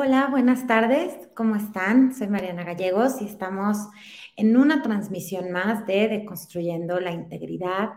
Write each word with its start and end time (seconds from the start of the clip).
Hola, 0.00 0.28
buenas 0.30 0.68
tardes. 0.68 1.12
¿Cómo 1.34 1.56
están? 1.56 2.14
Soy 2.14 2.28
Mariana 2.28 2.62
Gallegos 2.62 3.20
y 3.20 3.24
estamos 3.24 3.78
en 4.36 4.56
una 4.56 4.80
transmisión 4.80 5.50
más 5.50 5.88
de 5.88 6.06
Deconstruyendo 6.06 7.00
la 7.00 7.10
Integridad. 7.10 7.88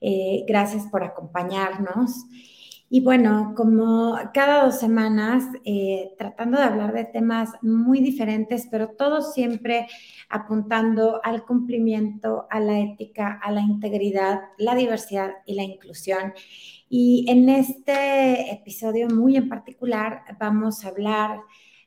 Eh, 0.00 0.44
gracias 0.46 0.86
por 0.86 1.02
acompañarnos. 1.02 2.26
Y 2.92 3.00
bueno, 3.02 3.54
como 3.56 4.18
cada 4.34 4.64
dos 4.64 4.80
semanas, 4.80 5.44
eh, 5.64 6.12
tratando 6.18 6.58
de 6.58 6.64
hablar 6.64 6.92
de 6.92 7.04
temas 7.04 7.50
muy 7.62 8.00
diferentes, 8.00 8.66
pero 8.68 8.88
todos 8.88 9.32
siempre 9.32 9.86
apuntando 10.28 11.20
al 11.22 11.44
cumplimiento, 11.44 12.48
a 12.50 12.58
la 12.58 12.80
ética, 12.80 13.38
a 13.44 13.52
la 13.52 13.60
integridad, 13.60 14.40
la 14.58 14.74
diversidad 14.74 15.34
y 15.46 15.54
la 15.54 15.62
inclusión. 15.62 16.34
Y 16.88 17.26
en 17.28 17.48
este 17.48 18.50
episodio 18.52 19.08
muy 19.08 19.36
en 19.36 19.48
particular 19.48 20.24
vamos 20.40 20.84
a 20.84 20.88
hablar 20.88 21.38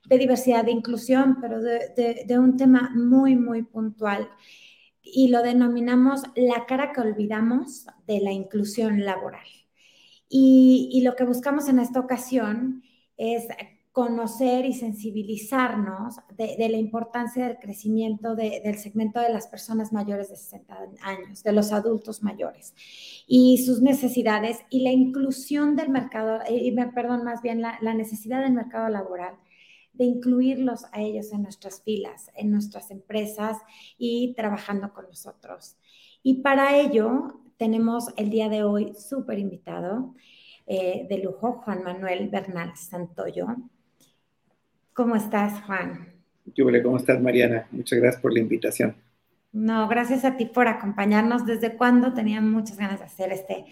de 0.05 0.17
diversidad 0.17 0.65
e 0.69 0.71
inclusión, 0.71 1.39
pero 1.41 1.61
de, 1.61 2.23
de 2.25 2.39
un 2.39 2.55
tema 2.55 2.91
muy, 2.95 3.35
muy 3.35 3.63
puntual 3.63 4.29
y 5.01 5.27
lo 5.27 5.41
denominamos 5.41 6.23
la 6.35 6.65
cara 6.65 6.93
que 6.93 7.01
olvidamos 7.01 7.87
de 8.07 8.21
la 8.21 8.31
inclusión 8.31 9.03
laboral. 9.03 9.62
Y, 10.35 11.01
lo 11.03 11.15
que 11.15 11.25
buscamos 11.25 11.69
en 11.69 11.77
esta 11.77 11.99
ocasión 11.99 12.81
es 13.17 13.45
conocer 13.91 14.65
y 14.65 14.73
sensibilizarnos 14.73 16.15
de, 16.35 16.55
la 16.69 16.77
importancia 16.77 17.47
del 17.47 17.59
crecimiento 17.59 18.35
del 18.35 18.79
segmento 18.79 19.19
de 19.19 19.29
las 19.29 19.45
personas 19.45 19.93
mayores 19.93 20.29
de 20.29 20.35
60 20.37 20.75
años, 21.03 21.43
de 21.43 21.51
los 21.51 21.71
adultos 21.71 22.23
mayores, 22.23 22.73
y 23.27 23.59
sus 23.63 23.83
necesidades 23.83 24.57
y 24.71 24.81
la 24.81 24.91
inclusión 24.91 25.75
del 25.75 25.89
mercado, 25.89 26.39
y, 26.49 26.71
perdón, 26.95 27.23
más 27.23 27.43
bien 27.43 27.61
la, 27.61 27.77
la 27.81 27.93
necesidad 27.93 28.41
del 28.41 28.53
mercado 28.53 28.89
laboral 28.89 29.35
de 29.93 30.05
incluirlos 30.05 30.85
a 30.93 31.01
ellos 31.01 31.31
en 31.31 31.43
nuestras 31.43 31.83
filas, 31.83 32.31
en 32.33 32.49
nuestras 32.49 32.89
empresas 32.89 33.57
y 33.99 34.33
trabajando 34.33 34.91
con 34.93 35.05
nosotros. 35.05 35.77
Y 36.23 36.41
para 36.41 36.75
ello 36.75 37.42
tenemos 37.63 38.09
el 38.17 38.29
día 38.29 38.49
de 38.49 38.61
hoy 38.61 38.93
súper 38.93 39.39
invitado 39.39 40.13
eh, 40.67 41.07
de 41.07 41.19
lujo, 41.19 41.61
Juan 41.63 41.81
Manuel 41.81 42.27
Bernal 42.27 42.75
Santoyo. 42.75 43.47
¿Cómo 44.91 45.15
estás, 45.15 45.61
Juan? 45.61 46.13
¿Cómo 46.83 46.97
estás, 46.97 47.21
Mariana? 47.21 47.65
Muchas 47.71 47.99
gracias 47.99 48.21
por 48.21 48.33
la 48.33 48.41
invitación. 48.41 48.97
No, 49.53 49.87
gracias 49.87 50.25
a 50.25 50.35
ti 50.35 50.45
por 50.45 50.67
acompañarnos. 50.67 51.45
¿Desde 51.45 51.77
cuándo 51.77 52.13
tenía 52.13 52.41
muchas 52.41 52.77
ganas 52.77 52.99
de 52.99 53.05
hacer 53.05 53.31
este, 53.31 53.63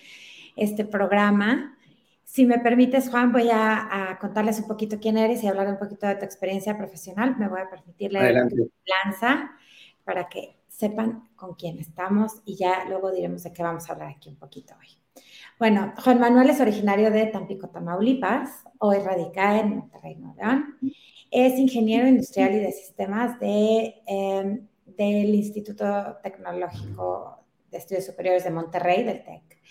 este 0.55 0.85
programa? 0.85 1.77
Si 2.23 2.45
me 2.45 2.59
permites, 2.59 3.09
Juan, 3.09 3.33
voy 3.33 3.49
a, 3.51 4.17
contarles 4.21 4.57
un 4.61 4.69
poquito 4.69 5.01
quién 5.01 5.17
eres 5.17 5.43
y 5.43 5.47
hablar 5.47 5.67
un 5.67 5.77
poquito 5.77 6.07
de 6.07 6.15
tu 6.15 6.23
experiencia 6.23 6.77
profesional. 6.77 7.35
Me 7.37 7.49
voy 7.49 7.59
a 7.59 7.69
permitir 7.69 8.13
la 8.13 8.31
lanza 8.31 9.51
para 10.05 10.29
que 10.29 10.60
sepan 10.81 11.29
con 11.35 11.53
quién 11.53 11.77
estamos 11.77 12.41
y 12.43 12.55
ya 12.55 12.85
luego 12.89 13.11
diremos 13.11 13.43
de 13.43 13.53
qué 13.53 13.61
vamos 13.61 13.87
a 13.87 13.93
hablar 13.93 14.09
aquí 14.09 14.29
un 14.29 14.35
poquito 14.35 14.73
hoy. 14.79 14.87
Bueno, 15.59 15.93
Juan 16.03 16.19
Manuel 16.19 16.49
es 16.49 16.59
originario 16.59 17.11
de 17.11 17.27
Tampico, 17.27 17.69
Tamaulipas, 17.69 18.49
hoy 18.79 18.97
radica 18.97 19.59
en 19.59 19.77
Monterrey, 19.77 20.15
Nuevo 20.15 20.35
León. 20.41 20.77
Es 21.29 21.59
ingeniero 21.59 22.07
industrial 22.07 22.55
y 22.55 22.59
de 22.59 22.71
sistemas 22.71 23.39
de, 23.39 24.01
em, 24.07 24.67
del 24.87 25.35
Instituto 25.35 26.17
Tecnológico 26.23 27.45
de 27.69 27.77
Estudios 27.77 28.07
Superiores 28.07 28.43
de 28.43 28.49
Monterrey, 28.49 29.03
del 29.03 29.23
TEC. 29.23 29.61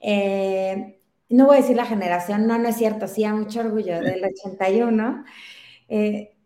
Eh, 0.00 1.00
no 1.30 1.46
voy 1.46 1.56
a 1.56 1.60
decir 1.62 1.76
la 1.76 1.84
generación, 1.84 2.46
no, 2.46 2.58
no 2.58 2.68
es 2.68 2.76
cierto, 2.76 3.08
sí, 3.08 3.24
a 3.24 3.34
mucho 3.34 3.58
orgullo, 3.58 4.00
del 4.00 4.24
81. 4.46 5.24
Eh, 5.88 6.36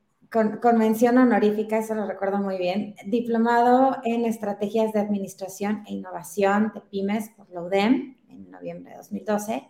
con, 0.61 0.79
mención 0.79 1.17
honorífica, 1.17 1.79
eso 1.79 1.95
lo 1.95 2.07
recuerdo 2.07 2.39
muy 2.39 2.59
bien, 2.59 2.97
diplomado 3.07 3.99
en 4.03 4.25
estrategias 4.25 4.93
de 4.93 4.99
administración 4.99 5.85
e 5.87 5.93
innovación 5.93 6.73
de 6.75 6.81
pymes 6.81 7.31
por 7.37 7.49
la 7.51 7.63
UDEM 7.63 8.17
en 8.29 8.51
noviembre 8.51 8.91
de 8.91 8.97
2012. 8.97 9.69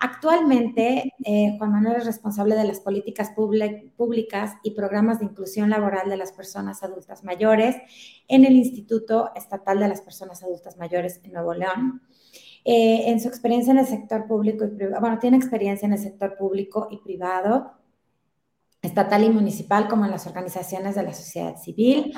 Actualmente, 0.00 1.14
eh, 1.24 1.54
Juan 1.58 1.70
Manuel 1.70 1.98
es 1.98 2.06
responsable 2.06 2.56
de 2.56 2.64
las 2.64 2.80
políticas 2.80 3.30
públicas 3.30 4.56
y 4.64 4.72
programas 4.72 5.20
de 5.20 5.26
inclusión 5.26 5.70
laboral 5.70 6.10
de 6.10 6.16
las 6.16 6.32
personas 6.32 6.82
adultas 6.82 7.22
mayores 7.22 7.76
en 8.26 8.44
el 8.44 8.56
Instituto 8.56 9.30
Estatal 9.36 9.78
de 9.78 9.88
las 9.88 10.00
Personas 10.00 10.42
Adultas 10.42 10.76
Mayores 10.76 11.20
en 11.22 11.34
Nuevo 11.34 11.54
León. 11.54 12.02
Eh, 12.64 13.10
en 13.10 13.20
su 13.20 13.28
experiencia 13.28 13.70
en 13.70 13.78
el 13.78 13.86
sector 13.86 14.26
público 14.26 14.64
y 14.64 14.68
privado, 14.68 15.00
bueno, 15.00 15.18
tiene 15.18 15.36
experiencia 15.36 15.86
en 15.86 15.92
el 15.92 15.98
sector 15.98 16.36
público 16.36 16.88
y 16.90 16.98
privado, 16.98 17.79
estatal 18.82 19.24
y 19.24 19.30
municipal 19.30 19.88
como 19.88 20.04
en 20.04 20.10
las 20.10 20.26
organizaciones 20.26 20.94
de 20.94 21.02
la 21.02 21.12
sociedad 21.12 21.56
civil, 21.56 22.14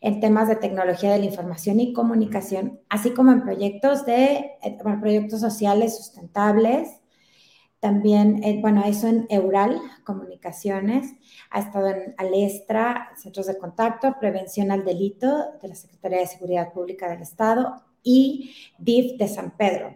en 0.00 0.20
temas 0.20 0.48
de 0.48 0.56
tecnología 0.56 1.12
de 1.12 1.18
la 1.18 1.24
información 1.24 1.80
y 1.80 1.92
comunicación, 1.92 2.80
así 2.88 3.10
como 3.10 3.32
en 3.32 3.42
proyectos 3.42 4.06
de 4.06 4.52
eh, 4.62 4.78
proyectos 5.00 5.40
sociales 5.40 5.96
sustentables. 5.96 7.00
También, 7.80 8.42
eh, 8.42 8.58
bueno, 8.60 8.82
eso 8.84 9.06
en 9.06 9.26
Eural, 9.28 9.80
comunicaciones, 10.04 11.14
ha 11.50 11.60
estado 11.60 11.88
en 11.88 12.14
Alestra, 12.16 13.10
centros 13.16 13.46
de 13.46 13.58
contacto, 13.58 14.16
prevención 14.18 14.72
al 14.72 14.84
delito 14.84 15.52
de 15.62 15.68
la 15.68 15.74
Secretaría 15.74 16.18
de 16.18 16.26
Seguridad 16.26 16.72
Pública 16.72 17.08
del 17.08 17.22
Estado 17.22 17.87
y 18.02 18.54
DIF 18.78 19.18
de 19.18 19.28
San 19.28 19.56
Pedro. 19.56 19.94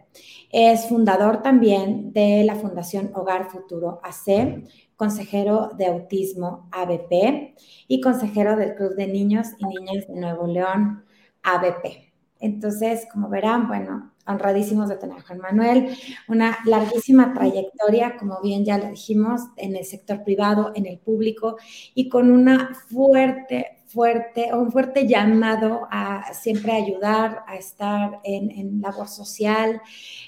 Es 0.50 0.88
fundador 0.88 1.42
también 1.42 2.12
de 2.12 2.44
la 2.44 2.56
Fundación 2.56 3.10
Hogar 3.14 3.50
Futuro 3.50 4.00
AC, 4.02 4.64
consejero 4.96 5.70
de 5.76 5.86
autismo 5.86 6.68
ABP 6.72 7.54
y 7.88 8.00
consejero 8.00 8.56
del 8.56 8.74
Club 8.74 8.94
de 8.94 9.06
Niños 9.06 9.48
y 9.58 9.66
Niñas 9.66 10.06
de 10.06 10.14
Nuevo 10.14 10.46
León 10.46 11.04
ABP. 11.42 12.12
Entonces, 12.38 13.06
como 13.12 13.28
verán, 13.28 13.68
bueno, 13.68 14.12
honradísimos 14.26 14.88
de 14.88 14.96
tener 14.96 15.18
a 15.18 15.22
Juan 15.22 15.38
Manuel, 15.38 15.96
una 16.28 16.58
larguísima 16.66 17.32
trayectoria, 17.32 18.16
como 18.16 18.40
bien 18.42 18.64
ya 18.64 18.78
lo 18.78 18.90
dijimos, 18.90 19.42
en 19.56 19.76
el 19.76 19.84
sector 19.84 20.24
privado, 20.24 20.72
en 20.74 20.86
el 20.86 20.98
público 20.98 21.56
y 21.94 22.08
con 22.08 22.30
una 22.30 22.74
fuerte, 22.88 23.81
fuerte, 23.92 24.54
un 24.54 24.72
fuerte 24.72 25.06
llamado 25.06 25.86
a 25.90 26.32
siempre 26.34 26.72
ayudar, 26.72 27.44
a 27.46 27.56
estar 27.56 28.20
en, 28.24 28.80
labor 28.80 29.08
social, 29.08 29.80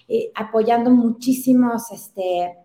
eh, 0.09 0.31
apoyando 0.35 0.91
muchísimos, 0.91 1.91
este, 1.91 2.57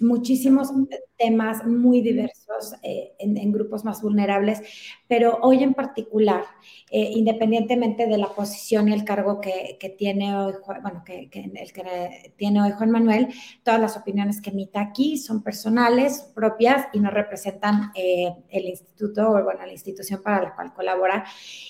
muchísimos 0.00 0.72
temas 1.16 1.64
muy 1.64 2.00
diversos 2.00 2.74
eh, 2.82 3.12
en, 3.18 3.52
grupos 3.52 3.84
más 3.84 4.02
vulnerables, 4.02 4.60
pero 5.06 5.38
hoy 5.42 5.62
en 5.62 5.74
particular, 5.74 6.44
eh, 6.90 7.10
independientemente 7.14 8.06
de 8.06 8.18
la 8.18 8.28
posición 8.28 8.88
y 8.88 8.92
el 8.92 9.04
cargo 9.04 9.40
que, 9.40 9.78
tiene 9.96 10.36
hoy, 10.36 10.54
bueno, 10.82 11.02
que, 11.04 11.30
el 11.32 11.72
que 11.72 12.34
tiene 12.36 12.62
hoy 12.62 12.72
Juan 12.72 12.90
Manuel, 12.90 13.28
todas 13.62 13.80
las 13.80 13.96
opiniones 13.96 14.40
que 14.40 14.50
emita 14.50 14.80
aquí 14.80 15.16
son 15.16 15.42
personales, 15.42 16.30
propias 16.34 16.88
y 16.92 17.00
no 17.00 17.10
representan 17.10 17.92
eh, 17.94 18.34
el 18.48 18.64
instituto 18.66 19.30
o 19.30 19.42
bueno, 19.44 19.64
la 19.64 19.72
institución 19.72 20.20
para 20.22 20.42
la 20.42 20.54
cual 20.54 20.74
colabora. 20.74 21.24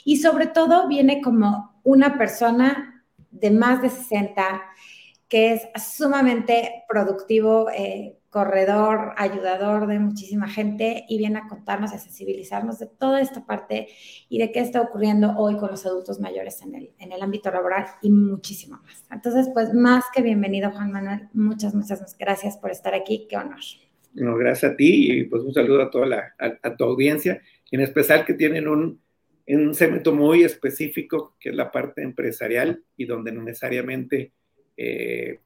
Y 0.05 0.17
sobre 0.17 0.47
todo 0.47 0.89
viene 0.89 1.21
como 1.21 1.81
una 1.83 2.17
persona 2.17 3.05
de 3.31 3.51
más 3.51 3.83
de 3.83 3.91
60 3.91 4.63
que 5.29 5.53
es 5.53 5.63
sumamente 5.83 6.85
productivo, 6.89 7.69
eh, 7.71 8.19
corredor, 8.35 9.13
ayudador 9.17 9.87
de 9.87 10.01
muchísima 10.01 10.49
gente 10.49 11.05
y 11.09 11.19
viene 11.19 11.39
a 11.39 11.47
contarnos, 11.47 11.93
a 11.93 11.99
sensibilizarnos 11.99 12.81
de 12.81 12.89
toda 12.89 13.21
esta 13.21 13.47
parte 13.47 13.87
y 14.29 14.39
de 14.39 14.51
qué 14.51 14.59
está 14.59 14.81
ocurriendo 14.81 15.35
hoy 15.37 15.57
con 15.57 15.71
los 15.71 15.87
adultos 15.87 16.19
mayores 16.19 16.61
en 16.63 16.75
el, 16.75 16.91
en 16.99 17.13
el 17.13 17.23
ámbito 17.23 17.53
laboral 17.53 17.87
y 18.03 18.11
muchísimo 18.11 18.81
más. 18.83 19.05
Entonces, 19.13 19.49
pues 19.55 19.73
más 19.73 20.05
que 20.13 20.21
bienvenido, 20.21 20.73
Juan 20.73 20.91
Manuel. 20.91 21.29
Muchas, 21.33 21.77
muchas 21.77 22.19
gracias 22.19 22.57
por 22.57 22.73
estar 22.73 22.93
aquí. 22.93 23.29
Qué 23.31 23.37
honor. 23.37 23.61
No, 24.15 24.37
gracias 24.37 24.73
a 24.73 24.77
ti 24.77 25.13
y 25.13 25.25
pues 25.25 25.43
un 25.43 25.55
saludo 25.55 25.83
a 25.83 25.91
toda 25.91 26.07
la, 26.07 26.35
a, 26.39 26.77
tu 26.77 26.83
audiencia, 26.83 27.41
en 27.71 27.81
especial 27.83 28.25
que 28.25 28.35
tienen 28.35 28.67
un, 28.67 29.01
un 29.47 29.75
segmento 29.75 30.13
muy 30.13 30.43
específico 30.43 31.37
que 31.39 31.51
es 31.51 31.55
la 31.55 31.71
parte 31.71 32.03
empresarial 32.03 32.83
y 32.97 33.07
donde 33.07 33.31
no 33.31 33.43
necesariamente 33.43 34.33
eh, 34.77 35.39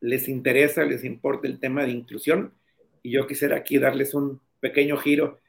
les 0.00 0.28
interesa, 0.28 0.84
les 0.84 1.04
importa 1.04 1.48
el 1.48 1.58
tema 1.58 1.84
de 1.84 1.92
inclusión. 1.92 2.52
Y 3.02 3.12
yo 3.12 3.26
quisiera 3.26 3.56
aquí 3.56 3.78
darles 3.78 4.14
un 4.14 4.40
pequeño 4.60 4.96
giro 4.96 5.40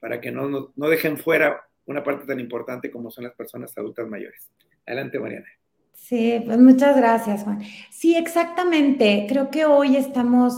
para 0.00 0.20
que 0.20 0.30
no, 0.30 0.72
no, 0.74 0.88
dejen 0.88 1.16
fuera 1.16 1.68
una 1.86 2.02
parte 2.02 2.26
tan 2.26 2.40
importante 2.40 2.90
como 2.90 3.10
son 3.10 3.24
las 3.24 3.34
personas 3.34 3.76
adultas 3.76 4.08
mayores. 4.08 4.50
Adelante, 4.86 5.18
Mariana. 5.18 5.46
Sí, 5.94 6.42
pues 6.44 6.58
muchas 6.58 6.96
gracias, 6.96 7.44
Juan. 7.44 7.60
Sí, 7.90 8.16
exactamente. 8.16 9.26
Creo 9.28 9.50
que 9.50 9.64
hoy 9.64 9.96
estamos 9.96 10.54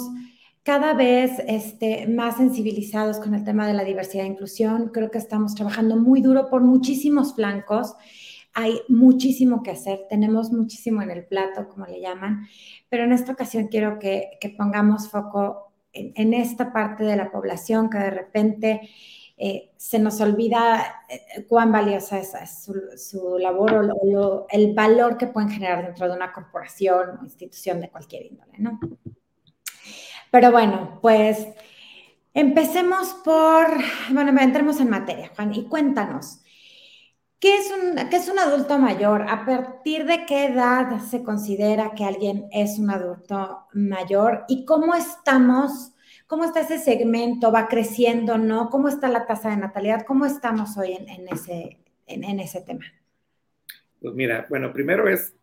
cada 0.62 0.94
vez 0.94 1.32
este, 1.46 2.06
más 2.06 2.38
sensibilizados 2.38 3.18
con 3.18 3.34
el 3.34 3.44
tema 3.44 3.66
de 3.66 3.74
la 3.74 3.84
diversidad 3.84 4.24
e 4.24 4.28
inclusión. 4.28 4.88
Creo 4.88 5.10
que 5.10 5.18
estamos 5.18 5.54
trabajando 5.54 5.96
muy 5.96 6.22
duro 6.22 6.48
por 6.48 6.62
muchísimos 6.62 7.34
flancos 7.34 7.94
hay 8.54 8.80
muchísimo 8.88 9.62
que 9.62 9.72
hacer, 9.72 10.06
tenemos 10.08 10.52
muchísimo 10.52 11.02
en 11.02 11.10
el 11.10 11.24
plato, 11.24 11.68
como 11.68 11.86
le 11.86 12.00
llaman, 12.00 12.46
pero 12.88 13.02
en 13.02 13.12
esta 13.12 13.32
ocasión 13.32 13.66
quiero 13.66 13.98
que, 13.98 14.38
pongamos 14.56 15.10
foco 15.10 15.72
en, 15.92 16.32
esta 16.32 16.72
parte 16.72 17.02
de 17.04 17.16
la 17.16 17.32
población 17.32 17.90
que 17.90 17.98
de 17.98 18.10
repente 18.10 18.80
eh, 19.36 19.72
se 19.76 19.98
nos 19.98 20.20
olvida 20.20 21.02
eh, 21.08 21.44
cuán 21.48 21.72
valiosa 21.72 22.18
es, 22.18 22.32
su, 22.96 23.38
labor 23.38 23.74
o, 23.74 24.46
el 24.48 24.72
valor 24.72 25.16
que 25.16 25.26
pueden 25.26 25.50
generar 25.50 25.84
dentro 25.84 26.08
de 26.08 26.14
una 26.14 26.32
corporación 26.32 27.18
o 27.20 27.24
institución 27.24 27.80
de 27.80 27.90
cualquier 27.90 28.26
índole, 28.26 28.52
¿no? 28.58 28.78
Pero 30.30 30.52
bueno, 30.52 30.98
pues 31.02 31.46
empecemos 32.32 33.14
por, 33.24 33.66
bueno, 34.10 34.40
entremos 34.40 34.80
en 34.80 34.90
materia, 34.90 35.30
Juan, 35.34 35.54
y 35.54 35.64
cuéntanos, 35.64 36.43
¿qué 37.44 37.58
es, 37.58 37.70
un, 37.70 38.08
¿qué 38.08 38.16
es 38.16 38.28
un 38.30 38.38
adulto 38.38 38.78
mayor? 38.78 39.26
¿A 39.28 39.44
partir 39.44 40.06
de 40.06 40.24
qué 40.24 40.46
edad 40.46 40.98
se 41.00 41.22
considera 41.22 41.92
que 41.94 42.02
alguien 42.02 42.48
es 42.50 42.78
un 42.78 42.88
adulto 42.88 43.66
mayor? 43.74 44.46
¿Y 44.48 44.64
cómo 44.64 44.94
estamos? 44.94 45.92
¿Cómo 46.26 46.46
está 46.46 46.62
ese 46.62 46.78
segmento? 46.78 47.52
¿Va 47.52 47.68
creciendo? 47.68 48.38
¿No? 48.38 48.70
¿Cómo 48.70 48.88
está 48.88 49.10
la 49.10 49.26
tasa 49.26 49.50
de 49.50 49.58
natalidad? 49.58 50.06
¿Cómo 50.06 50.24
estamos 50.24 50.78
hoy 50.78 50.94
en, 50.94 51.28
ese, 51.28 51.80
en, 52.06 52.40
ese 52.40 52.62
tema? 52.62 52.86
Pues 54.00 54.14
mira, 54.14 54.46
bueno, 54.48 54.72
primero 54.72 55.06
es, 55.06 55.34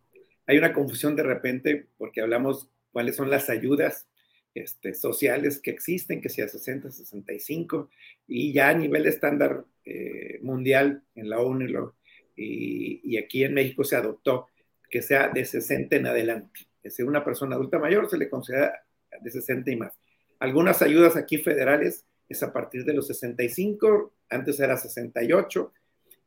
hay 0.48 0.58
una 0.58 0.72
confusión 0.72 1.14
de 1.14 1.22
repente 1.22 1.86
porque 1.98 2.20
hablamos 2.20 2.68
cuáles 2.90 3.14
son 3.14 3.30
las 3.30 3.48
ayudas 3.48 4.08
este, 4.54 4.94
sociales 4.94 5.60
que 5.60 5.70
existen, 5.70 6.20
que 6.20 6.28
sea 6.28 6.48
60, 6.48 6.90
65, 6.90 7.88
y 8.26 8.52
ya 8.52 8.68
a 8.68 8.74
nivel 8.74 9.06
estándar 9.06 9.64
eh, 9.84 10.38
mundial 10.42 11.02
en 11.14 11.30
la 11.30 11.40
ONU 11.40 11.92
y, 12.36 13.16
aquí 13.16 13.44
en 13.44 13.54
México 13.54 13.84
se 13.84 13.96
adoptó 13.96 14.48
que 14.90 15.02
sea 15.02 15.28
de 15.28 15.44
60 15.44 15.96
en 15.96 16.06
adelante. 16.06 16.60
Es 16.82 16.92
decir, 16.94 17.06
una 17.06 17.24
persona 17.24 17.56
adulta 17.56 17.78
mayor 17.78 18.10
se 18.10 18.18
le 18.18 18.28
considera 18.28 18.84
de 19.20 19.30
60 19.30 19.70
y 19.70 19.76
más. 19.76 19.98
Algunas 20.38 20.82
ayudas 20.82 21.16
aquí 21.16 21.38
federales 21.38 22.04
es 22.28 22.42
a 22.42 22.52
partir 22.52 22.84
de 22.84 22.94
los 22.94 23.06
65, 23.06 24.12
antes 24.28 24.60
era 24.60 24.76
68, 24.76 25.72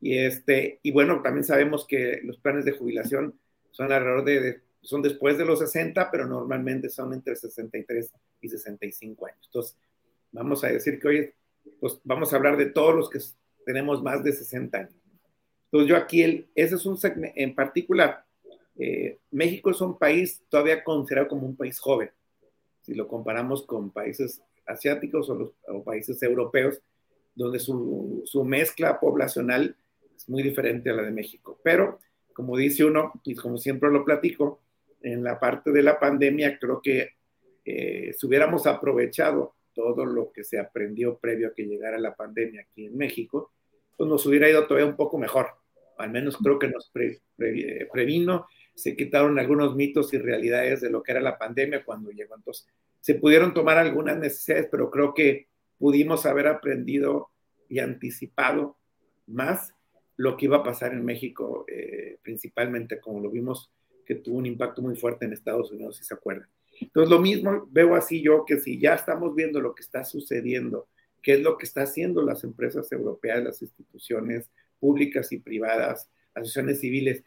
y, 0.02 0.18
este, 0.18 0.80
y 0.84 0.92
bueno, 0.92 1.22
también 1.22 1.44
sabemos 1.44 1.86
que 1.88 2.22
los 2.24 2.38
planes 2.38 2.66
de 2.66 2.72
jubilación 2.72 3.40
son 3.72 3.92
alrededor 3.92 4.24
de, 4.24 4.62
son 4.86 5.02
después 5.02 5.38
de 5.38 5.46
los 5.46 5.60
60, 5.60 6.10
pero 6.12 6.28
normalmente 6.28 6.90
son 6.90 7.14
entre 7.14 7.36
63 7.36 8.14
y 8.42 8.50
65 8.50 9.26
años. 9.26 9.42
Entonces, 9.46 9.78
vamos 10.32 10.64
a 10.64 10.68
decir 10.68 11.00
que 11.00 11.08
hoy 11.08 11.34
pues, 11.80 12.00
vamos 12.04 12.32
a 12.32 12.36
hablar 12.36 12.56
de 12.58 12.68
todos 12.68 12.96
los 12.96 13.10
que 13.10 13.20
tenemos 13.66 14.02
más 14.04 14.24
de 14.24 14.32
60 14.32 14.78
años. 14.78 14.94
Entonces, 15.66 15.90
yo 15.90 15.98
aquí, 15.98 16.22
el, 16.22 16.48
ese 16.56 16.76
es 16.76 16.86
un 16.86 16.98
segmento 16.98 17.34
en 17.38 17.56
particular. 17.56 18.24
Eh, 18.78 19.20
México 19.32 19.72
es 19.72 19.82
un 19.82 19.98
país 19.98 20.44
todavía 20.50 20.84
considerado 20.84 21.28
como 21.30 21.48
un 21.48 21.56
país 21.56 21.80
joven 21.80 22.12
si 22.86 22.94
lo 22.94 23.08
comparamos 23.08 23.66
con 23.66 23.90
países 23.90 24.44
asiáticos 24.68 25.30
o, 25.30 25.36
los, 25.36 25.84
países 25.84 26.22
europeos, 26.22 26.80
donde 27.34 27.60
su, 27.60 28.22
su, 28.26 28.44
mezcla 28.44 29.00
poblacional 29.00 29.76
es 30.16 30.30
muy 30.30 30.44
diferente 30.44 30.92
a 30.92 30.94
la 30.94 31.02
de 31.02 31.12
México. 31.12 31.60
Pero, 31.64 32.00
como 32.34 32.56
dice 32.56 32.86
uno, 32.86 33.14
y 33.24 33.34
como 33.34 33.58
siempre 33.58 33.90
lo 33.90 34.06
platico, 34.06 34.60
en 35.06 35.24
la 35.24 35.40
parte 35.40 35.72
de 35.72 35.84
la 35.84 36.00
pandemia 36.00 36.58
creo 36.58 36.82
que 36.82 37.12
eh, 37.64 38.14
si 38.18 38.26
hubiéramos 38.26 38.66
aprovechado 38.66 39.56
todo 39.74 40.06
lo 40.06 40.32
que 40.32 40.44
se 40.44 40.58
aprendió 40.58 41.18
previo 41.18 41.50
a 41.50 41.54
que 41.54 41.66
llegara 41.66 41.98
la 42.00 42.16
pandemia 42.16 42.62
aquí 42.62 42.86
en 42.86 42.98
México, 42.98 43.52
pues 43.96 44.10
nos 44.10 44.26
hubiera 44.26 44.50
ido 44.50 44.66
todavía 44.66 44.90
un 44.90 44.96
poco 44.96 45.18
mejor. 45.18 45.48
Al 45.98 46.12
menos 46.12 46.38
creo 46.38 46.60
que 46.60 46.70
nos 46.70 46.92
previno 47.92 48.48
se 48.74 48.96
quitaron 48.98 49.40
algunos 49.40 49.76
mitos 49.76 50.14
y 50.14 50.18
realidades 50.18 50.82
de 50.82 50.90
lo 50.90 51.02
que 51.02 51.14
era 51.14 51.22
la 51.22 51.38
pandemia 51.38 51.86
cuando 51.86 52.12
llegó. 52.12 52.36
Entonces, 52.36 52.68
se 53.00 53.16
pudieron 53.16 53.54
tomar 53.54 53.78
algunas 53.78 54.18
necesidades, 54.18 54.68
pero 54.70 54.92
creo 54.92 55.14
que 55.14 55.48
pudimos 55.78 56.26
haber 56.26 56.48
aprendido 56.48 57.30
y 57.70 57.80
anticipado 57.80 58.76
más 59.28 59.74
lo 60.18 60.36
que 60.36 60.46
iba 60.46 60.58
a 60.58 60.64
pasar 60.64 60.92
en 60.92 61.06
México, 61.06 61.66
eh, 61.68 62.18
principalmente 62.22 63.00
como 63.00 63.22
lo 63.22 63.30
vimos 63.30 63.72
que 64.06 64.16
tuvo 64.16 64.38
un 64.38 64.46
impacto 64.46 64.82
muy 64.82 64.96
fuerte 64.96 65.26
en 65.26 65.34
Estados 65.34 65.72
Unidos, 65.72 65.98
si 65.98 66.04
se 66.04 66.14
acuerdan. 66.14 66.48
Entonces, 66.80 67.10
lo 67.10 67.20
mismo 67.20 67.68
veo 67.72 67.96
así 67.96 68.22
yo, 68.22 68.46
que 68.46 68.60
si 68.60 68.80
ya 68.80 68.96
estamos 68.96 69.34
viendo 69.36 69.62
lo 69.62 69.74
que 69.74 69.82
está 69.82 70.04
sucediendo, 70.04 70.88
qué 71.22 71.34
es 71.34 71.42
lo 71.42 71.58
que 71.58 71.66
están 71.66 71.86
haciendo 71.86 72.22
las 72.22 72.44
empresas 72.44 72.92
europeas, 72.92 73.44
las 73.44 73.62
instituciones 73.62 74.50
públicas 74.80 75.32
y 75.32 75.40
privadas, 75.40 76.10
asociaciones 76.34 76.82
civiles, 76.82 77.24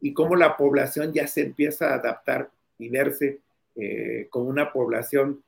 y 0.00 0.12
cómo 0.12 0.36
la 0.36 0.56
población 0.56 1.12
ya 1.12 1.26
se 1.26 1.42
empieza 1.42 1.90
a 1.90 1.94
adaptar 1.96 2.50
y 2.78 2.88
verse 2.88 3.40
eh, 3.76 4.26
con 4.30 4.46
una 4.46 4.72
población, 4.72 5.42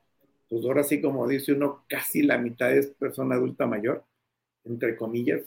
pues 0.48 0.64
ahora 0.64 0.84
sí 0.84 1.00
como 1.00 1.26
dice 1.26 1.52
uno, 1.52 1.84
casi 1.88 2.22
la 2.22 2.38
mitad 2.38 2.72
es 2.72 2.88
persona 2.88 3.34
adulta 3.34 3.66
mayor, 3.66 4.04
entre 4.64 4.96
comillas. 4.96 5.42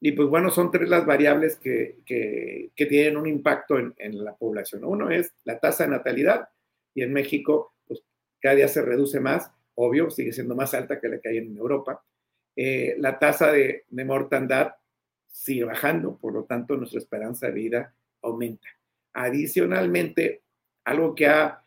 Y 0.00 0.12
pues 0.12 0.28
bueno, 0.28 0.50
son 0.50 0.70
tres 0.70 0.88
las 0.88 1.04
variables 1.04 1.56
que, 1.56 1.98
que, 2.06 2.86
tienen 2.86 3.18
un 3.18 3.26
impacto 3.26 3.78
en, 3.78 3.94
en, 3.98 4.24
la 4.24 4.34
población. 4.34 4.82
Uno 4.84 5.10
es 5.10 5.34
la 5.44 5.60
tasa 5.60 5.84
de 5.84 5.90
natalidad, 5.90 6.48
y 6.94 7.02
en 7.02 7.12
México, 7.12 7.74
pues 7.86 8.02
cada 8.40 8.54
día 8.54 8.68
se 8.68 8.82
reduce 8.82 9.20
más, 9.20 9.50
obvio, 9.74 10.10
sigue 10.10 10.32
siendo 10.32 10.54
más 10.54 10.74
alta 10.74 11.00
que 11.00 11.08
la 11.08 11.20
que 11.20 11.28
hay 11.28 11.38
en 11.38 11.56
Europa. 11.56 12.02
Eh, 12.56 12.96
la 12.98 13.18
tasa 13.18 13.52
de, 13.52 13.84
de 13.88 14.04
mortandad 14.04 14.74
sigue 15.26 15.64
bajando, 15.64 16.16
por 16.18 16.32
lo 16.32 16.44
tanto 16.44 16.76
nuestra 16.76 16.98
esperanza 16.98 17.46
de 17.46 17.52
vida 17.52 17.94
aumenta. 18.22 18.68
Adicionalmente, 19.12 20.42
algo 20.84 21.14
que 21.14 21.26
ha, 21.26 21.64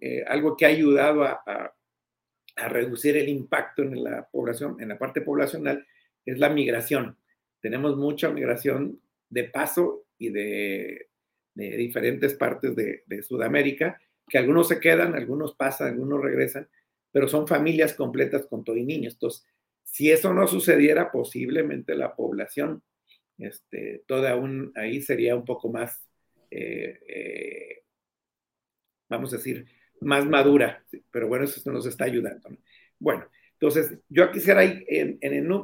eh, 0.00 0.24
algo 0.26 0.56
que 0.56 0.66
ha 0.66 0.68
ayudado 0.68 1.24
a, 1.24 1.42
a, 1.46 1.72
reducir 2.68 3.16
el 3.16 3.28
impacto 3.28 3.82
en 3.82 4.02
la 4.02 4.26
población, 4.28 4.76
en 4.80 4.88
la 4.88 4.98
parte 4.98 5.20
poblacional, 5.20 5.86
es 6.24 6.38
la 6.38 6.48
migración. 6.48 7.16
Tenemos 7.66 7.96
mucha 7.96 8.30
migración 8.30 9.00
de 9.28 9.42
paso 9.42 10.04
y 10.18 10.28
de, 10.28 11.08
de 11.52 11.76
diferentes 11.76 12.34
partes 12.34 12.76
de, 12.76 13.02
de, 13.06 13.24
Sudamérica, 13.24 14.00
que 14.28 14.38
algunos 14.38 14.68
se 14.68 14.78
quedan, 14.78 15.16
algunos 15.16 15.56
pasan, 15.56 15.88
algunos 15.88 16.22
regresan, 16.22 16.68
pero 17.10 17.26
son 17.26 17.48
familias 17.48 17.94
completas 17.94 18.46
con 18.46 18.62
todo 18.62 18.76
y 18.76 18.84
niños. 18.84 19.14
Entonces, 19.14 19.44
si 19.82 20.12
eso 20.12 20.32
no 20.32 20.46
sucediera, 20.46 21.10
posiblemente 21.10 21.96
la 21.96 22.14
población 22.14 22.84
este, 23.36 24.04
toda 24.06 24.36
un, 24.36 24.72
ahí 24.76 25.02
sería 25.02 25.34
un 25.34 25.44
poco 25.44 25.68
más, 25.68 26.06
eh, 26.52 27.00
eh, 27.08 27.82
vamos 29.08 29.32
a 29.32 29.38
decir, 29.38 29.66
más 30.02 30.24
madura, 30.24 30.84
pero 31.10 31.26
bueno, 31.26 31.46
eso 31.46 31.68
nos 31.72 31.84
está 31.86 32.04
ayudando. 32.04 32.48
Bueno, 33.00 33.26
entonces 33.60 33.98
yo 34.08 34.30
quisiera 34.30 34.64
ir 34.64 34.84
en, 34.88 35.18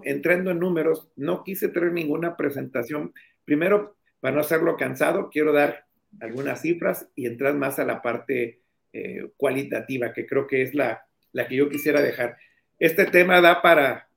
entrando 0.05 0.51
en 0.51 0.59
números, 0.59 1.09
no 1.17 1.45
quise 1.45 1.69
traer 1.69 1.93
ninguna 1.93 2.37
presentación. 2.37 3.13
Primero, 3.45 3.97
para 4.21 4.35
no 4.35 4.41
hacerlo 4.41 4.77
cansado, 4.77 5.31
quiero 5.31 5.53
dar 5.53 5.87
algunas 6.21 6.61
cifras 6.61 7.09
y 7.15 7.27
entrar 7.27 7.55
más 7.55 7.79
a 7.79 7.85
la 7.85 8.03
parte 8.03 8.61
eh, 8.93 9.31
cualitativa, 9.37 10.13
que 10.13 10.27
creo 10.27 10.47
que 10.47 10.63
es 10.63 10.75
la, 10.75 11.07
la 11.33 11.47
que 11.49 11.57
yo 11.57 11.69
quisiera 11.69 12.01
dejar. 12.01 12.37
Este 12.79 13.07
tema 13.07 13.41
da 13.41 13.63
para, 13.63 14.09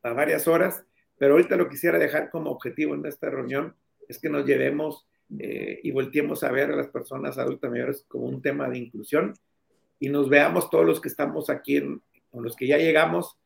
para 0.00 0.14
varias 0.14 0.46
horas 0.46 0.84
pero 1.18 1.34
ahorita 1.34 1.56
lo 1.56 1.68
quisiera 1.68 1.98
dejar 1.98 2.30
como 2.30 2.50
objetivo 2.50 2.94
en 2.94 3.06
esta 3.06 3.30
reunión 3.30 3.74
es 4.08 4.18
que 4.18 4.28
nos 4.28 4.44
llevemos 4.44 5.06
eh, 5.38 5.80
y 5.82 5.90
volteemos 5.90 6.42
a 6.42 6.52
ver 6.52 6.70
a 6.70 6.76
las 6.76 6.88
personas 6.88 7.38
adultas 7.38 7.70
mayores 7.70 8.04
como 8.08 8.26
un 8.26 8.42
tema 8.42 8.68
de 8.68 8.78
inclusión 8.78 9.34
y 9.98 10.08
nos 10.08 10.28
veamos 10.28 10.70
todos 10.70 10.84
los 10.84 11.00
que 11.00 11.08
estamos 11.08 11.48
aquí, 11.48 11.76
en, 11.76 12.02
con 12.34 12.42
los 12.42 12.56
que 12.56 12.66
ya 12.66 12.76
llegamos, 12.76 13.38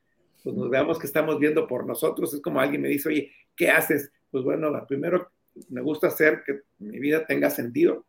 pues 0.42 0.57
nos 0.57 0.71
veamos 0.71 0.99
que 0.99 1.07
estamos 1.07 1.38
viendo 1.38 1.66
por 1.66 1.87
nosotros. 1.87 2.33
Es 2.33 2.40
como 2.40 2.61
alguien 2.61 2.80
me 2.80 2.88
dice, 2.88 3.11
oye, 3.11 3.33
¿qué 3.54 3.71
haces? 3.71 4.11
Pues 4.30 4.42
bueno, 4.42 4.73
primero 4.88 5.30
me 5.68 5.83
gusta 5.83 6.07
hacer 6.07 6.42
que 6.47 6.62
mi 6.78 6.99
vida 6.99 7.26
tenga 7.26 7.50
sentido 7.50 8.07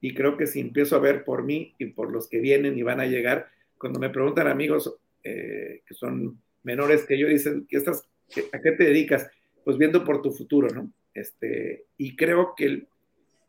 y 0.00 0.14
creo 0.14 0.36
que 0.36 0.46
si 0.46 0.60
empiezo 0.60 0.94
a 0.96 1.00
ver 1.00 1.24
por 1.24 1.42
mí 1.42 1.74
y 1.78 1.86
por 1.86 2.12
los 2.12 2.28
que 2.28 2.38
vienen 2.38 2.78
y 2.78 2.82
van 2.82 3.00
a 3.00 3.06
llegar, 3.06 3.48
cuando 3.78 3.98
me 3.98 4.10
preguntan 4.10 4.46
amigos 4.46 4.94
eh, 5.24 5.82
que 5.84 5.94
son 5.94 6.40
menores 6.62 7.04
que 7.04 7.18
yo, 7.18 7.26
dicen, 7.26 7.66
que 7.68 7.78
estas 7.78 8.08
¿A 8.52 8.60
qué 8.60 8.72
te 8.72 8.84
dedicas? 8.84 9.30
Pues 9.64 9.76
viendo 9.78 10.04
por 10.04 10.22
tu 10.22 10.32
futuro, 10.32 10.68
¿no? 10.68 10.90
Este, 11.14 11.86
y 11.98 12.16
creo 12.16 12.54
que 12.56 12.86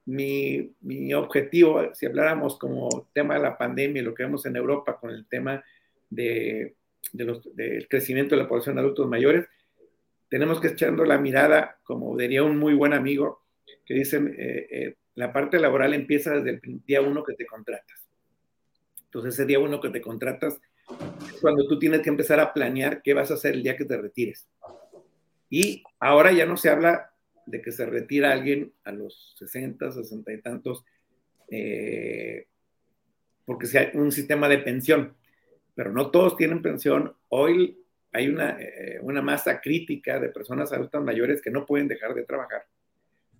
mi, 0.05 0.73
mi, 0.81 1.13
objetivo, 1.13 1.93
si 1.93 2.05
habláramos 2.05 2.57
como 2.57 3.07
tema 3.13 3.35
de 3.35 3.41
la 3.41 3.57
pandemia 3.57 4.01
y 4.01 4.05
lo 4.05 4.13
que 4.13 4.23
vemos 4.23 4.45
en 4.45 4.57
Europa 4.57 4.97
con 4.99 5.11
el 5.11 5.25
tema 5.27 5.63
de, 6.15 6.75
los, 7.13 7.55
del 7.55 7.87
crecimiento 7.87 8.35
de 8.35 8.43
la 8.43 8.47
población 8.47 8.75
de 8.75 8.81
adultos 8.81 9.07
mayores, 9.07 9.47
tenemos 10.29 10.59
que 10.59 10.69
echando 10.69 11.05
la 11.05 11.17
mirada, 11.17 11.79
como 11.83 12.17
diría 12.17 12.43
un 12.43 12.57
muy 12.57 12.73
buen 12.73 12.93
amigo, 12.93 13.43
que 13.85 13.93
dice, 13.93 14.17
eh, 14.17 14.67
eh, 14.71 14.95
la 15.15 15.31
parte 15.31 15.59
laboral 15.59 15.93
empieza 15.93 16.39
desde 16.39 16.61
el 16.63 16.81
día 16.85 17.01
uno 17.01 17.23
que 17.23 17.33
te 17.33 17.45
contratas. 17.45 18.07
Entonces, 19.05 19.35
ese 19.35 19.45
día 19.45 19.59
uno 19.59 19.79
que 19.79 19.89
te 19.89 20.01
contratas 20.01 20.59
es 21.27 21.39
cuando 21.39 21.67
tú 21.67 21.77
tienes 21.77 22.01
que 22.01 22.09
empezar 22.09 22.39
a 22.39 22.51
planear 22.51 23.01
qué 23.03 23.13
vas 23.13 23.29
a 23.29 23.35
hacer 23.35 23.53
el 23.53 23.63
día 23.63 23.77
que 23.77 23.85
te 23.85 23.95
retires. 23.95 24.47
Y 25.49 25.83
ahora 25.99 26.31
ya 26.31 26.47
no 26.47 26.57
se 26.57 26.69
habla 26.69 27.13
de 27.45 27.61
que 27.61 27.71
se 27.71 27.85
retira 27.85 28.31
alguien 28.31 28.73
a 28.83 28.91
los 28.91 29.35
60, 29.37 29.91
60 29.91 30.33
y 30.33 30.41
tantos, 30.41 30.83
eh, 31.49 32.47
porque 33.45 33.67
sea 33.67 33.91
un 33.93 34.11
sistema 34.11 34.49
de 34.49 34.59
pensión. 34.59 35.15
Pero 35.75 35.91
no 35.91 36.11
todos 36.11 36.35
tienen 36.35 36.61
pensión. 36.61 37.13
Hoy 37.29 37.83
hay 38.11 38.27
una, 38.27 38.57
eh, 38.59 38.99
una 39.01 39.21
masa 39.21 39.59
crítica 39.59 40.19
de 40.19 40.29
personas 40.29 40.71
adultas 40.71 41.03
mayores 41.03 41.41
que 41.41 41.51
no 41.51 41.65
pueden 41.65 41.87
dejar 41.87 42.13
de 42.13 42.23
trabajar. 42.23 42.65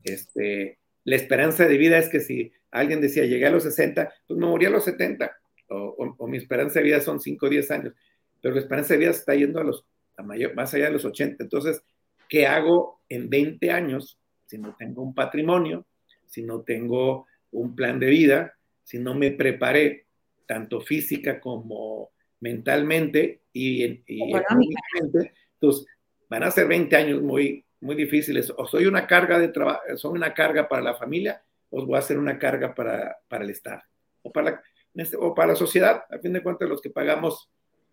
Este, 0.04 0.80
la 1.04 1.16
esperanza 1.16 1.68
de 1.68 1.78
vida 1.78 1.98
es 1.98 2.10
que 2.10 2.20
si 2.20 2.52
alguien 2.72 3.02
decía 3.02 3.26
llegué 3.26 3.46
a 3.46 3.52
los 3.52 3.64
60, 3.64 4.14
pues 4.28 4.40
me 4.40 4.48
morí 4.48 4.66
a 4.66 4.72
los 4.72 4.84
70, 4.86 5.32
o, 5.70 6.16
o, 6.18 6.28
mi 6.28 6.38
esperanza 6.38 6.80
de 6.80 6.86
vida 6.86 7.02
son 7.02 7.20
5 7.20 7.46
o 7.46 7.50
10 7.50 7.72
años, 7.72 7.94
pero 8.42 8.56
la 8.56 8.62
esperanza 8.62 8.94
de 8.94 9.00
vida 9.00 9.12
está 9.12 9.36
yendo 9.36 9.60
a 9.60 9.64
los, 9.64 9.86
a 10.18 10.24
mayor, 10.24 10.56
más 10.56 10.74
allá 10.74 10.86
de 10.86 10.92
los 10.92 11.06
80. 11.06 11.44
Entonces, 11.44 11.84
¿qué 12.28 12.48
hago 12.48 13.02
en 13.10 13.30
20 13.30 13.72
años 13.72 14.20
si 14.46 14.58
no 14.58 14.76
tengo 14.78 15.02
un 15.02 15.14
patrimonio, 15.14 15.86
si 16.26 16.44
no 16.44 16.62
tengo 16.62 17.28
un 17.52 17.76
plan 17.76 18.00
de 18.00 18.08
vida, 18.08 18.54
si 18.84 19.00
no 19.00 19.16
me 19.16 19.32
preparé 19.32 20.06
tanto 20.46 20.82
física 20.82 21.40
como 21.40 22.12
mentalmente 22.44 23.42
y, 23.54 23.84
y 24.06 24.36
económicamente? 24.36 25.34
Entonces, 25.54 25.88
van 26.30 26.44
a 26.44 26.52
ser 26.52 26.68
20 26.68 26.96
años 26.96 27.22
muy, 27.22 27.66
muy 27.80 27.96
difíciles. 27.96 28.52
O 28.58 28.68
soy 28.68 28.86
una 28.86 29.08
carga 29.08 29.40
de 29.40 29.48
trabajo, 29.48 29.82
soy 29.96 30.12
una 30.12 30.34
carga 30.34 30.68
para 30.68 30.82
la 30.82 30.96
familia, 30.96 31.42
o 31.70 31.86
voy 31.86 31.98
a 31.98 32.02
ser 32.02 32.20
una 32.20 32.38
carga 32.38 32.76
para, 32.76 33.18
para 33.28 33.44
el 33.44 33.50
Estado, 33.50 33.82
o 34.22 34.32
para, 34.32 34.52
la, 34.52 34.64
este, 34.96 35.18
o 35.18 35.34
para 35.34 35.54
la 35.54 35.56
sociedad. 35.56 36.04
A 36.10 36.20
fin 36.20 36.34
de 36.34 36.44
cuentas, 36.44 36.68
los 36.68 36.82
que 36.82 36.90
pagamos 36.90 37.50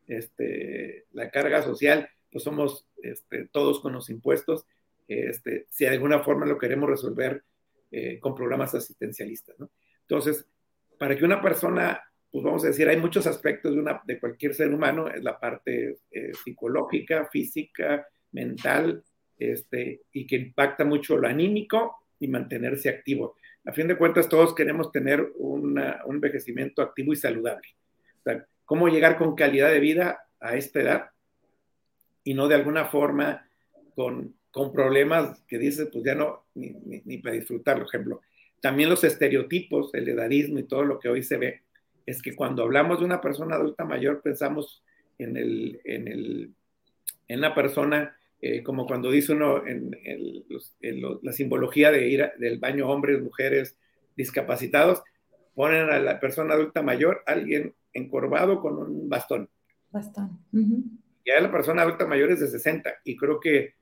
este, 0.08 1.06
la 1.12 1.30
carga 1.30 1.62
social, 1.62 2.08
pues 2.30 2.42
somos 2.44 2.86
este, 3.02 3.46
todos 3.46 3.80
con 3.80 3.92
los 3.92 4.10
impuestos. 4.10 4.66
Este, 5.06 5.66
si 5.70 5.84
de 5.84 5.90
alguna 5.90 6.20
forma 6.20 6.46
lo 6.46 6.58
queremos 6.58 6.88
resolver 6.88 7.44
eh, 7.92 8.18
con 8.20 8.34
programas 8.34 8.74
asistencialistas. 8.74 9.58
¿no? 9.58 9.70
Entonces, 10.02 10.46
para 10.98 11.16
que 11.16 11.24
una 11.24 11.40
persona, 11.40 12.00
pues 12.30 12.44
vamos 12.44 12.64
a 12.64 12.68
decir, 12.68 12.88
hay 12.88 12.96
muchos 12.96 13.26
aspectos 13.26 13.74
de, 13.74 13.80
una, 13.80 14.00
de 14.04 14.20
cualquier 14.20 14.54
ser 14.54 14.72
humano, 14.72 15.08
es 15.08 15.22
la 15.22 15.38
parte 15.38 15.98
eh, 16.10 16.32
psicológica, 16.44 17.28
física, 17.30 18.06
mental, 18.32 19.02
este, 19.38 20.02
y 20.12 20.26
que 20.26 20.36
impacta 20.36 20.84
mucho 20.84 21.16
lo 21.16 21.26
anímico 21.26 21.96
y 22.20 22.28
mantenerse 22.28 22.88
activo. 22.88 23.36
A 23.64 23.72
fin 23.72 23.88
de 23.88 23.96
cuentas, 23.96 24.28
todos 24.28 24.54
queremos 24.54 24.92
tener 24.92 25.32
una, 25.36 26.02
un 26.04 26.16
envejecimiento 26.16 26.82
activo 26.82 27.12
y 27.12 27.16
saludable. 27.16 27.68
O 28.20 28.22
sea, 28.22 28.46
¿Cómo 28.70 28.86
llegar 28.86 29.18
con 29.18 29.34
calidad 29.34 29.72
de 29.72 29.80
vida 29.80 30.28
a 30.38 30.54
esta 30.54 30.80
edad 30.80 31.10
y 32.22 32.34
no 32.34 32.46
de 32.46 32.54
alguna 32.54 32.84
forma 32.84 33.48
con, 33.96 34.36
con 34.52 34.72
problemas 34.72 35.42
que 35.48 35.58
dices, 35.58 35.88
pues 35.92 36.04
ya 36.04 36.14
no, 36.14 36.44
ni, 36.54 36.70
ni, 36.70 37.02
ni 37.04 37.18
para 37.18 37.34
disfrutar, 37.34 37.78
por 37.78 37.88
ejemplo. 37.88 38.20
También 38.60 38.88
los 38.88 39.02
estereotipos, 39.02 39.92
el 39.94 40.08
edadismo 40.08 40.60
y 40.60 40.68
todo 40.68 40.84
lo 40.84 41.00
que 41.00 41.08
hoy 41.08 41.24
se 41.24 41.36
ve, 41.36 41.62
es 42.10 42.22
que 42.22 42.34
cuando 42.34 42.62
hablamos 42.62 42.98
de 42.98 43.04
una 43.04 43.20
persona 43.20 43.56
adulta 43.56 43.84
mayor 43.84 44.20
pensamos 44.22 44.82
en, 45.18 45.36
el, 45.36 45.80
en, 45.84 46.08
el, 46.08 46.54
en 47.28 47.38
una 47.38 47.54
persona 47.54 48.16
eh, 48.42 48.62
como 48.62 48.86
cuando 48.86 49.10
dice 49.10 49.32
uno 49.32 49.66
en, 49.66 49.96
en, 50.02 50.44
los, 50.48 50.74
en 50.80 51.02
los, 51.02 51.22
la 51.22 51.32
simbología 51.32 51.90
de 51.90 52.08
ir 52.08 52.22
a, 52.22 52.32
del 52.38 52.58
baño 52.58 52.88
hombres, 52.88 53.20
mujeres, 53.20 53.76
discapacitados, 54.16 55.02
ponen 55.54 55.90
a 55.90 55.98
la 55.98 56.18
persona 56.20 56.54
adulta 56.54 56.82
mayor, 56.82 57.22
alguien 57.26 57.74
encorvado 57.92 58.60
con 58.60 58.78
un 58.78 59.08
bastón. 59.08 59.50
Bastón. 59.90 60.38
Uh 60.52 60.58
-huh. 60.58 60.84
Ya 61.26 61.40
la 61.40 61.52
persona 61.52 61.82
adulta 61.82 62.06
mayor 62.06 62.30
es 62.30 62.40
de 62.40 62.48
60 62.48 62.90
y 63.04 63.16
creo 63.16 63.40
que 63.40 63.74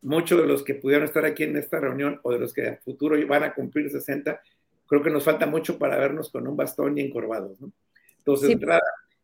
muchos 0.00 0.40
de 0.40 0.46
los 0.46 0.62
que 0.62 0.74
pudieron 0.74 1.04
estar 1.04 1.26
aquí 1.26 1.42
en 1.42 1.56
esta 1.56 1.78
reunión 1.78 2.18
o 2.22 2.32
de 2.32 2.38
los 2.38 2.54
que 2.54 2.66
en 2.66 2.78
futuro 2.78 3.14
van 3.26 3.44
a 3.44 3.52
cumplir 3.52 3.90
60, 3.90 4.40
creo 4.88 5.02
que 5.02 5.10
nos 5.10 5.22
falta 5.22 5.46
mucho 5.46 5.78
para 5.78 5.98
vernos 5.98 6.30
con 6.30 6.48
un 6.48 6.56
bastón 6.56 6.98
y 6.98 7.02
encorvados. 7.02 7.60
¿no? 7.60 7.70
Entonces, 8.18 8.48
sí. 8.48 8.52
entrada, 8.54 8.82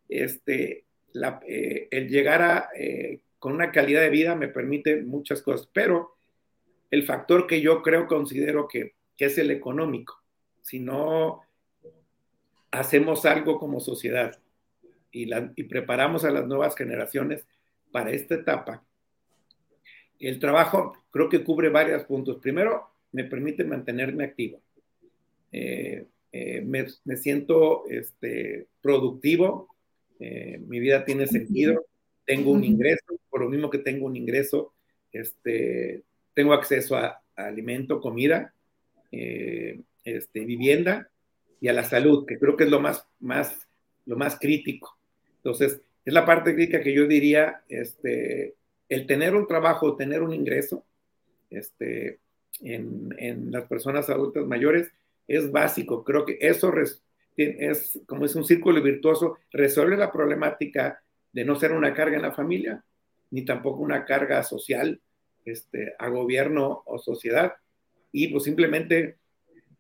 este, 0.09 0.85
la, 1.13 1.41
eh, 1.47 1.89
el 1.91 2.09
llegar 2.09 2.43
a 2.43 2.69
eh, 2.79 3.21
con 3.39 3.53
una 3.53 3.73
calidad 3.73 4.01
de 4.01 4.11
vida 4.11 4.35
me 4.35 4.49
permite 4.49 5.03
muchas 5.03 5.43
cosas, 5.43 5.69
pero 5.73 6.15
el 6.91 7.03
factor 7.05 7.47
que 7.47 7.61
yo 7.61 7.83
creo, 7.83 8.07
considero 8.07 8.69
que, 8.69 8.95
que 9.17 9.27
es 9.27 9.39
el 9.39 9.51
económico. 9.51 10.23
Si 10.63 10.81
no 10.81 11.43
hacemos 12.71 13.25
algo 13.27 13.59
como 13.59 13.81
sociedad 13.81 14.39
y, 15.11 15.27
la, 15.27 15.53
y, 15.57 15.65
preparamos 15.65 16.25
a 16.25 16.31
las 16.31 16.47
nuevas 16.47 16.75
generaciones 16.77 17.47
para 17.93 18.11
esta 18.11 18.35
etapa, 18.35 18.85
el 20.19 20.39
trabajo 20.39 21.05
creo 21.11 21.29
que 21.29 21.45
cubre 21.45 21.69
varios 21.69 22.05
puntos. 22.05 22.39
Primero, 22.41 22.91
me 23.13 23.25
permite 23.25 23.65
mantenerme 23.65 24.25
activo. 24.25 24.64
Eh, 25.57 26.09
eh, 26.33 26.63
me, 26.63 26.85
me, 27.05 27.17
siento 27.17 27.85
este, 27.89 28.67
productivo, 28.83 29.69
eh, 30.19 30.61
mi 30.67 30.81
vida 30.81 31.05
tiene 31.05 31.29
sentido, 31.29 31.87
tengo 32.27 32.51
un 32.51 32.65
ingreso, 32.65 33.05
por 33.31 33.43
lo 33.43 33.49
mismo 33.49 33.71
que 33.71 33.79
tengo 33.79 34.07
un 34.07 34.17
ingreso, 34.17 34.73
este, 35.13 36.03
tengo 36.35 36.55
acceso 36.55 36.97
a, 36.97 37.23
a 37.37 37.47
alimento, 37.47 38.01
comida, 38.01 38.53
eh, 39.13 39.81
este, 40.03 40.45
vivienda 40.45 41.09
y 41.61 41.69
a 41.69 41.73
la 41.73 41.85
salud, 41.85 42.27
que 42.27 42.37
creo 42.37 42.57
que 42.57 42.65
es 42.65 42.71
lo 42.71 42.81
más, 42.81 43.07
más, 43.21 43.69
lo 44.05 44.17
más 44.17 44.37
crítico. 44.41 44.99
Entonces, 45.37 45.83
es 46.05 46.13
la 46.13 46.27
parte 46.27 46.53
crítica 46.53 46.83
que 46.83 46.93
yo 46.93 47.07
diría, 47.07 47.63
este, 47.69 48.57
el 48.89 49.07
tener 49.07 49.37
un 49.37 49.47
trabajo, 49.47 49.95
tener 49.95 50.21
un 50.21 50.35
ingreso, 50.35 50.85
este, 51.49 52.19
en, 52.61 53.15
en 53.19 53.53
las 53.53 53.67
personas 53.67 54.11
adultas 54.11 54.45
mayores 54.47 54.91
es 55.27 55.51
básico. 55.51 56.05
Creo 56.05 56.25
que 56.25 56.39
eso 56.41 56.73
es 56.79 57.03
como 58.07 58.25
es 58.25 58.35
un 58.35 58.45
círculo 58.45 58.81
virtuoso, 58.83 59.39
resuelve 59.51 59.97
la 59.97 60.13
problemática 60.13 61.03
de 61.33 61.45
no 61.45 61.57
ser 61.57 61.73
una 61.73 61.95
carga 61.95 62.17
en 62.17 62.23
la 62.23 62.33
familia, 62.33 62.85
ni 63.31 63.45
tampoco 63.45 63.83
una 63.83 64.05
carga 64.05 64.43
social 64.43 65.01
este, 65.45 65.95
a 65.99 66.09
gobierno 66.09 66.83
o 66.87 66.99
sociedad, 66.99 67.55
y 68.13 68.29
pues 68.29 68.45
simplemente 68.45 69.17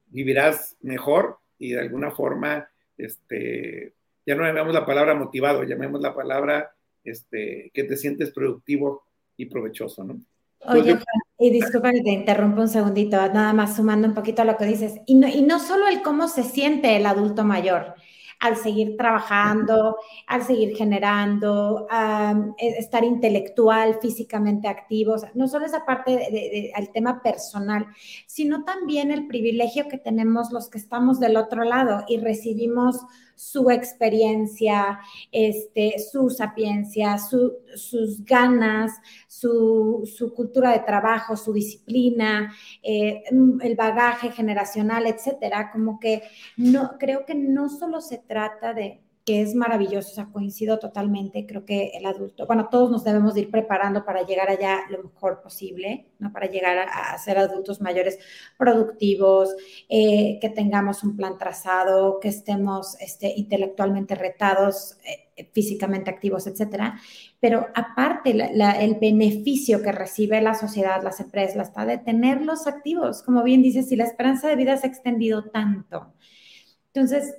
vivirás 0.06 0.76
mejor 0.80 1.38
y 1.58 1.72
de 1.72 1.80
alguna 1.80 2.10
forma, 2.10 2.68
este, 2.98 3.92
ya 4.26 4.34
no 4.34 4.44
llamemos 4.44 4.74
la 4.74 4.84
palabra 4.84 5.14
motivado, 5.14 5.62
llamemos 5.62 6.00
la 6.00 6.14
palabra 6.14 6.74
este, 7.04 7.70
que 7.72 7.84
te 7.84 7.96
sientes 7.96 8.32
productivo 8.32 9.04
y 9.36 9.46
provechoso, 9.46 10.02
¿no? 10.04 10.20
Oye, 10.66 10.98
y 11.44 11.50
disculpa 11.50 11.92
que 11.92 12.00
te 12.00 12.10
interrumpa 12.10 12.62
un 12.62 12.68
segundito, 12.68 13.16
nada 13.16 13.52
más 13.52 13.76
sumando 13.76 14.08
un 14.08 14.14
poquito 14.14 14.40
a 14.40 14.44
lo 14.46 14.56
que 14.56 14.64
dices, 14.64 14.94
y 15.04 15.14
no, 15.14 15.28
y 15.28 15.42
no 15.42 15.58
solo 15.58 15.86
el 15.88 16.00
cómo 16.00 16.26
se 16.26 16.42
siente 16.42 16.96
el 16.96 17.04
adulto 17.04 17.44
mayor, 17.44 17.96
al 18.40 18.56
seguir 18.56 18.96
trabajando, 18.96 19.98
al 20.26 20.42
seguir 20.42 20.74
generando, 20.74 21.86
um, 21.90 22.54
estar 22.56 23.04
intelectual, 23.04 23.98
físicamente 24.00 24.68
activo, 24.68 25.12
o 25.12 25.18
sea, 25.18 25.32
no 25.34 25.46
solo 25.46 25.66
esa 25.66 25.84
parte 25.84 26.12
del 26.72 26.90
tema 26.94 27.20
personal, 27.22 27.88
sino 28.26 28.64
también 28.64 29.10
el 29.10 29.26
privilegio 29.26 29.86
que 29.86 29.98
tenemos 29.98 30.50
los 30.50 30.70
que 30.70 30.78
estamos 30.78 31.20
del 31.20 31.36
otro 31.36 31.64
lado 31.64 32.06
y 32.08 32.20
recibimos 32.20 33.02
su 33.34 33.70
experiencia, 33.70 35.00
este, 35.32 35.98
su 35.98 36.30
sapiencia, 36.30 37.18
su, 37.18 37.54
sus 37.74 38.24
ganas, 38.24 38.92
su, 39.26 40.10
su, 40.16 40.32
cultura 40.34 40.72
de 40.72 40.80
trabajo, 40.80 41.36
su 41.36 41.52
disciplina, 41.52 42.54
eh, 42.82 43.22
el 43.60 43.76
bagaje 43.76 44.30
generacional, 44.30 45.06
etcétera. 45.06 45.70
Como 45.70 45.98
que 45.98 46.22
no, 46.56 46.96
creo 46.98 47.24
que 47.24 47.34
no 47.34 47.68
solo 47.68 48.00
se 48.00 48.18
trata 48.18 48.74
de 48.74 49.00
que 49.24 49.40
es 49.40 49.54
maravilloso, 49.54 50.10
o 50.10 50.14
sea, 50.14 50.26
coincido 50.26 50.78
totalmente, 50.78 51.46
creo 51.46 51.64
que 51.64 51.92
el 51.94 52.04
adulto, 52.04 52.46
bueno, 52.46 52.68
todos 52.70 52.90
nos 52.90 53.04
debemos 53.04 53.34
de 53.34 53.42
ir 53.42 53.50
preparando 53.50 54.04
para 54.04 54.22
llegar 54.22 54.50
allá 54.50 54.80
lo 54.90 55.02
mejor 55.02 55.40
posible, 55.40 56.08
¿no? 56.18 56.30
Para 56.30 56.46
llegar 56.46 56.76
a, 56.76 57.12
a 57.12 57.18
ser 57.18 57.38
adultos 57.38 57.80
mayores 57.80 58.18
productivos, 58.58 59.56
eh, 59.88 60.38
que 60.40 60.50
tengamos 60.50 61.02
un 61.04 61.16
plan 61.16 61.38
trazado, 61.38 62.20
que 62.20 62.28
estemos 62.28 63.00
este, 63.00 63.32
intelectualmente 63.34 64.14
retados, 64.14 64.98
eh, 65.04 65.48
físicamente 65.52 66.10
activos, 66.10 66.46
etcétera. 66.46 67.00
Pero 67.40 67.66
aparte, 67.74 68.30
el 68.30 68.94
beneficio 69.00 69.82
que 69.82 69.92
recibe 69.92 70.40
la 70.40 70.54
sociedad, 70.54 71.02
las 71.02 71.20
empresas, 71.20 71.68
está 71.68 71.84
de 71.86 71.98
tenerlos 71.98 72.66
activos. 72.66 73.22
Como 73.22 73.42
bien 73.42 73.62
dices, 73.62 73.88
si 73.88 73.96
la 73.96 74.04
esperanza 74.04 74.48
de 74.48 74.56
vida 74.56 74.76
se 74.76 74.86
ha 74.86 74.90
extendido 74.90 75.50
tanto. 75.50 76.12
Entonces, 76.92 77.34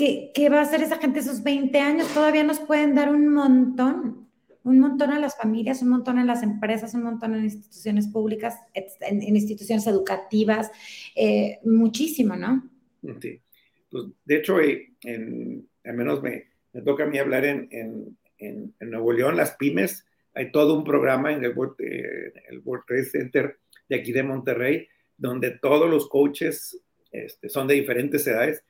¿Qué, 0.00 0.32
¿qué, 0.32 0.48
va 0.48 0.60
a 0.60 0.62
hacer 0.62 0.80
esa 0.80 0.96
gente 0.96 1.20
esos 1.20 1.42
20 1.42 1.78
años? 1.78 2.14
Todavía 2.14 2.42
nos 2.42 2.58
pueden 2.58 2.94
dar 2.94 3.10
un 3.10 3.28
montón, 3.28 4.30
un 4.64 4.80
montón 4.80 5.10
a 5.10 5.18
las 5.18 5.36
familias, 5.36 5.82
un 5.82 5.90
montón 5.90 6.18
en 6.18 6.26
las 6.26 6.42
empresas, 6.42 6.94
un 6.94 7.02
montón 7.02 7.34
en 7.34 7.44
instituciones 7.44 8.08
públicas, 8.08 8.56
en, 8.72 9.36
instituciones 9.36 9.86
educativas, 9.86 10.70
eh, 11.14 11.58
muchísimo, 11.64 12.34
¿no? 12.34 12.66
Sí. 13.20 13.42
Pues, 13.90 14.06
de 14.24 14.36
hecho, 14.36 14.58
eh, 14.58 14.90
al 15.84 15.94
menos 15.94 16.22
me, 16.22 16.46
toca 16.82 17.04
a 17.04 17.06
mí 17.06 17.18
hablar 17.18 17.44
en, 17.44 17.68
en, 17.70 18.16
en, 18.38 18.90
Nuevo 18.90 19.12
León, 19.12 19.36
las 19.36 19.54
pymes, 19.56 20.06
hay 20.32 20.50
todo 20.50 20.78
un 20.78 20.84
programa 20.84 21.30
en 21.30 21.44
el 21.44 21.52
World, 21.54 21.74
eh, 21.78 22.32
el 22.48 22.60
World 22.64 22.86
Trade 22.86 23.04
Center 23.04 23.58
de 23.86 23.96
aquí 23.96 24.12
de 24.12 24.22
Monterrey, 24.22 24.88
donde 25.18 25.50
todos 25.50 25.90
los 25.90 26.08
coaches 26.08 26.82
este, 27.12 27.50
son 27.50 27.68
de 27.68 27.74
diferentes 27.74 28.26
edades 28.26 28.64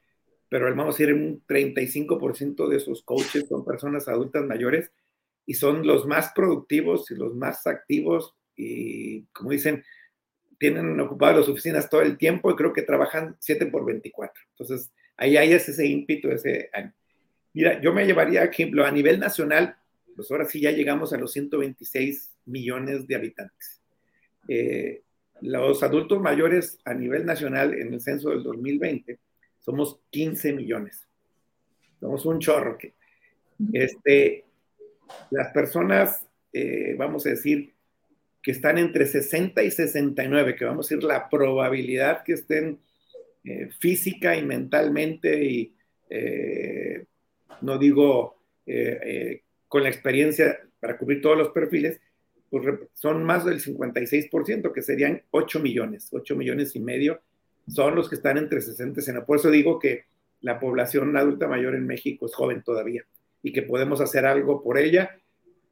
pero 0.50 0.66
a 0.66 0.86
decir 0.86 1.14
un 1.14 1.42
35% 1.46 2.68
de 2.68 2.76
esos 2.76 3.02
coaches 3.02 3.46
son 3.48 3.64
personas 3.64 4.08
adultas 4.08 4.44
mayores 4.44 4.90
y 5.46 5.54
son 5.54 5.86
los 5.86 6.06
más 6.06 6.32
productivos 6.34 7.08
y 7.12 7.14
los 7.14 7.36
más 7.36 7.68
activos 7.68 8.34
y, 8.56 9.22
como 9.26 9.52
dicen, 9.52 9.84
tienen 10.58 10.98
ocupadas 10.98 11.38
las 11.38 11.48
oficinas 11.48 11.88
todo 11.88 12.02
el 12.02 12.18
tiempo 12.18 12.50
y 12.50 12.56
creo 12.56 12.72
que 12.72 12.82
trabajan 12.82 13.36
7 13.38 13.66
por 13.66 13.86
24. 13.86 14.42
Entonces, 14.50 14.90
ahí 15.16 15.36
hay 15.36 15.52
ese 15.52 15.86
ímpetu, 15.86 16.30
ese. 16.30 16.68
Mira, 17.52 17.80
yo 17.80 17.92
me 17.92 18.04
llevaría, 18.04 18.42
ejemplo, 18.42 18.84
a 18.84 18.90
nivel 18.90 19.20
nacional, 19.20 19.76
pues 20.16 20.32
ahora 20.32 20.46
sí 20.46 20.60
ya 20.60 20.72
llegamos 20.72 21.12
a 21.12 21.16
los 21.16 21.32
126 21.32 22.34
millones 22.46 23.06
de 23.06 23.14
habitantes. 23.14 23.80
Eh, 24.48 25.02
los 25.42 25.84
adultos 25.84 26.20
mayores 26.20 26.80
a 26.84 26.92
nivel 26.92 27.24
nacional 27.24 27.72
en 27.72 27.94
el 27.94 28.00
censo 28.00 28.30
del 28.30 28.42
2020 28.42 29.20
somos 29.60 30.00
15 30.10 30.52
millones. 30.52 31.06
Somos 32.00 32.24
un 32.26 32.38
chorro. 32.38 32.76
Que, 32.76 32.94
este, 33.72 34.44
las 35.30 35.52
personas, 35.52 36.26
eh, 36.52 36.94
vamos 36.96 37.26
a 37.26 37.30
decir, 37.30 37.74
que 38.42 38.52
están 38.52 38.78
entre 38.78 39.06
60 39.06 39.62
y 39.62 39.70
69, 39.70 40.56
que 40.56 40.64
vamos 40.64 40.86
a 40.86 40.94
decir 40.94 41.04
la 41.04 41.28
probabilidad 41.28 42.24
que 42.24 42.32
estén 42.32 42.80
eh, 43.44 43.68
física 43.78 44.36
y 44.36 44.44
mentalmente 44.44 45.44
y 45.44 45.74
eh, 46.08 47.04
no 47.60 47.78
digo 47.78 48.36
con 49.66 49.82
la 49.82 49.88
experiencia 49.88 50.60
para 50.78 50.96
cubrir 50.96 51.20
todos 51.20 51.36
los 51.36 51.48
perfiles, 51.48 52.00
pues 52.50 52.64
son 52.94 53.24
más 53.24 53.44
del 53.44 53.60
56%, 53.60 54.72
que 54.72 54.82
serían 54.82 55.22
8 55.32 55.58
millones, 55.58 56.08
8 56.12 56.36
millones 56.36 56.76
y 56.76 56.80
medio 56.80 57.20
son 57.70 57.94
los 57.94 58.08
que 58.08 58.16
están 58.16 58.38
entre 58.38 58.60
60 58.60 59.00
y 59.00 59.02
60. 59.02 59.26
Por 59.26 59.38
eso 59.38 59.50
digo 59.50 59.78
que 59.78 60.04
la 60.40 60.58
población 60.58 61.16
adulta 61.16 61.48
mayor 61.48 61.74
en 61.74 61.86
México 61.86 62.26
es 62.26 62.34
joven 62.34 62.62
todavía 62.62 63.04
y 63.42 63.52
que 63.52 63.62
podemos 63.62 64.00
hacer 64.00 64.26
algo 64.26 64.62
por 64.62 64.78
ella 64.78 65.18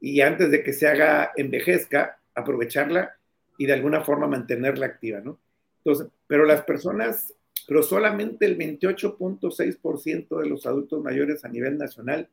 y 0.00 0.21
antes 0.21 0.50
de 0.50 0.62
que 0.62 0.73
se 0.73 0.87
haga 0.87 1.33
envejezca, 1.37 2.19
aprovecharla 2.35 3.17
y 3.57 3.67
de 3.67 3.73
alguna 3.73 4.02
forma 4.02 4.28
mantenerla 4.28 4.87
activa, 4.87 5.21
¿no? 5.21 5.38
Entonces, 5.78 6.09
pero 6.26 6.45
las 6.45 6.62
personas, 6.62 7.35
pero 7.67 7.83
solamente 7.83 8.47
el 8.47 8.57
28.6% 8.57 10.40
de 10.40 10.49
los 10.49 10.67
adultos 10.67 11.02
mayores 11.02 11.45
a 11.45 11.49
nivel 11.49 11.78
nacional 11.78 12.28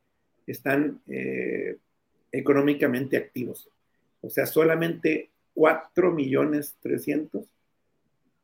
están 0.46 1.00
eh, 1.08 1.78
económicamente 2.30 3.16
activos. 3.16 3.68
O 4.20 4.30
sea, 4.30 4.46
solamente 4.46 5.30
4 5.54 6.12
millones 6.12 6.76
300 6.82 7.44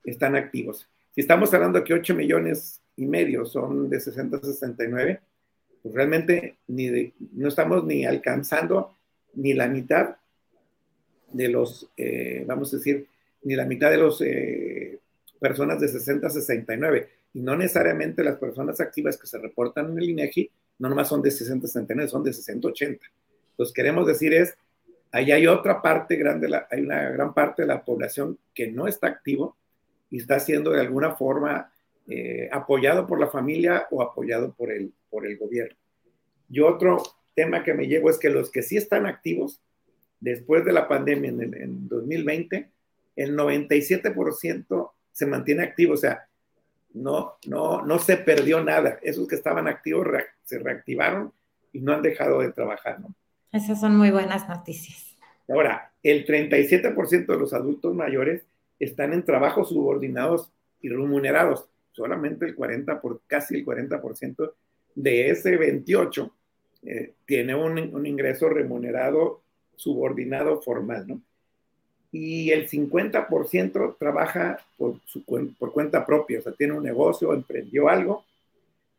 están 0.05 0.35
activos. 0.35 0.89
Si 1.15 1.21
estamos 1.21 1.53
hablando 1.53 1.85
que 1.85 1.95
8 1.95 2.15
millones 2.15 2.81
y 2.97 3.07
medio 3.07 3.45
son 3.45 3.89
de 3.91 4.01
60 4.01 4.37
a 4.37 4.41
69, 4.41 5.21
pues 5.83 5.95
realmente 5.95 6.57
ni 6.69 7.13
no 7.33 7.49
estamos 7.49 7.85
ni 7.85 8.05
alcanzando 8.05 8.97
ni 9.35 9.53
la 9.55 9.69
mitad 9.69 10.17
de 11.33 11.49
los, 11.49 11.89
eh, 11.97 12.45
vamos 12.47 12.73
a 12.73 12.77
decir, 12.77 13.07
ni 13.43 13.57
la 13.57 13.65
mitad 13.65 13.91
de 13.91 13.97
los 13.97 14.21
eh, 14.21 14.99
personas 15.41 15.81
de 15.81 15.89
60 15.89 16.27
a 16.27 16.31
69. 16.31 17.09
Y 17.35 17.41
no 17.41 17.57
necesariamente 17.57 18.23
las 18.23 18.37
personas 18.37 18.81
activas 18.81 19.17
que 19.17 19.27
se 19.27 19.39
reportan 19.39 19.91
en 19.91 19.99
el 19.99 20.11
INEGI 20.11 20.51
no 20.79 20.89
nomás 20.89 21.09
son 21.09 21.23
de 21.23 21.31
60 21.31 21.67
a 21.67 21.69
69, 21.69 22.09
son 22.09 22.25
de 22.25 22.33
60 22.33 22.69
a 22.69 22.71
80. 22.71 23.07
Entonces 23.51 23.75
queremos 23.75 24.07
decir 24.07 24.35
es 24.35 24.55
Ahí 25.15 25.31
hay 25.31 25.47
otra 25.47 25.83
parte 25.83 26.17
grande, 26.17 26.49
hay 26.71 26.81
una 26.81 27.11
gran 27.11 27.35
parte 27.35 27.63
de 27.63 27.69
la 27.69 27.85
población 27.85 28.39
que 28.55 28.73
no 28.73 28.89
está 28.89 29.09
activo 29.09 29.59
y 30.13 30.19
está 30.19 30.39
siendo 30.39 30.71
de 30.71 30.81
alguna 30.83 31.13
forma 31.13 31.73
eh, 32.07 32.49
apoyado 32.53 33.07
por 33.07 33.19
la 33.19 33.29
familia 33.29 33.87
o 33.91 34.03
apoyado 34.03 34.53
por 34.53 34.71
el, 34.71 34.93
por 35.11 35.27
el 35.27 35.39
gobierno. 35.39 35.77
Y 36.51 36.61
otro 36.61 37.03
tema 37.35 37.65
que 37.65 37.73
me 37.73 37.87
llevo 37.89 38.11
es 38.11 38.19
que 38.19 38.29
los 38.29 38.51
que 38.51 38.63
sí 38.63 38.77
están 38.77 39.07
activos 39.07 39.63
después 40.21 40.67
de 40.67 40.73
la 40.75 40.87
pandemia 40.87 41.31
en, 41.31 41.55
en 41.55 41.89
2020, 41.89 42.71
el 43.17 43.37
97% 43.37 44.91
se 45.11 45.27
mantiene 45.27 45.63
activo, 45.63 45.95
o 45.95 45.97
sea, 45.97 46.29
no, 46.93 47.39
no, 47.47 47.83
no 47.83 47.99
se 47.99 48.19
perdió 48.19 48.63
nada. 48.63 48.99
Esos 49.03 49.27
que 49.27 49.37
estaban 49.37 49.67
activos 49.67 50.07
se 50.45 50.59
reactivaron 50.59 51.33
y 51.73 51.81
no 51.81 51.95
han 51.95 52.03
dejado 52.03 52.41
de 52.41 52.53
trabajar, 52.53 53.01
¿no? 53.01 53.15
Esas 53.51 53.81
son 53.81 53.97
muy 53.97 54.11
buenas 54.11 54.47
noticias. 54.47 55.17
Ahora, 55.49 55.93
el 56.03 56.27
37% 56.27 57.27
de 57.27 57.39
los 57.39 57.55
adultos 57.55 57.95
mayores 57.95 58.45
están 58.85 59.13
en 59.13 59.25
trabajos 59.25 59.69
subordinados 59.69 60.51
y 60.81 60.89
remunerados. 60.89 61.69
Solamente 61.93 62.47
el 62.47 62.55
40, 62.55 63.01
por, 63.01 63.21
casi 63.27 63.55
el 63.55 63.65
40% 63.65 64.53
de 64.95 65.31
ese 65.31 65.57
28 65.57 66.33
eh, 66.85 67.13
tiene 67.25 67.55
un, 67.55 68.07
ingreso 68.07 68.49
remunerado 68.49 69.43
subordinado 69.77 70.61
formal, 70.61 71.07
¿no? 71.07 71.23
Y 72.11 72.51
el 72.51 72.69
50% 72.69 73.97
trabaja 73.99 74.59
por, 74.77 75.01
su, 75.07 75.25
por 75.25 75.73
cuenta 75.73 76.05
propia, 76.05 76.41
o 76.41 76.43
sea, 76.43 76.53
tiene 76.53 76.75
un 76.75 76.83
negocio, 76.83 77.33
emprendió 77.33 77.89
algo, 77.89 78.25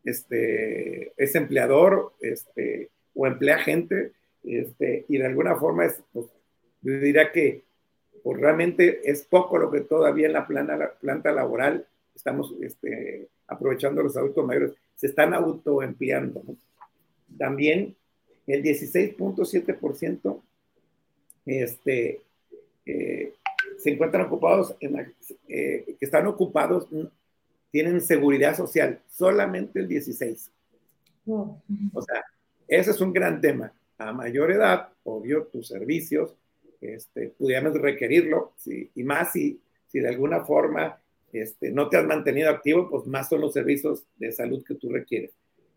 este, 0.04 1.14
es 1.16 1.36
empleador 1.36 2.14
este, 2.22 2.90
o 3.14 3.28
emplea 3.28 3.60
gente 3.60 4.14
este, 4.44 5.06
y 5.08 5.18
de 5.18 5.26
alguna 5.26 5.56
forma 5.56 5.86
es, 5.86 6.02
pues, 6.12 6.26
yo 6.82 7.00
diría 7.00 7.32
que 7.32 7.64
pues, 8.24 8.40
realmente 8.40 9.02
es 9.04 9.24
poco 9.24 9.58
lo 9.58 9.70
que 9.70 9.82
todavía 9.82 10.28
en 10.28 10.34
la 10.34 10.48
planta, 10.48 10.94
planta 11.00 11.32
laboral 11.32 11.86
estamos 12.16 12.54
este, 12.62 13.28
aprovechando 13.48 14.02
los 14.04 14.16
adultos 14.16 14.46
mayores, 14.46 14.72
se 14.96 15.08
están 15.08 15.34
autoempleando. 15.34 16.44
También 17.38 17.96
el 18.48 18.64
16.7% 18.64 20.42
este, 21.46 22.22
eh, 22.86 23.34
se 23.78 23.90
encuentran 23.90 24.26
ocupados, 24.26 24.76
en 24.80 25.14
eh, 25.48 25.96
que 26.00 26.06
están 26.06 26.28
ocupados, 26.28 26.88
tienen 27.72 28.02
seguridad 28.02 28.56
social, 28.56 29.02
solamente 29.10 29.80
el 29.80 29.88
16. 29.88 30.52
O 31.26 32.02
sea, 32.02 32.24
ese 32.68 32.92
es 32.92 33.02
un 33.02 33.14
gran 33.14 33.42
tema 33.42 33.74
a 33.98 34.12
mayor 34.12 34.52
edad, 34.52 34.90
obvio, 35.04 35.44
tus 35.46 35.68
servicios, 35.68 36.36
este, 36.84 37.30
pudiéramos 37.38 37.80
requerirlo, 37.80 38.54
y 38.66 39.04
más 39.04 39.32
si, 39.32 39.60
si 39.88 40.00
de 40.00 40.10
alguna 40.10 40.44
forma 40.44 41.00
este, 41.34 41.72
no 41.72 41.90
te 41.90 41.98
has 41.98 42.06
mantenido 42.06 42.50
activo, 42.50 42.90
pues 42.90 43.08
más 43.08 43.28
son 43.28 43.42
los 43.42 43.54
servicios 43.54 44.06
de 44.18 44.32
salud 44.32 44.64
que 44.64 44.76
tú 44.76 44.90
requieres. 44.90 45.32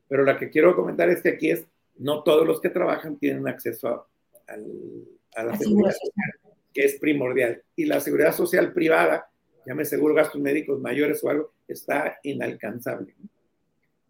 Pero 0.06 0.22
lo 0.22 0.36
que 0.38 0.50
quiero 0.50 0.76
comentar 0.76 1.08
es 1.08 1.22
que 1.22 1.30
aquí 1.30 1.50
es, 1.50 1.66
no 1.96 2.22
todos 2.22 2.46
los 2.46 2.60
que 2.60 2.68
trabajan 2.68 3.18
tienen 3.18 3.48
acceso 3.48 4.06
a, 4.46 5.42
la 5.42 5.56
seguridad 5.56 5.92
social, 5.92 6.54
que 6.72 6.84
es 6.84 6.98
primordial. 6.98 7.62
Y 7.74 7.86
la 7.86 8.00
seguridad 8.00 8.34
social 8.34 8.72
privada, 8.72 9.30
llame 9.66 9.86
seguro 9.86 10.14
gastos 10.14 10.40
médicos 10.40 10.78
mayores 10.80 11.24
o 11.24 11.30
algo, 11.30 11.52
está 11.66 12.18
inalcanzable. 12.22 13.14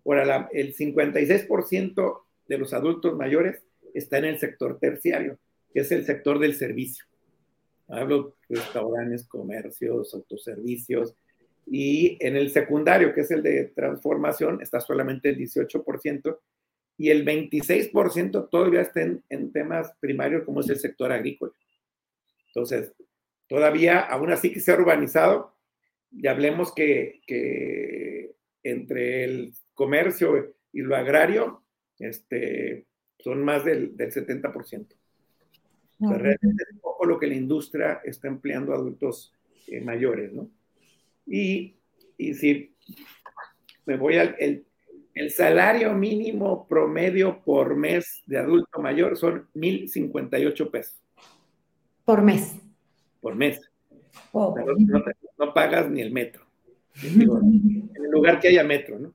Ahora, 0.05 0.49
el 0.53 0.75
56% 0.75 2.21
de 2.49 2.59
los 2.59 2.73
adultos 2.73 3.17
mayores 3.17 3.63
está 3.95 4.19
en 4.19 4.27
el 4.27 4.39
sector 4.39 4.79
terciario, 4.79 5.39
que 5.77 5.83
es 5.83 5.93
el 5.93 6.07
sector 6.07 6.39
del 6.39 6.55
servicio. 6.55 7.05
Hablo 7.89 8.39
de 8.49 8.57
restaurantes, 8.57 9.29
comercios, 9.29 10.15
autoservicios. 10.15 11.15
Y 11.67 12.17
en 12.27 12.35
el 12.35 12.51
secundario, 12.51 13.13
que 13.13 13.21
es 13.21 13.31
el 13.31 13.43
de 13.43 13.67
transformación, 13.77 14.63
está 14.63 14.81
solamente 14.81 15.29
el 15.29 15.37
18% 15.37 16.39
y 16.97 17.11
el 17.11 17.27
26% 17.27 18.49
todavía 18.49 18.81
está 18.81 19.03
en, 19.03 19.53
temas 19.53 19.93
primarios 20.01 20.45
como 20.45 20.61
es 20.61 20.71
el 20.71 20.79
sector 20.79 21.13
agrícola. 21.13 21.53
Entonces, 22.47 22.95
todavía, 23.47 24.01
aún 24.01 24.33
así 24.33 24.51
que 24.51 24.61
se 24.61 24.73
ha 24.73 24.77
urbanizado, 24.77 25.59
ya 26.11 26.31
hablemos 26.31 26.73
que, 26.73 27.21
que 27.27 28.35
entre 28.63 29.25
el 29.25 29.53
comercio 29.75 30.55
y 30.73 30.81
lo 30.81 30.97
agrario, 30.97 31.65
este, 31.99 32.87
son 33.19 33.45
más 33.45 33.63
del, 33.67 33.95
del 33.95 34.11
70%. 34.11 34.97
Realmente 35.99 36.65
es 36.71 36.79
poco 36.81 37.07
lo 37.07 37.19
que 37.19 37.27
la 37.27 37.35
industria 37.35 38.01
está 38.05 38.29
empleando 38.29 38.73
a 38.73 38.77
adultos 38.77 39.33
eh, 39.67 39.81
mayores, 39.81 40.33
¿no? 40.33 40.49
Y, 41.27 41.77
y, 42.17 42.35
si 42.35 42.75
me 43.85 43.97
voy 43.97 44.17
al 44.17 44.37
el, 44.39 44.65
el, 45.15 45.31
salario 45.31 45.93
mínimo 45.95 46.69
promedio 46.69 47.43
por 47.43 47.75
mes 47.75 48.23
de 48.27 48.39
adulto 48.39 48.81
mayor 48.81 49.17
son 49.17 49.49
1.058 49.55 50.71
pesos. 50.71 50.97
Por 52.05 52.23
mes. 52.23 52.55
Por 53.21 53.35
mes. 53.35 53.61
Oh. 54.33 54.55
No, 54.57 55.05
no, 55.39 55.55
pagas 55.55 55.91
ni 55.91 56.01
el 56.01 56.13
metro. 56.13 56.47
en 57.03 57.91
el 57.95 58.11
lugar 58.11 58.39
que 58.39 58.49
haya 58.49 58.63
metro, 58.63 58.99
¿no? 58.99 59.15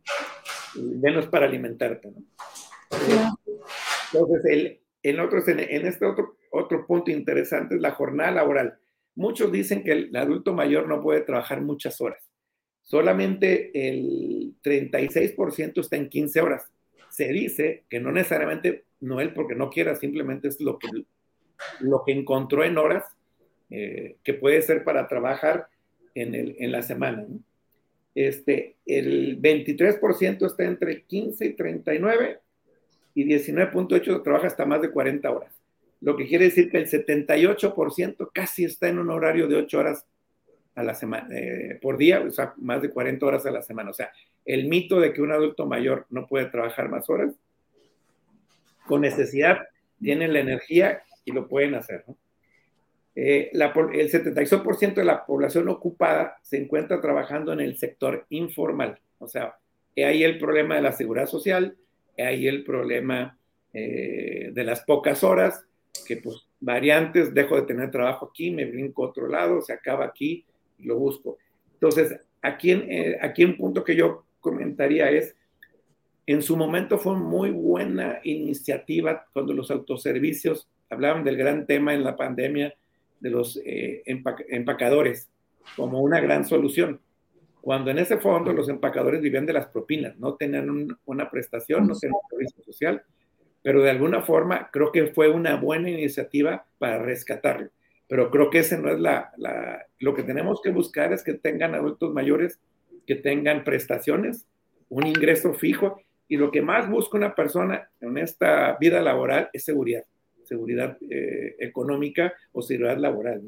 Menos 0.76 1.28
para 1.28 1.46
alimentarte, 1.46 2.12
¿no? 2.12 2.24
Entonces, 4.13 4.46
el, 4.46 4.82
en, 5.04 5.20
otros, 5.20 5.48
en, 5.48 5.60
este 5.60 6.06
otro, 6.06 6.36
otro 6.52 6.86
punto 6.86 7.12
interesante 7.12 7.76
es 7.76 7.82
la 7.82 7.92
jornada 7.92 8.32
laboral. 8.32 8.78
Muchos 9.16 9.52
dicen 9.52 9.84
que 9.84 9.92
el 9.92 10.16
adulto 10.16 10.54
mayor 10.54 10.88
no 10.88 11.02
puede 11.02 11.22
trabajar 11.22 11.62
muchas 11.62 12.00
horas. 12.02 12.30
solamente 12.84 13.72
el 13.90 14.56
36% 14.64 15.80
está 15.80 15.96
en 15.96 16.10
15 16.10 16.42
horas. 16.42 16.72
Se 17.10 17.28
dice 17.28 17.84
que 17.90 18.00
no 18.00 18.12
necesariamente, 18.12 18.86
no 19.00 19.22
él 19.22 19.34
porque 19.34 19.56
no 19.56 19.70
quiera, 19.70 19.96
simplemente 19.96 20.48
es 20.48 20.60
lo 20.60 20.78
que, 20.78 20.88
lo 21.80 22.04
que 22.04 22.12
encontró 22.12 22.64
en 22.64 22.78
horas 22.78 23.06
eh, 23.70 24.18
que 24.24 24.34
puede 24.34 24.62
ser 24.62 24.84
para 24.84 25.08
trabajar 25.08 25.68
en, 26.16 26.36
el, 26.36 26.56
en 26.60 26.72
la 26.72 26.82
semana. 26.82 27.26
Este, 28.14 28.76
el 28.86 29.42
23% 29.42 30.46
está 30.46 30.66
entre 30.66 31.04
15 31.04 31.46
y 31.46 31.54
39 31.54 32.40
y 33.16 33.26
19.8 33.26 34.24
trabaja 34.24 34.48
hasta 34.48 34.66
más 34.66 34.82
de 34.82 34.92
40 34.92 35.32
horas. 35.32 35.61
Lo 36.02 36.18
que 36.18 36.28
quiere 36.28 36.46
decir 36.46 36.70
que 36.70 36.78
el 36.78 36.90
78% 36.90 38.32
casi 38.34 38.66
está 38.66 38.90
en 38.90 39.00
un 39.00 39.10
horario 39.10 39.48
de 39.48 39.56
8 39.56 39.80
horas 39.80 40.06
a 40.76 40.84
la 40.84 40.96
semana, 40.96 41.28
eh, 41.38 41.78
por 41.82 41.98
día, 41.98 42.22
o 42.22 42.32
sea, 42.32 42.54
más 42.58 42.82
de 42.82 42.90
40 42.90 43.26
horas 43.26 43.46
a 43.46 43.52
la 43.52 43.62
semana. 43.62 43.92
O 43.92 43.94
sea, 43.94 44.12
el 44.46 44.68
mito 44.68 45.00
de 45.00 45.14
que 45.14 45.22
un 45.22 45.32
adulto 45.32 45.66
mayor 45.66 46.08
no 46.10 46.28
puede 46.28 46.46
trabajar 46.46 46.90
más 46.90 47.10
horas, 47.10 47.34
con 48.88 49.02
necesidad, 49.02 49.60
tienen 50.02 50.34
la 50.34 50.40
energía 50.40 51.04
y 51.24 51.32
lo 51.32 51.48
pueden 51.48 51.76
hacer. 51.76 52.04
Eh, 53.16 53.52
el 53.54 54.12
76% 54.12 54.96
de 54.96 55.04
la 55.04 55.26
población 55.26 55.70
ocupada 55.70 56.38
se 56.42 56.58
encuentra 56.58 57.02
trabajando 57.02 57.54
en 57.54 57.60
el 57.60 57.78
sector 57.78 58.26
informal. 58.30 59.00
O 59.20 59.28
sea, 59.28 59.56
ahí 59.98 60.24
el 60.24 60.40
problema 60.40 60.76
de 60.76 60.82
la 60.82 60.94
seguridad 60.94 61.28
social, 61.28 61.76
ahí 62.18 62.48
el 62.48 62.64
problema 62.64 63.38
eh, 63.74 64.50
de 64.54 64.64
las 64.64 64.82
pocas 64.82 65.24
horas, 65.24 65.66
que 66.06 66.17
pues 66.17 66.47
variantes, 66.60 67.34
dejo 67.34 67.56
de 67.56 67.63
tener 67.63 67.91
trabajo 67.91 68.27
aquí, 68.27 68.51
me 68.51 68.65
brinco 68.65 69.06
a 69.06 69.10
otro 69.10 69.27
lado, 69.27 69.62
se 69.62 69.73
acaba 69.73 70.06
aquí, 70.06 70.45
lo 70.80 70.97
busco. 70.97 71.38
Entonces, 71.73 72.19
aquí, 72.41 72.71
eh, 72.71 73.17
aquí 73.21 73.43
un 73.43 73.58
punto 73.58 73.84
que 73.84 73.95
yo 73.95 74.25
comentaría 74.39 75.10
es, 75.10 75.36
en 76.25 76.41
su 76.41 76.56
momento 76.56 76.97
fue 76.97 77.15
muy 77.17 77.49
buena 77.49 78.19
iniciativa 78.23 79.25
cuando 79.34 79.54
los 79.54 79.71
autoservicios 79.71 80.67
hablaban 80.89 81.23
del 81.23 81.38
gran 81.38 81.65
tema 81.65 81.93
en 81.93 82.04
la 82.04 82.15
pandemia 82.15 82.73
de 83.19 83.30
los 83.30 83.60
eh, 83.65 84.04
empacadores 84.06 85.30
como 85.75 86.01
una 86.01 86.19
gran 86.19 86.45
solución. 86.45 86.99
Cuando 87.62 87.91
en 87.91 87.99
ese 87.99 88.17
fondo 88.17 88.54
los 88.54 88.69
empacadores 88.69 89.21
vivían 89.21 89.45
de 89.45 89.54
las 89.54 89.67
propinas, 89.67 90.17
no 90.17 90.36
tenían 90.36 90.97
una 91.06 91.30
prestación, 91.30 91.88
no 91.88 91.95
tenían 91.95 92.19
un 92.23 92.30
servicio 92.30 92.63
social, 92.63 93.04
pero 93.62 93.82
de 93.82 93.91
alguna 93.91 94.21
forma 94.21 94.69
creo 94.71 94.91
que 94.91 95.08
fue 95.08 95.30
una 95.30 95.56
buena 95.56 95.89
iniciativa 95.89 96.65
para 96.78 97.00
rescatarlo 97.00 97.69
pero 98.12 98.30
creo 98.30 98.50
que 98.50 98.60
ese 98.60 98.78
no 98.78 98.91
es 98.91 99.00
la, 99.00 99.32
lo 100.00 100.13
que 100.13 100.24
tenemos 100.24 100.60
que 100.62 100.69
buscar 100.69 101.13
es 101.13 101.24
que 101.24 101.36
tengan 101.36 101.76
adultos 101.76 102.13
mayores 102.13 102.60
que 103.08 103.15
tengan 103.15 103.63
prestaciones, 103.63 104.45
un 104.89 105.08
ingreso 105.08 105.54
fijo 105.54 106.02
y 106.28 106.36
lo 106.36 106.52
que 106.52 106.62
más 106.62 106.89
busca 106.89 107.17
una 107.17 107.34
persona 107.36 107.89
en 108.02 108.17
esta 108.17 108.76
vida 108.82 109.02
laboral 109.02 109.50
es 109.54 109.63
seguridad, 109.63 110.04
seguridad 110.43 110.97
eh, 111.10 111.56
económica 111.60 112.34
o 112.52 112.62
seguridad 112.62 112.97
laboral. 112.97 113.43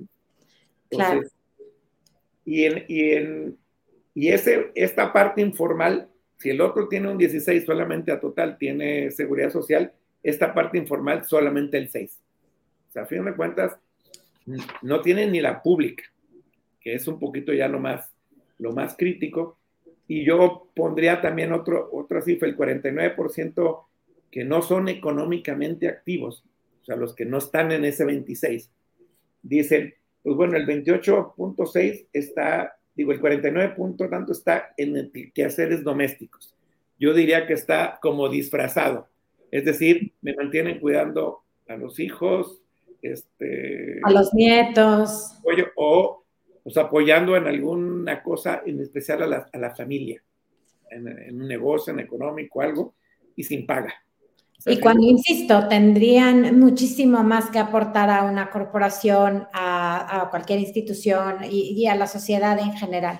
claro. 0.89 1.23
Y, 2.45 2.63
en, 2.63 2.85
y, 2.87 3.11
en, 3.11 3.57
y 4.13 4.29
ese, 4.29 4.71
esta 4.75 5.11
parte 5.11 5.41
informal, 5.41 6.07
si 6.37 6.51
el 6.51 6.61
otro 6.61 6.87
tiene 6.87 7.09
un 7.09 7.17
16 7.17 7.65
solamente 7.65 8.13
a 8.13 8.21
total 8.21 8.57
tiene 8.57 9.11
seguridad 9.11 9.49
social, 9.49 9.91
esta 10.23 10.53
parte 10.53 10.77
informal 10.77 11.25
solamente 11.25 11.77
el 11.77 11.89
6. 11.89 12.19
O 12.89 12.91
sea, 12.91 13.03
a 13.03 13.05
fin 13.05 13.25
de 13.25 13.35
cuentas, 13.35 13.77
no 14.81 15.01
tienen 15.01 15.31
ni 15.31 15.41
la 15.41 15.61
pública, 15.61 16.03
que 16.79 16.95
es 16.95 17.07
un 17.07 17.19
poquito 17.19 17.53
ya 17.53 17.67
lo 17.67 17.79
más, 17.79 18.11
lo 18.57 18.71
más 18.71 18.95
crítico. 18.97 19.57
Y 20.07 20.25
yo 20.25 20.69
pondría 20.75 21.21
también 21.21 21.53
otro, 21.53 21.89
otra 21.91 22.21
cifra, 22.21 22.47
el 22.47 22.57
49% 22.57 23.85
que 24.31 24.43
no 24.43 24.61
son 24.61 24.89
económicamente 24.89 25.87
activos, 25.87 26.43
o 26.81 26.85
sea, 26.85 26.95
los 26.95 27.13
que 27.15 27.25
no 27.25 27.37
están 27.37 27.71
en 27.71 27.85
ese 27.85 28.03
26. 28.03 28.71
Dicen, 29.43 29.93
pues 30.23 30.35
bueno, 30.35 30.57
el 30.57 30.65
28.6 30.65 32.07
está, 32.11 32.77
digo, 32.95 33.11
el 33.11 33.19
49. 33.19 33.75
tanto 34.09 34.31
está 34.31 34.73
en 34.77 35.11
quehaceres 35.33 35.83
domésticos. 35.83 36.55
Yo 36.99 37.13
diría 37.13 37.45
que 37.45 37.53
está 37.53 37.99
como 38.01 38.27
disfrazado. 38.29 39.07
Es 39.53 39.65
decir, 39.65 40.11
me 40.23 40.33
mantienen 40.33 40.79
cuidando 40.79 41.43
a 41.67 41.77
los 41.77 41.99
hijos, 41.99 42.63
este, 43.03 43.99
a 44.01 44.09
los 44.09 44.33
nietos. 44.33 45.35
O, 45.75 46.23
pues, 46.63 46.75
apoyando 46.75 47.37
en 47.37 47.45
alguna 47.45 48.23
cosa, 48.23 48.63
en 48.65 48.81
especial 48.81 49.21
a 49.21 49.27
la, 49.27 49.49
a 49.53 49.57
la 49.59 49.75
familia, 49.75 50.23
en, 50.89 51.39
un 51.39 51.47
negocio, 51.47 51.93
en 51.93 51.99
económico, 51.99 52.61
algo, 52.61 52.95
y 53.35 53.43
sin 53.43 53.67
paga. 53.67 53.93
y 54.65 54.79
cuando, 54.79 55.05
insisto, 55.05 55.67
tendrían 55.67 56.57
muchísimo 56.59 57.23
más 57.23 57.51
que 57.51 57.59
aportar 57.59 58.09
a 58.09 58.23
una 58.23 58.49
corporación, 58.49 59.45
a, 59.53 60.23
a 60.23 60.29
cualquier 60.31 60.61
institución 60.61 61.43
y, 61.43 61.79
y, 61.79 61.85
a 61.85 61.93
la 61.93 62.07
sociedad 62.07 62.57
en 62.57 62.73
general. 62.73 63.19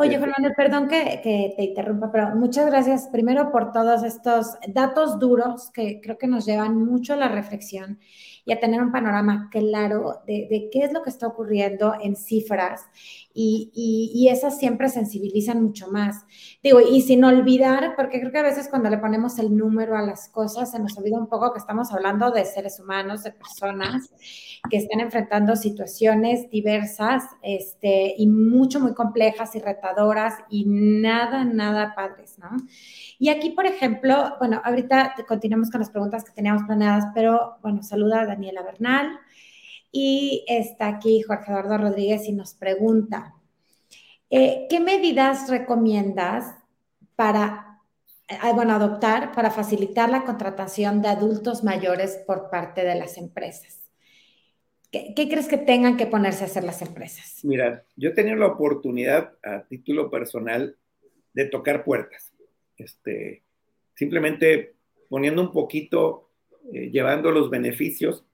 Oye, 0.00 0.16
Juan 0.16 0.30
Manuel, 0.30 0.54
perdón 0.54 0.86
que, 0.86 1.20
que, 1.24 1.54
te 1.56 1.64
interrumpa, 1.64 2.12
pero 2.12 2.36
muchas 2.36 2.66
gracias 2.66 3.08
primero 3.08 3.50
por 3.50 3.72
todos 3.72 4.04
estos 4.04 4.56
datos 4.68 5.18
duros 5.18 5.72
que 5.72 6.00
creo 6.00 6.16
que 6.16 6.28
nos 6.28 6.46
llevan 6.46 6.76
mucho 6.76 7.14
a 7.14 7.16
la 7.16 7.26
reflexión 7.26 7.98
y 8.44 8.52
a 8.52 8.60
tener 8.60 8.80
un 8.80 8.92
panorama 8.92 9.48
claro 9.50 10.22
de, 10.24 10.68
qué 10.72 10.84
es 10.84 10.92
lo 10.92 11.02
que 11.02 11.10
está 11.10 11.26
ocurriendo 11.26 11.94
en 12.00 12.14
cifras 12.14 12.86
y, 13.40 14.10
y, 14.12 14.28
esas 14.30 14.58
siempre 14.58 14.88
sensibilizan 14.88 15.62
mucho 15.62 15.86
más. 15.92 16.24
Digo, 16.60 16.80
y 16.80 17.02
sin 17.02 17.22
olvidar, 17.22 17.94
porque 17.94 18.18
creo 18.18 18.32
que 18.32 18.38
a 18.38 18.42
veces 18.42 18.68
cuando 18.68 18.90
le 18.90 18.98
ponemos 18.98 19.38
el 19.38 19.56
número 19.56 19.96
a 19.96 20.02
las 20.02 20.28
cosas 20.28 20.72
se 20.72 20.80
nos 20.80 20.98
olvida 20.98 21.18
un 21.18 21.28
poco 21.28 21.52
que 21.52 21.60
estamos 21.60 21.92
hablando 21.92 22.32
de 22.32 22.44
seres 22.44 22.80
humanos, 22.80 23.22
de 23.22 23.30
personas 23.30 24.10
que 24.68 24.78
están 24.78 24.98
enfrentando 24.98 25.54
situaciones 25.54 26.50
diversas 26.50 27.22
este, 27.42 28.12
y 28.18 28.26
mucho, 28.26 28.80
muy 28.80 28.92
complejas 28.92 29.54
y 29.54 29.60
retadoras 29.60 30.34
y 30.50 30.64
nada, 30.66 31.44
nada 31.44 31.94
padres, 31.94 32.40
¿no? 32.40 32.50
Y 33.20 33.28
aquí, 33.28 33.50
por 33.50 33.66
ejemplo, 33.66 34.34
bueno, 34.40 34.60
ahorita 34.64 35.14
continuamos 35.28 35.70
con 35.70 35.78
las 35.78 35.90
preguntas 35.90 36.24
que 36.24 36.32
teníamos 36.32 36.64
planeadas, 36.64 37.04
pero 37.14 37.58
bueno, 37.62 37.84
saluda 37.84 38.22
a 38.22 38.26
Daniela 38.26 38.64
Bernal 38.64 39.20
y 39.90 40.44
está 40.48 40.88
aquí 40.88 41.22
Jorge 41.22 41.50
Eduardo 41.50 41.78
Rodríguez 41.78 42.28
y 42.28 42.32
nos 42.32 42.54
pregunta, 42.54 43.34
eh, 44.30 44.66
¿qué 44.68 44.80
medidas 44.80 45.48
recomiendas 45.48 46.54
para, 47.16 47.80
eh, 48.28 48.36
bueno, 48.54 48.74
adoptar 48.74 49.32
para 49.32 49.50
facilitar 49.50 50.10
la 50.10 50.24
contratación 50.24 51.02
de 51.02 51.08
adultos 51.08 51.64
mayores 51.64 52.22
por 52.26 52.50
parte 52.50 52.84
de 52.84 52.94
las 52.94 53.16
empresas? 53.16 53.90
¿Qué, 54.90 55.12
¿Qué, 55.14 55.28
crees 55.28 55.48
que 55.48 55.58
tengan 55.58 55.96
que 55.96 56.06
ponerse 56.06 56.44
a 56.44 56.46
hacer 56.46 56.64
las 56.64 56.80
empresas? 56.80 57.40
Mira, 57.44 57.84
yo 57.96 58.10
he 58.10 58.14
tenido 58.14 58.36
la 58.36 58.46
oportunidad 58.46 59.34
a 59.42 59.64
título 59.64 60.10
personal 60.10 60.76
de 61.34 61.44
tocar 61.44 61.84
puertas 61.84 62.32
este, 62.78 63.42
simplemente 63.94 64.76
poniendo 65.08 65.42
un 65.42 65.52
poquito, 65.52 66.30
eh, 66.72 66.90
llevando 66.90 67.30
los 67.30 67.50
beneficios 67.50 68.24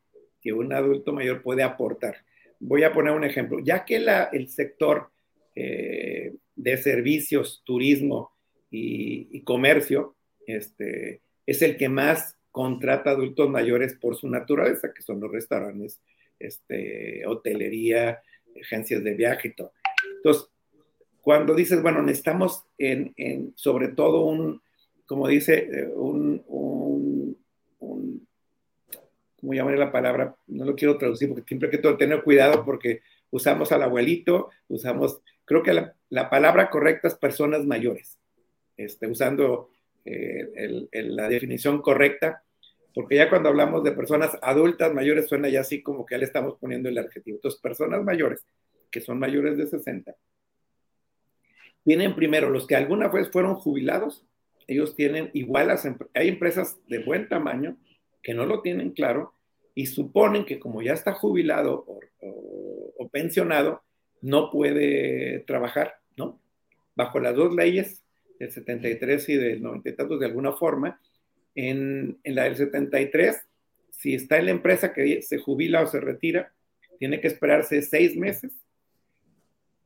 que 0.44 0.52
un 0.52 0.72
adulto 0.74 1.14
mayor 1.14 1.42
puede 1.42 1.62
aportar. 1.62 2.18
Voy 2.60 2.84
a 2.84 2.92
poner 2.92 3.14
un 3.14 3.24
ejemplo. 3.24 3.58
Ya 3.60 3.86
que 3.86 3.98
la, 3.98 4.24
el 4.24 4.48
sector 4.48 5.10
eh, 5.56 6.34
de 6.54 6.76
servicios, 6.76 7.62
turismo 7.64 8.32
y, 8.70 9.40
comercio 9.42 10.16
este, 10.46 11.22
es 11.46 11.62
el 11.62 11.76
que 11.78 11.88
más 11.88 12.36
contrata 12.50 13.10
adultos 13.10 13.48
mayores 13.48 13.94
por 13.94 14.16
su 14.16 14.28
naturaleza, 14.28 14.92
que 14.92 15.02
son 15.02 15.20
los 15.20 15.32
restaurantes, 15.32 16.00
este, 16.38 17.26
hotelería, 17.26 18.22
agencias 18.60 19.02
de 19.02 19.14
viaje 19.14 19.48
y 19.48 19.54
todo. 19.54 19.72
Entonces, 20.16 20.48
cuando 21.22 21.54
dices, 21.54 21.80
bueno, 21.82 22.02
necesitamos 22.02 22.64
en, 22.76 23.14
en 23.16 23.54
sobre 23.56 23.88
todo 23.88 24.26
un, 24.26 24.60
como 25.06 25.28
dice, 25.28 25.68
eh, 25.72 25.88
un, 25.88 26.42
un, 26.46 27.13
¿cómo 29.44 29.52
llamaré 29.52 29.76
la 29.76 29.92
palabra? 29.92 30.34
No 30.46 30.64
lo 30.64 30.74
quiero 30.74 30.96
traducir 30.96 31.28
porque 31.28 31.44
siempre 31.46 31.68
hay 31.68 31.78
que 31.78 31.96
tener 31.96 32.22
cuidado 32.22 32.64
porque 32.64 33.02
usamos 33.30 33.70
al 33.72 33.82
abuelito, 33.82 34.48
usamos, 34.68 35.20
creo 35.44 35.62
que 35.62 35.74
la, 35.74 35.94
la 36.08 36.30
palabra 36.30 36.70
correcta 36.70 37.08
es 37.08 37.14
personas 37.14 37.66
mayores, 37.66 38.18
este, 38.78 39.06
usando 39.06 39.68
eh, 40.06 40.88
el, 40.92 41.14
la 41.14 41.28
definición 41.28 41.82
correcta, 41.82 42.42
porque 42.94 43.16
ya 43.16 43.28
cuando 43.28 43.50
hablamos 43.50 43.84
de 43.84 43.92
personas 43.92 44.30
adultas 44.40 44.94
mayores 44.94 45.28
suena 45.28 45.50
ya 45.50 45.60
así 45.60 45.82
como 45.82 46.06
que 46.06 46.14
ya 46.14 46.18
le 46.20 46.24
estamos 46.24 46.56
poniendo 46.58 46.88
el 46.88 46.96
adjetivo. 46.96 47.36
Entonces, 47.36 47.60
personas 47.60 48.02
mayores, 48.02 48.46
que 48.90 49.02
son 49.02 49.18
mayores 49.18 49.58
de 49.58 49.66
60, 49.66 50.16
tienen 51.84 52.16
primero 52.16 52.48
los 52.48 52.66
que 52.66 52.76
alguna 52.76 53.08
vez 53.08 53.28
fueron 53.30 53.56
jubilados, 53.56 54.24
ellos 54.66 54.96
tienen 54.96 55.28
igual 55.34 55.66
las 55.66 55.86
hay 56.14 56.28
empresas 56.28 56.78
de 56.88 57.00
buen 57.00 57.28
tamaño 57.28 57.76
que 58.24 58.34
no 58.34 58.46
lo 58.46 58.62
tienen 58.62 58.90
claro 58.90 59.34
y 59.74 59.86
suponen 59.86 60.44
que 60.44 60.58
como 60.58 60.82
ya 60.82 60.94
está 60.94 61.12
jubilado 61.12 61.84
o, 61.86 63.08
pensionado, 63.12 63.84
no 64.22 64.50
puede 64.50 65.40
trabajar, 65.46 66.00
¿no? 66.16 66.40
bajo 66.96 67.20
las 67.20 67.36
dos 67.36 67.54
leyes, 67.54 68.02
del 68.40 68.50
73 68.50 69.28
y 69.28 69.36
del 69.36 69.62
90 69.62 69.90
y 69.90 70.18
de 70.18 70.26
alguna 70.26 70.52
forma. 70.52 71.00
En, 71.54 72.18
en 72.24 72.34
la 72.34 72.44
del 72.44 72.56
73, 72.56 73.46
si 73.90 74.14
está 74.14 74.38
en 74.38 74.46
la 74.46 74.50
empresa 74.50 74.92
que 74.92 75.22
se 75.22 75.38
jubila 75.38 75.82
o 75.82 75.86
se 75.86 76.00
retira, 76.00 76.52
tiene 76.98 77.20
que 77.20 77.28
esperarse 77.28 77.82
seis 77.82 78.16
meses. 78.16 78.52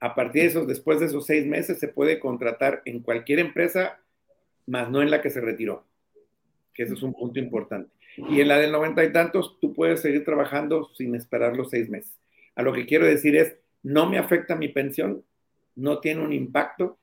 A 0.00 0.14
partir 0.14 0.42
de 0.42 0.48
esos, 0.48 0.66
después 0.66 1.00
de 1.00 1.06
esos 1.06 1.26
seis 1.26 1.44
meses, 1.44 1.78
se 1.78 1.88
puede 1.88 2.18
contratar 2.18 2.80
en 2.86 3.00
cualquier 3.00 3.40
empresa, 3.40 4.00
más 4.66 4.90
no 4.90 5.02
en 5.02 5.10
la 5.10 5.20
que 5.20 5.28
se 5.28 5.40
retiró, 5.40 5.84
que 6.72 6.84
eso 6.84 6.94
es 6.94 7.02
un 7.02 7.12
punto 7.12 7.38
importante. 7.38 7.97
Y 8.28 8.40
en 8.40 8.48
la 8.48 8.58
del 8.58 8.72
noventa 8.72 9.04
y 9.04 9.12
tantos, 9.12 9.58
tú 9.60 9.72
puedes 9.72 10.00
seguir 10.00 10.24
trabajando 10.24 10.90
sin 10.94 11.14
esperar 11.14 11.56
los 11.56 11.70
seis 11.70 11.88
meses. 11.88 12.18
A 12.56 12.62
lo 12.62 12.72
que 12.72 12.86
quiero 12.86 13.06
decir 13.06 13.36
es, 13.36 13.56
no 13.82 14.10
me 14.10 14.18
afecta 14.18 14.56
mi 14.56 14.68
pensión, 14.68 15.24
no 15.76 16.00
tiene 16.00 16.22
un 16.22 16.32
impacto, 16.32 16.98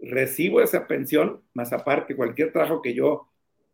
recibo 0.00 0.62
esa 0.62 0.86
pensión, 0.86 1.42
más 1.52 1.72
aparte 1.72 2.14
cualquier 2.14 2.52
trabajo 2.52 2.80
que 2.80 2.94
yo 2.94 3.28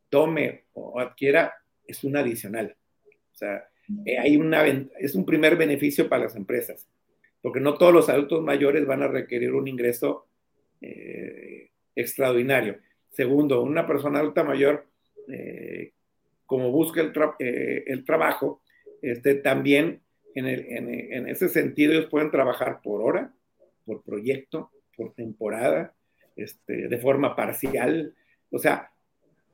tome 0.09 0.65
o 0.73 0.99
adquiera 0.99 1.53
es 1.87 2.03
un 2.03 2.17
adicional. 2.17 2.75
O 3.07 3.37
sea, 3.37 3.69
eh, 4.07 4.19
hay 4.19 4.37
una, 4.37 4.67
es 4.67 5.15
un 5.15 5.27
primer 5.27 5.57
beneficio 5.57 6.09
para 6.09 6.25
las 6.25 6.37
empresas, 6.37 6.89
porque 7.43 7.61
no 7.61 7.75
todos 7.75 7.93
los 7.93 8.09
adultos 8.09 8.43
mayores 8.43 8.87
van 8.87 9.03
a 9.03 9.09
requerir 9.09 9.53
un 9.53 9.69
ingreso 9.69 10.27
eh, 10.81 11.71
extraordinario. 11.95 12.79
Segundo, 13.11 13.63
una 13.63 13.87
persona 13.87 14.19
adulta 14.21 14.43
mayor, 14.43 14.87
eh, 15.29 15.93
como 16.47 16.71
busca 16.71 17.01
el, 17.01 17.13
el 17.39 18.05
trabajo, 18.05 18.63
este, 19.03 19.35
también 19.37 20.01
en, 20.35 20.47
el, 20.47 20.67
en, 20.69 21.29
ese 21.29 21.49
sentido 21.49 21.93
ellos 21.93 22.07
pueden 22.11 22.31
trabajar 22.31 22.81
por 22.83 23.03
hora, 23.03 23.33
por 23.85 24.03
proyecto, 24.03 24.71
por 24.97 25.13
temporada, 25.15 25.95
este, 26.37 26.89
de 26.89 26.99
forma 26.99 27.37
parcial. 27.37 28.15
O 28.51 28.59
sea, 28.59 28.91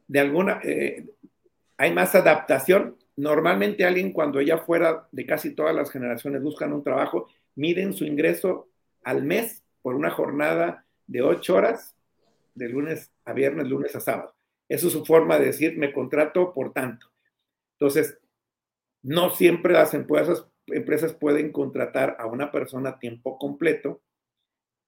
de 0.08 0.20
alguna, 0.20 0.60
hay 1.76 1.92
más 1.92 2.14
adaptación 2.14 2.96
Normalmente 3.16 3.84
alguien 3.84 4.12
cuando 4.12 4.40
ya 4.40 4.58
fuera 4.58 5.06
de 5.12 5.26
casi 5.26 5.54
todas 5.54 5.74
las 5.74 5.90
generaciones 5.90 6.42
buscan 6.42 6.72
un 6.72 6.82
trabajo, 6.82 7.28
miden 7.54 7.92
su 7.92 8.04
ingreso 8.04 8.68
al 9.04 9.22
mes 9.22 9.62
por 9.82 9.94
una 9.94 10.10
jornada 10.10 10.86
de 11.06 11.20
ocho 11.20 11.56
horas, 11.56 11.94
de 12.54 12.68
lunes 12.68 13.12
a 13.24 13.32
viernes, 13.32 13.66
lunes 13.68 13.94
a 13.96 14.00
sábado. 14.00 14.34
Eso 14.72 14.86
es 14.86 14.92
su 14.92 15.04
forma 15.04 15.38
de 15.38 15.46
decir, 15.46 15.76
me 15.76 15.92
contrato 15.92 16.52
por 16.52 16.72
tanto. 16.72 17.08
Entonces, 17.74 18.18
no 19.02 19.30
siempre 19.30 19.72
las 19.72 19.94
empresas, 19.94 20.46
empresas 20.66 21.14
pueden 21.14 21.52
contratar 21.52 22.16
a 22.18 22.26
una 22.26 22.50
persona 22.50 22.90
a 22.90 22.98
tiempo 22.98 23.38
completo, 23.38 24.02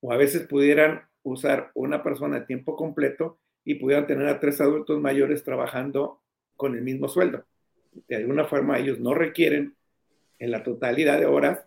o 0.00 0.12
a 0.12 0.16
veces 0.16 0.46
pudieran 0.46 1.08
usar 1.22 1.70
una 1.74 2.02
persona 2.02 2.38
a 2.38 2.46
tiempo 2.46 2.76
completo 2.76 3.38
y 3.64 3.76
pudieran 3.76 4.06
tener 4.06 4.28
a 4.28 4.40
tres 4.40 4.60
adultos 4.60 5.00
mayores 5.00 5.42
trabajando 5.42 6.22
con 6.56 6.74
el 6.74 6.82
mismo 6.82 7.08
sueldo 7.08 7.44
de 8.08 8.16
alguna 8.16 8.44
forma 8.44 8.78
ellos 8.78 9.00
no 9.00 9.14
requieren 9.14 9.76
en 10.38 10.50
la 10.50 10.62
totalidad 10.62 11.18
de 11.18 11.26
horas, 11.26 11.64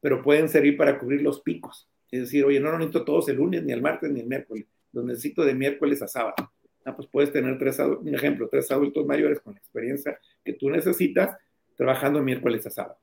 pero 0.00 0.22
pueden 0.22 0.48
servir 0.48 0.76
para 0.76 0.98
cubrir 0.98 1.22
los 1.22 1.40
picos. 1.40 1.88
Es 2.10 2.20
decir, 2.20 2.44
oye, 2.44 2.60
no 2.60 2.70
lo 2.70 2.78
necesito 2.78 3.04
todos 3.04 3.28
el 3.28 3.36
lunes, 3.36 3.62
ni 3.62 3.72
el 3.72 3.82
martes, 3.82 4.10
ni 4.10 4.20
el 4.20 4.26
miércoles, 4.26 4.66
los 4.92 5.04
necesito 5.04 5.44
de 5.44 5.54
miércoles 5.54 6.02
a 6.02 6.08
sábado. 6.08 6.52
Ah, 6.86 6.94
pues 6.94 7.08
puedes 7.08 7.32
tener 7.32 7.58
tres, 7.58 7.80
un 7.80 8.14
ejemplo, 8.14 8.48
tres 8.48 8.70
adultos 8.70 9.04
mayores 9.04 9.40
con 9.40 9.54
la 9.54 9.58
experiencia 9.58 10.16
que 10.44 10.52
tú 10.52 10.70
necesitas 10.70 11.36
trabajando 11.76 12.22
miércoles 12.22 12.64
a 12.64 12.70
sábado. 12.70 12.98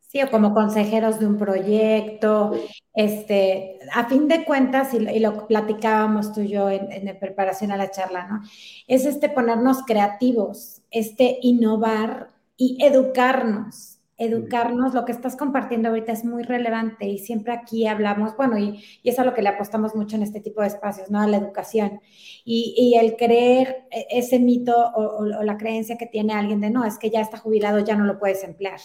Sí, 0.00 0.20
o 0.20 0.28
como 0.28 0.52
consejeros 0.52 1.20
de 1.20 1.26
un 1.26 1.38
proyecto, 1.38 2.50
este, 2.92 3.78
a 3.94 4.08
fin 4.08 4.26
de 4.26 4.44
cuentas, 4.44 4.92
y, 4.92 5.20
lo 5.20 5.46
platicábamos 5.46 6.34
tú 6.34 6.40
y 6.40 6.48
yo 6.48 6.68
en, 6.68 6.90
en, 6.90 7.18
preparación 7.18 7.70
a 7.70 7.76
la 7.76 7.92
charla, 7.92 8.26
¿no? 8.26 8.42
Es 8.88 9.06
este 9.06 9.28
ponernos 9.28 9.84
creativos, 9.86 10.82
este 10.90 11.38
innovar 11.42 12.28
y 12.56 12.76
educarnos. 12.84 14.00
Educarnos, 14.24 14.94
lo 14.94 15.04
que 15.04 15.12
estás 15.12 15.36
compartiendo 15.36 15.88
ahorita 15.88 16.12
es 16.12 16.24
muy 16.24 16.42
relevante 16.42 17.06
y 17.06 17.18
siempre 17.18 17.52
aquí 17.52 17.86
hablamos, 17.86 18.36
bueno, 18.36 18.58
y, 18.58 18.84
y 19.02 19.10
es 19.10 19.18
a 19.18 19.24
lo 19.24 19.34
que 19.34 19.42
le 19.42 19.48
apostamos 19.48 19.94
mucho 19.94 20.16
en 20.16 20.22
este 20.22 20.40
tipo 20.40 20.60
de 20.60 20.68
espacios, 20.68 21.10
¿no? 21.10 21.20
A 21.20 21.26
la 21.26 21.38
educación. 21.38 22.00
Y, 22.44 22.74
y 22.76 22.98
el 22.98 23.16
creer 23.16 23.84
e, 23.90 24.06
ese 24.10 24.38
mito 24.38 24.74
o, 24.76 25.18
o 25.18 25.42
la 25.42 25.56
creencia 25.56 25.98
que 25.98 26.06
tiene 26.06 26.34
alguien 26.34 26.60
de, 26.60 26.70
no, 26.70 26.84
es 26.84 26.98
que 26.98 27.10
ya 27.10 27.20
está 27.20 27.38
jubilado, 27.38 27.80
ya 27.80 27.96
no 27.96 28.04
lo 28.04 28.18
puedes 28.18 28.44
emplear 28.44 28.80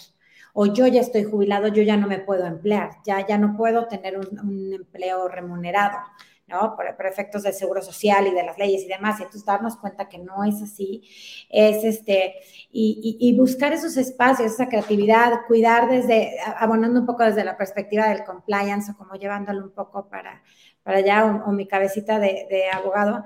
o 0.59 0.65
yo 0.65 0.87
ya 0.87 1.01
estoy 1.01 1.23
jubilado, 1.23 1.67
yo 1.67 1.83
ya 1.83 1.97
no 1.97 2.07
me 2.07 2.17
puedo 2.17 2.43
emplear, 2.47 2.89
ya, 3.05 3.23
ya 3.27 3.37
no 3.37 3.55
puedo 3.55 3.87
tener 3.87 4.17
un, 4.17 4.73
empleo 4.73 5.27
remunerado, 5.27 5.99
¿no? 6.47 6.75
Por, 6.75 7.05
efectos 7.05 7.43
del 7.43 7.53
seguro 7.53 7.81
social 7.81 8.27
y 8.27 8.31
de 8.31 8.43
las 8.43 8.57
leyes 8.57 8.83
y 8.83 8.87
demás. 8.87 9.19
Y 9.19 9.23
entonces 9.23 9.45
darnos 9.45 9.77
cuenta 9.77 10.07
que 10.07 10.17
no 10.17 10.43
es 10.43 10.61
así, 10.61 11.03
es 11.49 11.83
este, 11.83 12.35
y, 12.71 13.35
buscar 13.37 13.73
esos 13.73 13.97
espacios, 13.97 14.53
esa 14.53 14.69
creatividad, 14.69 15.41
cuidar 15.47 15.89
desde, 15.89 16.37
abonando 16.57 16.99
un 16.99 17.05
poco 17.05 17.23
desde 17.23 17.43
la 17.43 17.57
perspectiva 17.57 18.07
del 18.07 18.23
compliance 18.23 18.91
o 18.91 18.97
como 18.97 19.15
llevándolo 19.15 19.63
un 19.63 19.71
poco 19.71 20.07
para, 20.09 20.41
para 20.83 20.97
allá, 20.97 21.25
o, 21.45 21.51
mi 21.51 21.67
cabecita 21.67 22.19
de, 22.19 22.69
abogado. 22.73 23.23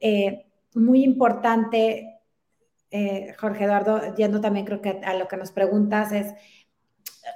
Eh, 0.00 0.46
muy 0.74 1.04
importante, 1.04 2.20
eh, 2.90 3.34
Jorge 3.38 3.64
Eduardo, 3.64 4.14
yendo 4.14 4.40
también 4.40 4.66
creo 4.66 4.80
que 4.80 5.00
a 5.04 5.14
lo 5.14 5.28
que 5.28 5.36
nos 5.36 5.52
preguntas 5.52 6.12
es 6.12 6.34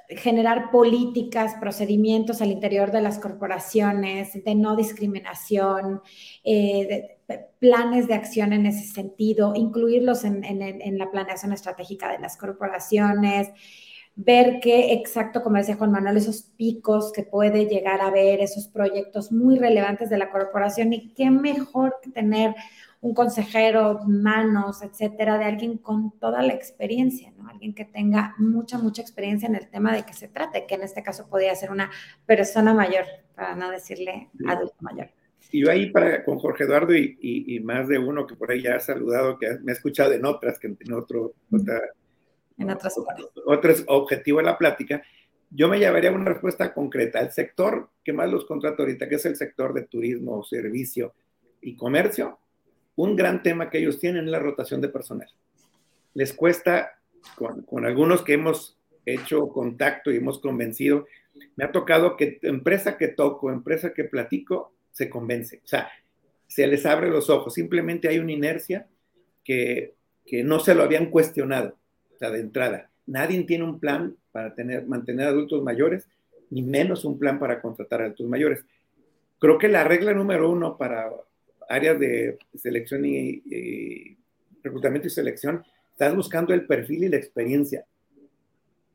generar 0.09 0.71
políticas, 0.71 1.55
procedimientos 1.59 2.41
al 2.41 2.51
interior 2.51 2.91
de 2.91 3.01
las 3.01 3.19
corporaciones, 3.19 4.43
de 4.43 4.55
no 4.55 4.75
discriminación, 4.75 6.01
eh, 6.43 7.17
planes 7.59 8.07
de 8.07 8.13
acción 8.13 8.53
en 8.53 8.65
ese 8.65 8.85
sentido, 8.93 9.53
incluirlos 9.55 10.23
en, 10.23 10.97
la 10.97 11.11
planeación 11.11 11.53
estratégica 11.53 12.11
de 12.11 12.19
las 12.19 12.37
corporaciones, 12.37 13.49
ver 14.15 14.59
qué 14.61 14.93
exacto, 14.93 15.43
como 15.43 15.57
decía 15.57 15.75
Juan 15.75 15.91
Manuel, 15.91 16.17
esos 16.17 16.41
picos 16.41 17.11
que 17.11 17.23
puede 17.23 17.65
llegar 17.65 18.01
a 18.01 18.09
ver, 18.09 18.39
esos 18.39 18.67
proyectos 18.67 19.31
muy 19.31 19.59
relevantes 19.59 20.09
de 20.09 20.17
la 20.17 20.31
corporación 20.31 20.93
y 20.93 21.13
qué 21.13 21.29
mejor 21.29 21.97
que 22.01 22.11
tener 22.11 22.55
un 23.07 23.13
consejero, 23.13 23.99
manos, 24.05 24.81
etcétera, 24.81 25.37
de 25.37 25.45
alguien 25.45 25.77
con 25.77 26.11
toda 26.19 26.41
la 26.41 26.53
experiencia, 26.53 27.31
¿no? 27.37 27.47
Alguien 27.47 27.73
que 27.73 27.85
tenga 27.85 28.35
mucha, 28.37 28.77
mucha 28.77 29.01
experiencia 29.01 29.47
en 29.47 29.55
el 29.55 29.69
tema 29.69 29.95
de 29.95 30.03
que 30.03 30.13
se 30.13 30.27
trate, 30.27 30.65
que 30.67 30.75
en 30.75 30.83
este 30.83 31.03
caso 31.03 31.29
podría 31.29 31.55
ser 31.55 31.71
una 31.71 31.89
persona 32.25 32.73
mayor, 32.73 33.05
para 33.33 33.55
no 33.55 33.71
decirle 33.71 34.29
adulto 34.45 34.75
mayor. 34.81 35.09
Y 35.51 35.63
yo 35.63 35.71
ahí 35.71 35.89
para, 35.89 36.25
con 36.25 36.37
Jorge 36.39 36.65
Eduardo 36.65 36.93
y, 36.93 37.61
más 37.63 37.87
de 37.87 37.97
uno 37.97 38.27
que 38.27 38.35
por 38.35 38.51
ahí 38.51 38.61
ya 38.61 38.75
ha 38.75 38.79
saludado, 38.81 39.37
que 39.37 39.57
me 39.61 39.71
ha 39.71 39.75
escuchado 39.75 40.11
en 40.11 40.25
otras, 40.25 40.59
que 40.59 40.67
en 40.67 40.93
otro, 40.93 41.33
en 42.57 42.69
otras 42.69 42.95
otros 43.45 43.85
objetivos 43.87 44.43
de 44.43 44.49
la 44.49 44.57
plática, 44.57 45.01
yo 45.49 45.69
me 45.69 45.79
llevaría 45.79 46.11
una 46.11 46.25
respuesta 46.25 46.73
concreta. 46.73 47.21
El 47.21 47.31
sector 47.31 47.89
que 48.03 48.11
más 48.11 48.29
los 48.29 48.43
contrato 48.43 48.83
ahorita, 48.83 49.07
que 49.07 49.15
es 49.15 49.25
el 49.25 49.37
sector 49.37 49.73
de 49.73 49.83
turismo, 49.83 50.43
servicio 50.43 51.13
y 51.61 51.77
comercio, 51.77 52.39
un 52.97 53.15
gran 53.15 53.43
tema 53.43 53.69
que 53.69 53.77
ellos 53.77 53.99
tienen 53.99 54.25
es 54.25 54.31
la 54.31 54.39
rotación 54.39 54.81
de 54.81 54.89
personal. 54.89 55.29
Les 56.15 56.33
cuesta, 56.33 56.99
con, 57.35 57.85
algunos 57.85 58.23
que 58.23 58.33
hemos 58.33 58.77
hecho 59.05 59.47
contacto 59.49 60.11
y 60.11 60.17
hemos 60.17 60.39
convencido, 60.39 61.05
me 61.55 61.63
ha 61.63 61.71
tocado 61.71 62.17
que 62.17 62.39
empresa 62.41 62.97
que 62.97 63.07
toco, 63.09 63.51
empresa 63.51 63.93
que 63.93 64.03
platico, 64.03 64.73
se 64.91 65.09
convence. 65.09 65.61
O 65.63 65.67
sea, 65.67 65.89
se 66.47 66.65
les 66.65 66.85
abre 66.87 67.09
los 67.09 67.29
ojos. 67.29 67.53
Simplemente 67.53 68.07
hay 68.07 68.17
una 68.17 68.31
inercia 68.31 68.87
que, 69.43 69.93
que 70.25 70.43
no 70.43 70.59
se 70.59 70.73
lo 70.73 70.81
habían 70.81 71.11
cuestionado, 71.11 71.77
o 72.15 72.17
sea, 72.17 72.31
de 72.31 72.39
entrada. 72.39 72.89
Nadie 73.05 73.43
tiene 73.43 73.63
un 73.63 73.79
plan 73.79 74.17
para 74.31 74.55
tener, 74.55 74.87
mantener 74.87 75.27
adultos 75.27 75.61
mayores, 75.61 76.07
ni 76.49 76.63
menos 76.63 77.05
un 77.05 77.19
plan 77.19 77.37
para 77.37 77.61
contratar 77.61 78.01
adultos 78.01 78.27
mayores. 78.27 78.65
Creo 79.37 79.59
que 79.59 79.67
la 79.67 79.83
regla 79.83 80.13
número 80.15 80.49
uno 80.49 80.77
para 80.77 81.11
áreas 81.69 81.99
de 81.99 82.37
selección 82.55 83.05
y, 83.05 84.17
reclutamiento 84.63 85.07
y 85.07 85.11
selección, 85.11 85.63
estás 85.91 86.15
buscando 86.15 86.53
el 86.53 86.65
perfil 86.65 87.05
y 87.05 87.09
la 87.09 87.17
experiencia. 87.17 87.85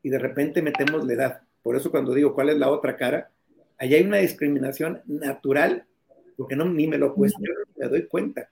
Y 0.01 0.09
de 0.09 0.19
repente 0.19 0.61
metemos 0.61 1.05
la 1.05 1.13
edad. 1.13 1.41
Por 1.61 1.75
eso 1.75 1.91
cuando 1.91 2.13
digo 2.13 2.33
cuál 2.33 2.49
es 2.49 2.57
la 2.57 2.69
otra 2.69 2.95
cara, 2.95 3.31
allá 3.77 3.97
hay 3.97 4.03
una 4.03 4.17
discriminación 4.17 5.01
natural, 5.05 5.85
porque 6.37 6.55
no 6.55 6.65
ni 6.65 6.87
me 6.87 6.97
lo 6.97 7.13
cuestiono, 7.15 7.59
me 7.77 7.87
doy 7.87 8.07
cuenta. 8.07 8.49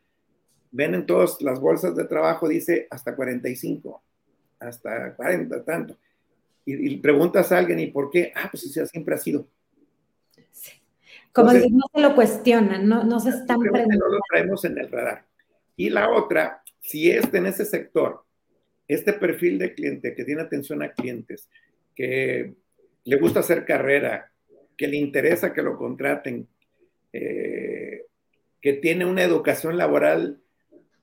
Ven 0.72 0.96
en 0.96 1.06
todas 1.06 1.42
las 1.42 1.60
bolsas 1.60 1.96
de 1.96 2.06
trabajo, 2.06 2.48
dice 2.48 2.88
hasta 2.90 3.16
45, 3.16 4.02
hasta 4.60 5.16
40, 5.16 5.64
tanto. 5.64 5.98
Y, 6.66 6.98
preguntas 6.98 7.52
a 7.52 7.58
alguien, 7.58 7.80
¿y 7.80 7.88
por 7.88 8.10
qué? 8.10 8.32
Ah, 8.36 8.48
pues 8.50 8.64
eso 8.64 8.86
siempre 8.86 9.16
ha 9.16 9.18
sido. 9.18 9.48
Como 11.34 11.54
no 11.54 11.86
se 11.94 12.02
lo 12.02 12.16
cuestionan, 12.16 12.88
no, 12.88 13.04
no 13.04 13.20
se 13.20 13.30
están 13.30 13.60
preguntando. 13.60 14.06
No 14.08 14.16
lo 14.16 14.20
traemos 14.30 14.66
en 14.66 14.78
el 14.78 14.92
radar. 14.92 15.26
Y 15.76 15.90
la 15.90 16.10
otra, 16.10 16.62
si 16.82 17.10
es 17.10 17.34
en 17.34 17.46
ese 17.46 17.66
sector, 17.66 18.24
este 18.88 19.14
perfil 19.14 19.58
de 19.58 19.74
cliente 19.74 20.14
que 20.14 20.26
tiene 20.26 20.42
atención 20.42 20.84
a 20.84 20.92
clientes, 20.92 21.50
que 21.96 22.56
le 23.06 23.16
gusta 23.18 23.40
hacer 23.40 23.66
carrera, 23.66 24.32
que 24.76 24.88
le 24.88 24.98
interesa 24.98 25.54
que 25.54 25.62
lo 25.62 25.78
contraten, 25.78 26.48
eh, 27.14 28.06
que 28.62 28.74
tiene 28.74 29.06
una 29.06 29.24
educación 29.24 29.78
laboral 29.78 30.42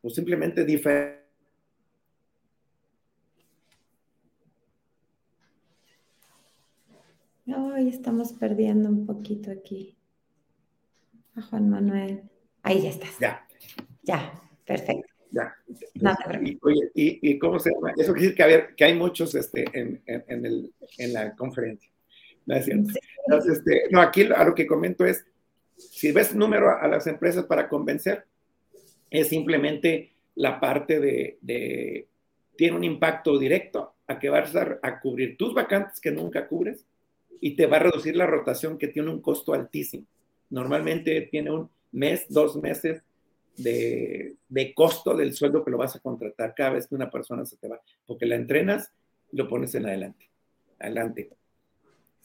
pues 0.01 0.15
simplemente 0.15 0.65
diferente. 0.65 1.19
Hoy 7.47 7.89
estamos 7.89 8.33
perdiendo 8.33 8.89
un 8.91 9.07
poquito 9.07 9.51
aquí. 9.51 9.98
A 11.39 11.43
Juan 11.43 11.71
Manuel. 11.71 12.23
Ahí 12.63 12.83
ya 12.83 12.91
estás. 12.91 13.17
Ya. 13.21 13.47
Ya, 14.03 14.33
perfecto. 14.67 15.07
Ya. 15.31 15.55
y, 16.43 16.59
oye, 16.63 16.91
y, 16.95 17.39
cómo 17.39 17.59
se 17.59 17.71
llama? 17.73 17.93
Eso 17.97 18.13
quiere 18.13 18.31
decir 18.31 18.35
que, 18.35 18.75
que 18.75 18.85
hay 18.85 18.95
muchos 18.95 19.35
este, 19.35 19.65
en, 19.73 20.03
en, 20.07 20.47
el, 20.47 20.73
en 20.97 21.13
la 21.13 21.37
conferencia. 21.37 21.91
¿No 22.47 22.57
es 22.57 22.65
cierto? 22.65 22.91
Entonces, 23.27 23.59
este, 23.59 23.85
no, 23.91 24.01
aquí 24.01 24.23
a 24.23 24.43
lo 24.45 24.55
que 24.55 24.67
comento 24.67 25.05
es, 25.05 25.25
si 25.77 26.11
ves 26.13 26.35
número 26.35 26.71
a, 26.71 26.89
las 26.89 27.07
empresas 27.07 27.45
para 27.45 27.69
convencer, 27.69 28.25
es 29.11 29.29
simplemente 29.29 30.13
la 30.35 30.59
parte 30.59 30.99
de, 30.99 32.09
tiene 32.57 32.77
un 32.77 32.85
impacto 32.85 33.39
directo 33.39 33.95
a 34.07 34.19
que 34.19 34.31
vas 34.31 34.57
a, 34.57 34.79
a, 34.83 34.99
cubrir 34.99 35.37
tus 35.37 35.55
vacantes 35.55 36.01
que 36.01 36.11
nunca 36.11 36.49
cubres 36.49 36.85
y 37.41 37.55
te 37.55 37.67
va 37.67 37.77
a 37.77 37.81
reducir 37.81 38.17
la 38.17 38.27
rotación 38.27 38.79
que 38.79 38.89
tiene 38.89 39.11
un 39.11 39.21
costo 39.21 39.53
altísimo. 39.53 40.07
Normalmente 40.51 41.23
tiene 41.31 41.51
un 41.51 41.71
mes, 41.93 42.27
dos 42.29 42.57
meses 42.57 43.03
de, 43.57 44.37
de, 44.49 44.75
costo 44.75 45.17
del 45.17 45.35
sueldo 45.35 45.65
que 45.65 45.71
lo 45.71 45.79
vas 45.79 45.97
a 45.97 46.01
contratar 46.01 46.55
cada 46.55 46.71
vez 46.71 46.87
que 46.87 46.95
una 46.95 47.11
persona 47.11 47.45
se 47.45 47.57
te 47.57 47.69
va, 47.69 47.81
porque 48.07 48.27
la 48.27 48.37
entrenas 48.37 48.93
y 49.33 49.37
lo 49.37 49.49
pones 49.49 49.75
en 49.75 49.87
adelante. 49.87 50.31
Adelante. 50.79 51.31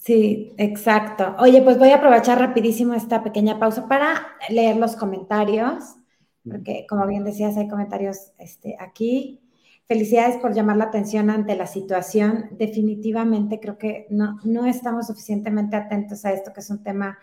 Sí, 0.04 0.54
exacto. 0.58 1.34
Oye, 1.40 1.62
pues 1.62 1.80
voy 1.80 1.90
a 1.92 1.96
aprovechar 1.96 2.38
rapidísimo 2.38 2.94
esta 2.94 3.24
pequeña 3.24 3.58
pausa 3.58 3.88
para 3.88 4.28
leer 4.50 4.76
los 4.76 4.98
comentarios, 4.98 5.96
porque 6.44 6.86
como 6.90 7.08
bien 7.08 7.24
decías, 7.24 7.56
hay 7.56 7.70
comentarios 7.70 8.34
este, 8.38 8.76
aquí. 8.80 9.40
Felicidades 9.88 10.38
por 10.38 10.54
llamar 10.54 10.76
la 10.76 10.86
atención 10.86 11.30
ante 11.30 11.56
la 11.56 11.68
situación. 11.68 12.50
Definitivamente 12.52 13.62
creo 13.62 13.78
que 13.78 14.08
no, 14.10 14.40
no 14.44 14.66
estamos 14.66 15.08
suficientemente 15.08 15.78
atentos 15.78 16.26
a 16.26 16.34
esto, 16.34 16.52
que 16.52 16.60
es 16.60 16.70
un 16.70 16.84
tema 16.84 17.18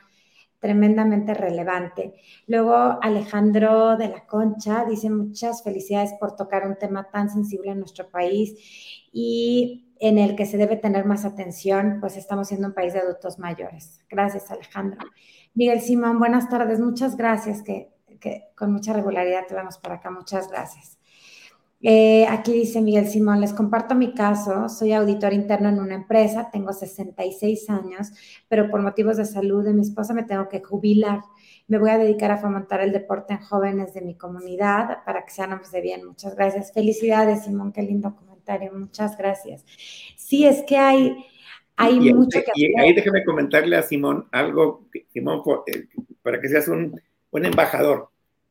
tremendamente 0.61 1.35
relevante. 1.35 2.15
Luego 2.47 2.75
Alejandro 3.03 3.97
de 3.97 4.09
la 4.09 4.27
Concha 4.27 4.85
dice 4.85 5.11
muchas 5.11 5.65
felicidades 5.65 6.13
por 6.21 6.37
tocar 6.37 6.67
un 6.69 6.77
tema 6.77 7.09
tan 7.11 7.31
sensible 7.31 7.73
en 7.73 7.81
nuestro 7.81 8.09
país 8.11 8.55
y 9.13 9.97
en 9.99 10.19
el 10.19 10.37
que 10.37 10.47
se 10.47 10.57
debe 10.57 10.77
tener 10.77 11.05
más 11.05 11.25
atención, 11.25 11.99
pues 12.01 12.17
estamos 12.17 12.49
siendo 12.49 12.69
un 12.69 12.75
país 12.75 12.93
de 12.93 13.01
adultos 13.01 13.39
mayores. 13.39 14.01
Gracias, 14.09 14.51
Alejandro. 14.51 15.01
Miguel 15.55 15.81
Simón, 15.81 16.19
buenas 16.19 16.49
tardes. 16.49 16.79
Muchas 16.81 17.17
gracias, 17.17 17.63
que, 17.63 17.91
con 18.57 18.73
mucha 18.73 18.93
regularidad 18.93 19.47
te 19.47 19.55
vemos 19.55 19.79
por 19.79 19.93
acá. 19.93 20.11
Muchas 20.11 20.49
gracias. 20.49 21.00
Eh, 21.83 22.27
aquí 22.29 22.53
dice 22.53 22.83
Miguel 22.83 23.07
Simón, 23.07 23.41
les 23.41 23.55
comparto 23.55 23.95
mi 23.95 24.13
caso, 24.13 24.69
soy 24.69 24.93
auditor 24.93 25.33
interno 25.33 25.71
en 25.71 25.81
una 25.81 25.95
empresa, 25.95 26.51
tengo 26.53 26.75
66 26.75 27.71
años, 27.71 28.11
pero 28.49 28.71
por 28.71 28.83
motivos 28.83 29.17
de 29.17 29.25
salud 29.25 29.65
de 29.65 29.73
mi 29.73 29.81
esposa 29.81 30.13
me 30.13 30.25
tengo 30.25 30.47
que 30.51 30.61
jubilar. 30.61 31.23
Me 31.69 31.79
voy 31.79 31.91
a 31.91 31.97
dedicar 31.97 32.33
a 32.33 32.37
fomentar 32.37 32.83
el 32.83 32.93
deporte 32.93 33.33
en 33.33 33.41
jóvenes 33.41 33.95
de 33.95 34.03
mi 34.03 34.15
comunidad 34.15 35.05
para 35.07 35.25
que 35.25 35.31
sean 35.31 35.53
hombres 35.53 35.73
de 35.73 35.81
bien. 35.81 36.05
Muchas 36.05 36.35
gracias. 36.37 36.73
Felicidades, 36.73 37.45
Simón, 37.45 37.73
qué 37.73 37.83
lindo 37.83 38.15
comentario. 38.15 38.73
Muchas 38.75 39.17
gracias. 39.17 39.65
Sí, 40.17 40.45
es 40.45 40.63
que 40.65 40.77
hay, 40.77 41.25
hay 41.77 41.99
mucho 42.13 42.41
que 42.41 42.53
Y 42.57 42.79
ahí 42.79 42.93
déjeme 42.93 43.25
comentarle 43.25 43.77
a 43.77 43.83
Simón 43.83 44.27
algo, 44.33 44.87
Simón, 45.13 45.43
eh, 45.67 45.87
para 46.23 46.41
que 46.41 46.49
seas 46.49 46.69
un, 46.69 47.01
un 47.31 47.45
embajador. 47.45 48.11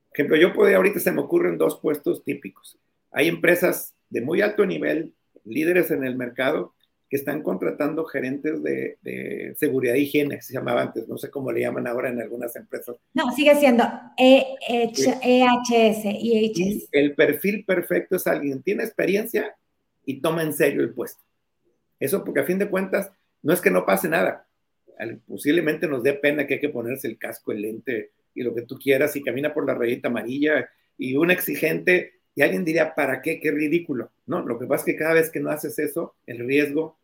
Por 0.10 0.16
ejemplo, 0.16 0.38
yo 0.38 0.76
ahorita 0.76 1.00
se 1.00 1.12
me 1.12 1.22
ocurren 1.22 1.58
dos 1.58 1.80
puestos 1.80 2.24
típicos 2.24 2.80
hay 3.12 3.28
empresas 3.28 3.96
de 4.10 4.22
muy 4.22 4.42
alto 4.42 4.66
nivel, 4.66 5.14
líderes 5.46 5.92
en 5.92 6.04
el 6.04 6.16
mercado, 6.16 6.74
que 7.10 7.18
están 7.18 7.42
contratando 7.42 8.06
gerentes 8.06 8.62
de, 8.62 9.56
seguridad 9.58 9.96
e 9.96 10.02
higiene, 10.02 10.42
se 10.42 10.54
llamaba 10.54 10.84
antes, 10.84 11.08
no 11.08 11.18
sé 11.18 11.32
cómo 11.32 11.52
le 11.52 11.62
llaman 11.62 11.88
ahora 11.88 12.10
en 12.10 12.22
algunas 12.22 12.56
empresas. 12.56 12.98
No, 13.16 13.32
sigue 13.32 13.56
siendo 13.56 13.84
EHS, 14.16 15.18
EHS. 15.24 16.06
Y 16.06 16.88
el 16.92 17.16
perfil 17.16 17.66
perfecto 17.66 18.16
es 18.16 18.28
alguien, 18.28 18.62
tiene 18.62 18.84
experiencia 18.84 19.56
y 20.06 20.22
toma 20.22 20.44
en 20.44 20.54
serio 20.54 20.82
el 20.82 20.94
puesto. 20.94 21.24
Eso 22.00 22.24
porque 22.24 22.42
a 22.42 22.46
fin 22.46 22.60
de 22.60 22.70
cuentas 22.70 23.12
no 23.42 23.54
es 23.54 23.62
que 23.62 23.72
no 23.72 23.86
pase 23.86 24.08
nada. 24.08 24.48
Posiblemente 25.28 25.88
nos 25.88 26.04
dé 26.04 26.14
pena 26.14 26.46
que 26.46 26.56
hay 26.56 26.60
que 26.60 26.70
ponerse 26.70 27.08
el 27.08 27.18
casco, 27.18 27.52
el 27.52 27.62
lente 27.62 28.12
y 28.36 28.44
lo 28.44 28.54
que 28.54 28.64
tú 28.64 28.78
quieras 28.78 29.16
y 29.16 29.24
camina 29.24 29.54
por 29.54 29.66
la 29.66 29.74
rayita 29.74 30.10
amarilla 30.10 30.70
y 30.98 31.16
un 31.16 31.32
exigente 31.32 32.19
y 32.40 32.42
alguien 32.42 32.64
diría, 32.64 32.96
¿para 32.96 33.22
qué? 33.22 33.42
Qué 33.42 33.52
ridículo. 33.52 34.12
No, 34.26 34.40
lo 34.40 34.58
que 34.58 34.66
pasa 34.66 34.84
es 34.84 34.86
que 34.86 34.96
cada 34.96 35.16
vez 35.16 35.30
que 35.30 35.42
no 35.42 35.50
haces 35.50 35.78
eso, 35.78 36.16
el 36.26 36.40
riesgo 36.48 36.98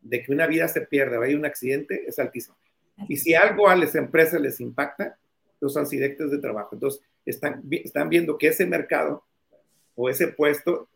de 0.00 0.22
que 0.22 0.32
una 0.32 0.46
vida 0.46 0.66
se 0.66 0.80
pierda 0.80 1.18
o 1.18 1.22
hay 1.22 1.34
un 1.34 1.44
accidente 1.44 2.06
es 2.08 2.18
altísimo. 2.18 2.56
Y 3.06 3.18
si 3.18 3.34
algo 3.34 3.68
a 3.68 3.76
las 3.76 3.94
empresas 3.96 4.40
les 4.40 4.60
impacta, 4.60 5.18
los 5.60 5.76
accidentes 5.76 6.30
de 6.30 6.38
trabajo. 6.38 6.70
Entonces, 6.72 7.02
están, 7.26 7.62
están 7.70 8.08
viendo 8.08 8.38
que 8.38 8.46
ese 8.46 8.64
mercado 8.64 9.22
o 9.94 10.08
ese 10.08 10.28
puesto, 10.28 10.88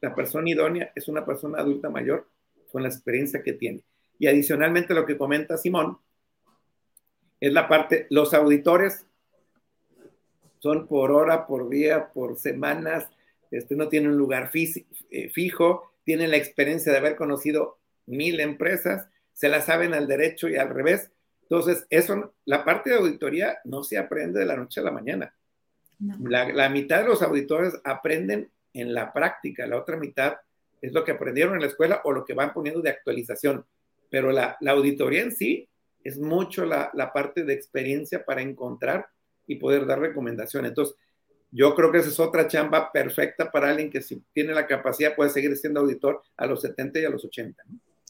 la 0.00 0.12
persona 0.16 0.50
idónea 0.50 0.90
es 0.96 1.06
una 1.06 1.24
persona 1.24 1.58
adulta 1.58 1.88
mayor 1.88 2.26
con 2.72 2.82
la 2.82 2.88
experiencia 2.88 3.40
que 3.40 3.52
tiene. 3.52 3.84
Y 4.18 4.26
adicionalmente 4.26 4.94
lo 4.94 5.06
que 5.06 5.16
comenta 5.16 5.56
Simón 5.56 5.98
es 7.38 7.52
la 7.52 7.68
parte, 7.68 8.08
los 8.10 8.34
auditores 8.34 9.05
son 10.58 10.86
por 10.86 11.10
hora, 11.10 11.46
por 11.46 11.68
día, 11.68 12.12
por 12.12 12.38
semanas, 12.38 13.08
este, 13.50 13.76
no 13.76 13.88
tienen 13.88 14.10
un 14.10 14.18
lugar 14.18 14.50
eh, 14.54 15.30
fijo, 15.30 15.92
tienen 16.04 16.30
la 16.30 16.36
experiencia 16.36 16.92
de 16.92 16.98
haber 16.98 17.16
conocido 17.16 17.78
mil 18.06 18.40
empresas, 18.40 19.08
se 19.32 19.48
la 19.48 19.60
saben 19.60 19.94
al 19.94 20.06
derecho 20.06 20.48
y 20.48 20.56
al 20.56 20.70
revés. 20.70 21.10
Entonces, 21.42 21.86
eso, 21.90 22.34
la 22.44 22.64
parte 22.64 22.90
de 22.90 22.96
auditoría 22.96 23.58
no 23.64 23.84
se 23.84 23.98
aprende 23.98 24.40
de 24.40 24.46
la 24.46 24.56
noche 24.56 24.80
a 24.80 24.84
la 24.84 24.90
mañana. 24.90 25.34
La, 26.20 26.48
la, 26.52 26.68
mitad 26.68 27.00
de 27.00 27.08
los 27.08 27.22
auditores 27.22 27.74
aprenden 27.84 28.50
en 28.74 28.92
la 28.92 29.12
práctica, 29.12 29.66
la 29.66 29.78
otra 29.78 29.96
mitad 29.96 30.36
es 30.82 30.92
lo 30.92 31.04
que 31.04 31.12
aprendieron 31.12 31.54
en 31.54 31.62
la 31.62 31.68
escuela 31.68 32.02
o 32.04 32.12
lo 32.12 32.24
que 32.24 32.34
van 32.34 32.52
poniendo 32.52 32.82
de 32.82 32.90
actualización. 32.90 33.64
Pero 34.10 34.30
la, 34.30 34.56
la 34.60 34.72
auditoría 34.72 35.22
en 35.22 35.32
sí 35.32 35.68
es 36.04 36.18
mucho 36.18 36.64
la, 36.64 36.90
la, 36.94 37.12
parte 37.12 37.44
de 37.44 37.54
experiencia 37.54 38.24
para 38.24 38.42
encontrar 38.42 39.08
y 39.46 39.56
poder 39.56 39.86
dar 39.86 40.00
recomendaciones. 40.00 40.70
Entonces, 40.70 40.96
yo 41.50 41.74
creo 41.74 41.92
que 41.92 41.98
esa 41.98 42.08
es 42.08 42.20
otra 42.20 42.48
chamba 42.48 42.90
perfecta 42.92 43.50
para 43.50 43.70
alguien 43.70 43.90
que 43.90 44.02
si 44.02 44.22
tiene 44.32 44.52
la 44.52 44.66
capacidad 44.66 45.14
puede 45.14 45.30
seguir 45.30 45.56
siendo 45.56 45.80
auditor 45.80 46.22
a 46.36 46.46
los 46.46 46.60
70 46.60 47.00
y 47.00 47.04
a 47.04 47.10
los 47.10 47.24
80. 47.24 47.62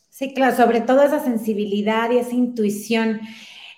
Sí, 0.08 0.32
claro, 0.32 0.56
sobre 0.56 0.80
todo 0.80 1.02
esa 1.02 1.22
sensibilidad 1.22 2.10
y 2.10 2.18
esa 2.18 2.34
intuición 2.34 3.20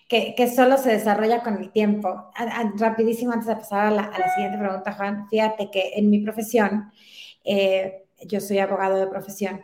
que, 0.09 0.35
que 0.37 0.49
solo 0.49 0.79
se 0.79 0.91
desarrolla 0.91 1.43
con 1.43 1.59
el 1.59 1.71
tiempo. 1.71 2.31
rapidísimo, 2.77 3.33
antes 3.33 3.49
de 3.49 3.57
pasar 3.57 3.87
a 3.87 3.91
la, 3.91 4.03
a 4.05 4.19
la, 4.19 4.35
siguiente 4.35 4.59
pregunta, 4.59 4.93
Juan, 4.93 5.29
fíjate 5.29 5.71
que 5.71 5.93
en 5.97 6.09
mi 6.09 6.21
profesión, 6.21 6.91
eh, 7.45 8.07
yo 8.25 8.41
soy 8.41 8.59
abogado 8.59 8.97
de 8.97 9.07
profesión, 9.07 9.61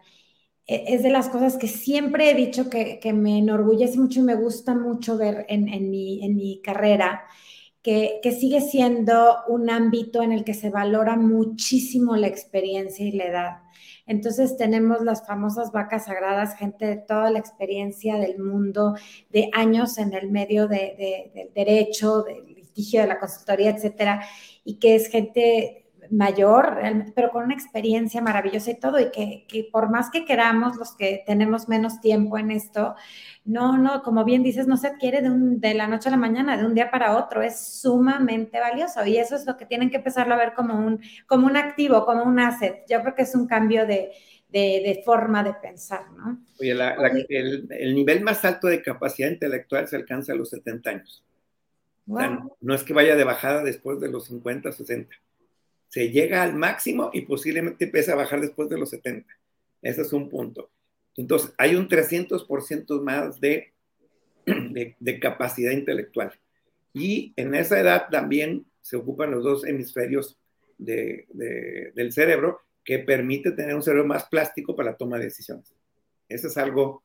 e, 0.66 0.84
es 0.88 1.02
de 1.02 1.10
las 1.10 1.28
cosas 1.28 1.56
que 1.56 1.68
siempre 1.68 2.30
he 2.30 2.34
dicho 2.34 2.68
que, 2.68 2.98
que 3.00 3.12
me 3.12 3.38
enorgullece 3.38 3.98
mucho 3.98 4.20
y 4.20 4.24
me 4.24 4.34
gusta 4.34 4.74
mucho 4.74 5.16
ver 5.16 5.46
en, 5.48 5.68
en, 5.68 5.90
mi, 5.90 6.24
en 6.24 6.36
mi 6.36 6.60
carrera, 6.62 7.24
que, 7.84 8.20
sigue 8.32 8.62
siendo 8.62 9.44
un 9.46 9.68
ámbito 9.68 10.22
en 10.22 10.32
el 10.32 10.42
que 10.42 10.54
se 10.54 10.70
valora 10.70 11.16
muchísimo 11.16 12.16
la 12.16 12.28
experiencia 12.28 13.04
y 13.04 13.12
la 13.12 13.24
edad. 13.24 13.50
Entonces 14.06 14.56
tenemos 14.56 15.02
las 15.02 15.26
famosas 15.26 15.70
vacas 15.70 16.06
sagradas, 16.06 16.56
gente 16.56 16.86
de 16.86 16.96
toda 16.96 17.30
la 17.30 17.38
experiencia 17.38 18.16
del 18.16 18.38
mundo, 18.38 18.96
de 19.28 19.50
años 19.52 19.98
en 19.98 20.14
el 20.14 20.30
medio 20.30 20.66
del 20.66 21.50
derecho, 21.54 22.22
del 22.22 22.46
litigio, 22.54 23.02
de 23.02 23.06
la 23.06 23.20
consultoría, 23.20 23.70
etcétera, 23.70 24.24
y 24.64 24.78
que 24.78 24.94
es 24.94 25.08
gente 25.08 25.83
mayor, 26.10 26.78
pero 27.14 27.30
con 27.30 27.44
una 27.44 27.54
experiencia 27.54 28.20
maravillosa 28.20 28.70
y 28.70 28.78
todo, 28.78 29.00
y 29.00 29.10
que, 29.10 29.46
que, 29.48 29.68
por 29.70 29.90
más 29.90 30.10
que 30.10 30.24
queramos, 30.24 30.76
los 30.76 30.96
que 30.96 31.22
tenemos 31.26 31.68
menos 31.68 32.00
tiempo 32.00 32.38
en 32.38 32.50
esto, 32.50 32.94
no, 33.44 33.78
no, 33.78 34.02
como 34.02 34.24
bien 34.24 34.42
dices, 34.42 34.66
no 34.66 34.76
se 34.76 34.88
adquiere 34.88 35.22
de, 35.22 35.30
un, 35.30 35.60
de 35.60 35.74
la 35.74 35.86
noche 35.86 36.08
a 36.08 36.12
la 36.12 36.16
mañana, 36.16 36.56
de 36.56 36.64
un 36.64 36.74
día 36.74 36.90
para 36.90 37.16
otro, 37.16 37.42
es 37.42 37.80
sumamente 37.80 38.58
valioso 38.58 39.04
y 39.06 39.18
eso 39.18 39.36
es 39.36 39.46
lo 39.46 39.56
que 39.56 39.66
tienen 39.66 39.90
que 39.90 39.98
empezarlo 39.98 40.34
a 40.34 40.38
ver 40.38 40.54
como 40.54 40.78
un, 40.78 41.00
como 41.26 41.46
un 41.46 41.56
activo, 41.56 42.04
como 42.06 42.24
un 42.24 42.38
asset. 42.38 42.84
Yo 42.88 43.00
creo 43.02 43.14
que 43.14 43.22
es 43.22 43.34
un 43.34 43.46
cambio 43.46 43.86
de, 43.86 44.12
de, 44.48 45.02
forma 45.04 45.42
de 45.42 45.54
pensar, 45.54 46.10
¿no? 46.12 46.40
Oye, 46.60 46.72
el, 47.28 47.66
el, 47.70 47.94
nivel 47.94 48.22
más 48.22 48.44
alto 48.44 48.68
de 48.68 48.82
capacidad 48.82 49.30
intelectual 49.30 49.88
se 49.88 49.96
alcanza 49.96 50.32
a 50.32 50.36
los 50.36 50.50
70 50.50 50.90
años. 50.90 51.24
no 52.06 52.74
es 52.74 52.82
que 52.84 52.94
vaya 52.94 53.16
de 53.16 53.24
bajada 53.24 53.62
después 53.62 54.00
de 54.00 54.08
los 54.08 54.26
50, 54.26 54.72
60 54.72 55.16
se 55.94 56.10
llega 56.10 56.42
al 56.42 56.56
máximo 56.56 57.10
y 57.12 57.20
posiblemente 57.20 57.84
empieza 57.84 58.14
a 58.14 58.16
bajar 58.16 58.40
después 58.40 58.68
de 58.68 58.76
los 58.76 58.90
70. 58.90 59.32
Ese 59.80 60.02
es 60.02 60.12
un 60.12 60.28
punto. 60.28 60.72
Entonces, 61.16 61.54
hay 61.56 61.76
un 61.76 61.88
300% 61.88 63.00
más 63.00 63.40
de, 63.40 63.72
de, 64.44 65.20
capacidad 65.20 65.70
intelectual. 65.70 66.32
Y 66.92 67.32
en 67.36 67.54
esa 67.54 67.78
edad 67.78 68.08
también 68.10 68.66
se 68.80 68.96
ocupan 68.96 69.30
los 69.30 69.44
dos 69.44 69.64
hemisferios 69.64 70.36
del 70.78 72.12
cerebro 72.12 72.58
que 72.82 72.98
permite 72.98 73.52
tener 73.52 73.76
un 73.76 73.82
cerebro 73.84 74.04
más 74.04 74.24
plástico 74.24 74.74
para 74.74 74.90
la 74.90 74.96
toma 74.96 75.18
de 75.18 75.26
decisiones. 75.26 75.72
Eso 76.28 76.48
es 76.48 76.56
algo 76.56 77.03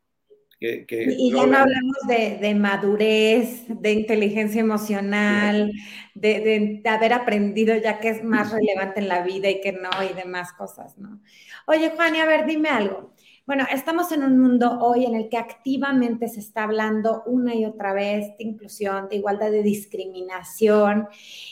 que... 0.60 0.86
y 1.18 1.32
ya 1.32 1.46
no 1.46 1.58
hablamos 1.58 1.98
de, 2.08 2.56
madurez, 2.56 3.64
de 3.68 3.94
inteligencia 3.94 4.60
emocional, 4.60 5.72
de, 6.16 6.82
haber 6.86 7.14
aprendido 7.14 7.76
ya 7.78 8.00
que 8.00 8.10
es 8.10 8.24
más 8.24 8.52
relevante 8.52 9.00
en 9.00 9.08
la 9.08 9.24
vida 9.24 9.50
y 9.50 9.62
que 9.62 9.72
no, 9.72 9.90
y 10.10 10.14
demás 10.14 10.52
cosas, 10.54 10.98
¿no? 10.98 11.22
Oye, 11.66 11.92
Juan, 11.96 12.16
y 12.16 12.20
a 12.20 12.26
ver, 12.26 12.46
dime 12.46 12.70
algo. 12.70 13.14
Bueno, 13.50 13.66
estamos 13.72 14.12
en 14.12 14.24
un 14.24 14.38
mundo 14.38 14.78
hoy 14.80 15.06
en 15.06 15.16
el 15.16 15.28
que 15.28 15.38
activamente 15.38 16.28
se 16.28 16.40
está 16.40 16.66
hablando 16.66 17.24
una 17.26 17.56
y 17.56 17.66
otra 17.66 17.94
vez 17.94 18.38
de 18.38 18.44
inclusión, 18.44 19.10
de 19.10 19.16
igualdad, 19.16 19.50
de 19.50 19.64
discriminación 19.64 21.08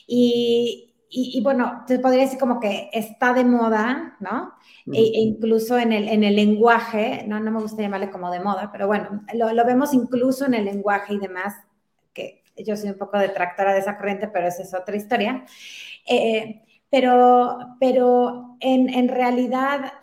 y, 0.05 0.86
y, 1.09 1.41
bueno, 1.41 1.83
te 1.87 1.99
podría 1.99 2.23
decir 2.23 2.37
como 2.37 2.59
que 2.59 2.89
está 2.91 3.33
de 3.33 3.45
moda, 3.45 4.17
¿no? 4.19 4.53
E, 4.91 4.99
e, 4.99 5.19
incluso 5.19 5.77
en 5.77 5.93
el, 5.93 6.07
en 6.09 6.23
el 6.23 6.35
lenguaje, 6.35 7.23
no, 7.27 7.39
no 7.39 7.51
me 7.51 7.61
gusta 7.61 7.81
llamarle 7.81 8.09
como 8.09 8.29
de 8.29 8.41
moda, 8.41 8.69
pero 8.71 8.87
bueno, 8.87 9.23
lo, 9.33 9.53
lo, 9.53 9.65
vemos 9.65 9.93
incluso 9.93 10.45
en 10.45 10.53
el 10.53 10.65
lenguaje 10.65 11.13
y 11.13 11.19
demás, 11.19 11.55
que 12.13 12.43
yo 12.57 12.75
soy 12.75 12.89
un 12.89 12.97
poco 12.97 13.17
detractora 13.17 13.73
de 13.73 13.79
esa 13.79 13.97
corriente, 13.97 14.27
pero 14.27 14.47
esa 14.47 14.63
es 14.63 14.73
otra 14.73 14.95
historia. 14.95 15.45
Eh, 16.05 16.63
pero, 16.89 17.75
pero 17.79 18.57
en, 18.59 18.89
en 18.89 19.07
realidad 19.07 19.93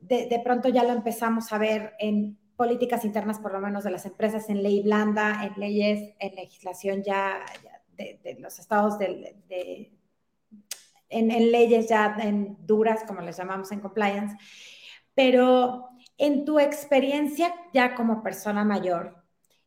de, 0.00 0.40
pronto 0.42 0.68
ya 0.68 0.82
lo 0.82 0.90
empezamos 0.90 1.52
a 1.52 1.58
ver 1.58 1.94
en 1.98 2.36
políticas 2.56 3.04
internas, 3.04 3.38
por 3.38 3.52
lo 3.52 3.60
menos 3.60 3.84
de 3.84 3.90
las 3.90 4.04
empresas, 4.06 4.50
en 4.50 4.62
ley 4.62 4.82
blanda, 4.82 5.44
en 5.44 5.58
leyes, 5.58 6.14
en 6.18 6.34
legislación 6.34 7.02
ya, 7.02 7.40
de, 8.22 8.36
los 8.40 8.58
estados 8.58 8.98
de, 8.98 9.92
en, 11.08 11.28
leyes 11.52 11.88
ya 11.88 12.16
en 12.20 12.56
duras, 12.66 13.04
como 13.06 13.20
les 13.20 13.36
llamamos 13.36 13.70
en 13.72 13.80
compliance. 13.80 14.36
Pero 15.14 15.88
en 16.18 16.44
tu 16.44 16.58
experiencia 16.58 17.52
ya 17.72 17.94
como 17.94 18.22
persona 18.22 18.64
mayor, 18.64 19.16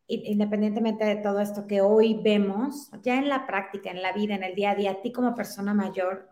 independientemente 0.07 1.05
de 1.05 1.15
todo 1.17 1.39
esto 1.39 1.67
que 1.67 1.81
hoy 1.81 2.19
vemos, 2.23 2.91
ya 3.01 3.17
en 3.17 3.29
la 3.29 3.45
práctica, 3.45 3.91
en 3.91 4.01
la 4.01 4.13
vida, 4.13 4.36
en 4.36 4.43
el 4.43 4.55
día 4.55 4.71
a 4.71 4.75
día, 4.75 4.91
a 4.91 5.01
ti 5.01 5.11
como 5.11 5.36
persona 5.36 5.73
mayor, 5.73 6.29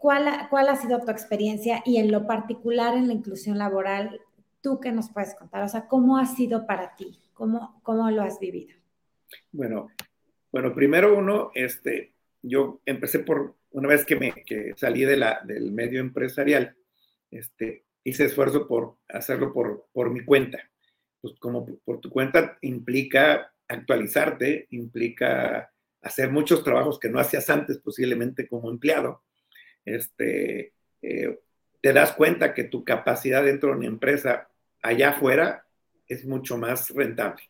cuál, 0.00 0.48
¿Cuál 0.50 0.68
ha 0.68 0.76
sido 0.76 1.00
tu 1.00 1.10
experiencia 1.10 1.82
y 1.84 1.96
en 1.96 2.12
lo 2.12 2.26
particular 2.26 2.96
en 2.96 3.08
la 3.08 3.14
inclusión 3.14 3.58
laboral? 3.58 4.20
¿Tú 4.60 4.80
qué 4.80 4.92
nos 4.92 5.10
puedes 5.10 5.34
contar? 5.34 5.62
O 5.62 5.68
sea, 5.68 5.88
¿cómo 5.88 6.18
ha 6.18 6.26
sido 6.26 6.66
para 6.66 6.94
ti? 6.94 7.18
¿Cómo, 7.34 7.80
cómo 7.82 8.10
lo 8.10 8.22
has 8.22 8.38
vivido? 8.38 8.76
Bueno, 9.52 9.88
bueno, 10.54 10.72
primero 10.72 11.18
uno, 11.18 11.50
este, 11.52 12.12
yo 12.40 12.80
empecé 12.86 13.18
por, 13.18 13.56
una 13.72 13.88
vez 13.88 14.04
que, 14.04 14.14
me, 14.14 14.30
que 14.46 14.72
salí 14.76 15.04
de 15.04 15.16
la, 15.16 15.40
del 15.42 15.72
medio 15.72 15.98
empresarial, 15.98 16.76
este, 17.28 17.82
hice 18.04 18.26
esfuerzo 18.26 18.68
por 18.68 18.98
hacerlo 19.08 19.52
por, 19.52 19.88
por 19.92 20.10
mi 20.10 20.24
cuenta. 20.24 20.70
Pues 21.20 21.34
como 21.40 21.66
por 21.84 22.00
tu 22.00 22.08
cuenta 22.08 22.56
implica 22.60 23.52
actualizarte, 23.66 24.68
implica 24.70 25.72
hacer 26.00 26.30
muchos 26.30 26.62
trabajos 26.62 27.00
que 27.00 27.08
no 27.08 27.18
hacías 27.18 27.50
antes 27.50 27.78
posiblemente 27.78 28.46
como 28.46 28.70
empleado 28.70 29.24
este, 29.84 30.72
eh, 31.02 31.40
te 31.80 31.92
das 31.92 32.12
cuenta 32.12 32.54
que 32.54 32.62
tu 32.62 32.84
capacidad 32.84 33.42
dentro 33.42 33.70
de 33.70 33.78
una 33.78 33.86
empresa 33.88 34.48
allá 34.82 35.10
afuera 35.10 35.66
es 36.06 36.24
mucho 36.24 36.56
más 36.58 36.90
rentable. 36.90 37.42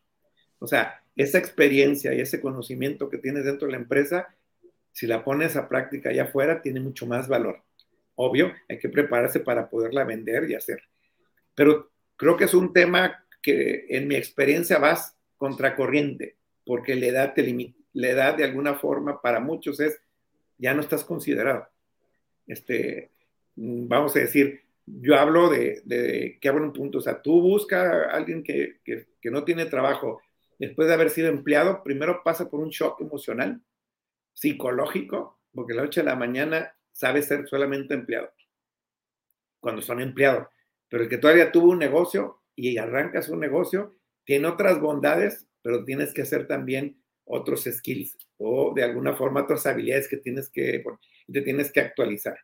O 0.58 0.66
sea, 0.66 1.03
esa 1.16 1.38
experiencia 1.38 2.12
y 2.14 2.20
ese 2.20 2.40
conocimiento 2.40 3.08
que 3.08 3.18
tienes 3.18 3.44
dentro 3.44 3.66
de 3.66 3.72
la 3.72 3.78
empresa, 3.78 4.34
si 4.92 5.06
la 5.06 5.24
pones 5.24 5.56
a 5.56 5.68
práctica 5.68 6.10
allá 6.10 6.24
afuera, 6.24 6.62
tiene 6.62 6.80
mucho 6.80 7.06
más 7.06 7.28
valor. 7.28 7.62
Obvio, 8.16 8.52
hay 8.68 8.78
que 8.78 8.88
prepararse 8.88 9.40
para 9.40 9.68
poderla 9.68 10.04
vender 10.04 10.48
y 10.48 10.54
hacer. 10.54 10.82
Pero 11.54 11.90
creo 12.16 12.36
que 12.36 12.44
es 12.44 12.54
un 12.54 12.72
tema 12.72 13.24
que 13.42 13.86
en 13.88 14.08
mi 14.08 14.16
experiencia 14.16 14.78
vas 14.78 15.16
contracorriente, 15.36 16.36
porque 16.64 16.94
la 16.94 17.06
edad, 17.06 17.34
te 17.34 17.74
la 17.92 18.08
edad 18.08 18.36
de 18.36 18.44
alguna 18.44 18.74
forma 18.74 19.20
para 19.20 19.40
muchos 19.40 19.80
es, 19.80 20.00
ya 20.58 20.74
no 20.74 20.80
estás 20.80 21.04
considerado 21.04 21.68
este, 22.46 23.10
vamos 23.56 24.14
a 24.16 24.20
decir, 24.20 24.62
yo 24.86 25.16
hablo 25.16 25.48
de, 25.48 25.80
de 25.84 26.38
que 26.40 26.48
abro 26.48 26.64
un 26.64 26.72
punto, 26.72 26.98
o 26.98 27.00
sea, 27.00 27.22
tú 27.22 27.40
busca 27.40 28.04
a 28.04 28.16
alguien 28.16 28.42
que, 28.42 28.80
que, 28.84 29.06
no 29.30 29.44
tiene 29.44 29.64
trabajo 29.66 30.20
después 30.66 30.88
de 30.88 30.94
haber 30.94 31.10
sido 31.10 31.28
empleado, 31.28 31.82
primero 31.82 32.22
pasa 32.22 32.48
por 32.48 32.60
un 32.60 32.70
shock 32.70 33.00
emocional, 33.00 33.62
psicológico, 34.32 35.40
porque 35.52 35.74
la 35.74 35.82
noche 35.82 36.00
a 36.00 36.04
la 36.04 36.16
mañana 36.16 36.76
sabe 36.92 37.22
ser 37.22 37.46
solamente 37.48 37.94
empleado, 37.94 38.32
cuando 39.60 39.82
son 39.82 40.00
empleados, 40.00 40.48
pero 40.88 41.04
el 41.04 41.08
que 41.08 41.18
todavía 41.18 41.52
tuvo 41.52 41.72
un 41.72 41.78
negocio 41.78 42.42
y 42.54 42.78
arrancas 42.78 43.28
un 43.28 43.40
negocio, 43.40 43.96
tiene 44.24 44.48
otras 44.48 44.80
bondades, 44.80 45.46
pero 45.62 45.84
tienes 45.84 46.12
que 46.14 46.22
hacer 46.22 46.46
también 46.46 47.02
otros 47.24 47.64
skills 47.64 48.16
o 48.36 48.72
de 48.74 48.84
alguna 48.84 49.14
forma 49.14 49.42
otras 49.42 49.66
habilidades 49.66 50.08
que 50.08 50.18
tienes 50.18 50.50
que, 50.50 50.84
te 51.32 51.42
tienes 51.42 51.72
que 51.72 51.80
actualizar. 51.80 52.38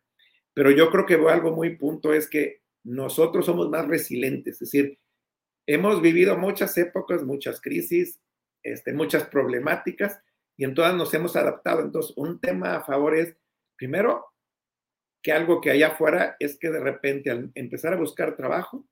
Pero 0.54 0.70
yo 0.70 0.90
creo 0.90 1.06
que 1.06 1.14
algo 1.14 1.52
muy 1.52 1.76
punto 1.76 2.12
es 2.12 2.28
que 2.28 2.62
nosotros 2.82 3.46
somos 3.46 3.68
más 3.68 3.86
resilientes, 3.86 4.54
es 4.54 4.70
decir, 4.70 4.98
hemos 5.74 6.02
vivido 6.02 6.36
muchas 6.36 6.76
épocas, 6.78 7.22
muchas 7.22 7.60
crisis, 7.60 8.20
este, 8.62 8.92
muchas 8.92 9.24
problemáticas 9.24 10.20
y 10.56 10.64
en 10.64 10.74
todas 10.74 10.94
nos 10.94 11.14
hemos 11.14 11.36
adaptado. 11.36 11.80
Entonces, 11.80 12.12
un 12.16 12.40
tema 12.40 12.76
a 12.76 12.84
favor 12.84 13.16
es, 13.16 13.36
primero, 13.76 14.26
que 15.22 15.32
algo 15.32 15.60
que 15.60 15.70
hay 15.70 15.82
afuera 15.82 16.36
es 16.40 16.58
que 16.58 16.70
de 16.70 16.80
repente 16.80 17.30
al 17.30 17.52
empezar 17.54 17.92
a 17.92 17.98
buscar 17.98 18.36
trabajo, 18.36 18.86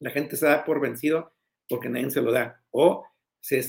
la 0.00 0.10
gente 0.10 0.36
se 0.36 0.46
da 0.46 0.64
por 0.64 0.80
vencido 0.80 1.32
porque 1.68 1.88
nadie 1.88 2.10
se 2.10 2.22
lo 2.22 2.32
da. 2.32 2.62
O 2.70 3.06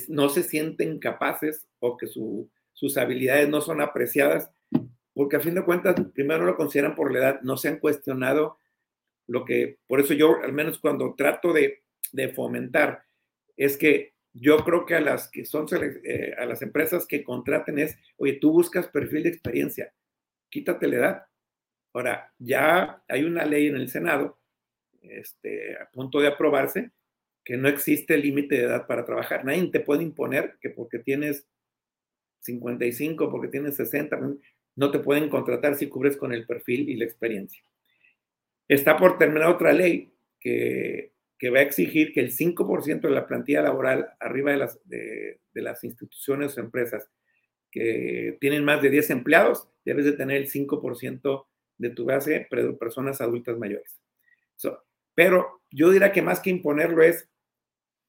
no 0.08 0.30
se 0.30 0.44
sienten 0.44 1.00
capaces 1.00 1.68
o 1.80 1.98
que 1.98 2.08
sus 2.08 2.98
habilidades 2.98 3.50
no 3.50 3.62
son 3.62 3.82
apreciadas, 3.82 4.50
porque 5.14 5.36
a 5.36 5.42
fin 5.42 5.56
de 5.56 5.64
cuentas, 5.64 5.96
primero 6.14 6.46
lo 6.46 6.56
consideran 6.56 6.96
por 6.96 7.12
la 7.12 7.20
edad, 7.20 7.42
no 7.42 7.56
se 7.56 7.70
han 7.70 7.80
cuestionado 7.80 8.58
lo 9.28 9.46
que, 9.46 9.80
por 9.88 10.00
eso 10.00 10.14
yo, 10.14 10.42
al 10.44 10.54
menos 10.54 10.80
cuando 10.80 11.16
trato 11.16 11.54
de, 11.54 11.85
fomentar, 12.30 13.04
es 13.58 13.78
que 13.78 14.14
yo 14.34 14.58
creo 14.66 14.86
que 14.86 14.96
a 14.96 15.02
las 15.02 15.30
que 15.30 15.46
son, 15.46 15.66
eh, 16.04 16.34
a 16.38 16.46
las 16.46 16.62
empresas 16.62 17.08
que 17.08 17.24
contraten 17.24 17.80
es, 17.80 17.98
oye, 18.18 18.34
tú 18.34 18.52
buscas 18.52 18.88
perfil 18.88 19.24
de 19.24 19.30
experiencia, 19.30 19.94
quítate 20.50 20.88
la 20.88 20.96
edad. 20.96 21.26
Ahora, 21.94 22.34
ya 22.38 23.02
hay 23.08 23.24
una 23.24 23.46
ley 23.46 23.68
en 23.68 23.78
el 23.78 23.90
Senado, 23.90 24.38
este, 25.02 25.78
a 25.78 25.90
punto 25.90 26.20
de 26.20 26.28
aprobarse, 26.28 26.92
que 27.46 27.56
no 27.56 27.70
existe 27.70 28.18
límite 28.18 28.56
de 28.56 28.64
edad 28.64 28.88
para 28.88 29.06
trabajar. 29.06 29.46
Nadie 29.46 29.68
te 29.68 29.80
puede 29.80 30.04
imponer 30.04 30.58
que 30.60 30.70
porque 30.70 31.00
tienes 31.00 31.48
55, 32.42 33.32
porque 33.32 33.48
tienes 33.48 33.76
60, 33.78 34.20
no 34.76 34.92
te 34.92 35.00
pueden 35.00 35.30
contratar 35.30 35.76
si 35.76 35.88
cubres 35.88 36.18
con 36.18 36.34
el 36.34 36.46
perfil 36.46 36.90
y 36.90 36.98
la 36.98 37.06
experiencia. 37.06 37.64
Está 38.68 38.98
por 38.98 39.18
terminar 39.18 39.48
otra 39.50 39.72
ley 39.72 40.12
que, 40.40 41.15
va 41.50 41.60
a 41.60 41.64
exigir 41.64 42.14
que 42.14 42.22
el 42.22 42.32
5% 42.32 43.02
de 43.02 43.10
la 43.10 43.28
plantilla 43.28 43.62
laboral 43.62 44.10
arriba 44.20 44.52
de 44.52 44.58
las, 44.58 44.80
de, 44.88 45.40
las 45.54 45.84
instituciones 45.84 46.58
o 46.58 46.62
empresas 46.62 47.10
que 47.72 48.38
tienen 48.40 48.64
más 48.64 48.82
de 48.82 48.90
10 48.90 49.10
empleados, 49.12 49.68
debes 49.84 50.06
de 50.06 50.14
tener 50.14 50.38
el 50.38 50.50
5% 50.50 51.46
de 51.78 51.90
tu 51.90 52.06
base 52.06 52.48
de 52.50 52.74
personas 52.74 53.22
adultas 53.22 53.58
mayores. 53.58 54.00
pero 55.14 55.62
yo 55.72 55.92
diría 55.92 56.12
que 56.12 56.22
más 56.22 56.40
que 56.40 56.50
imponerlo 56.50 57.04
es 57.04 57.30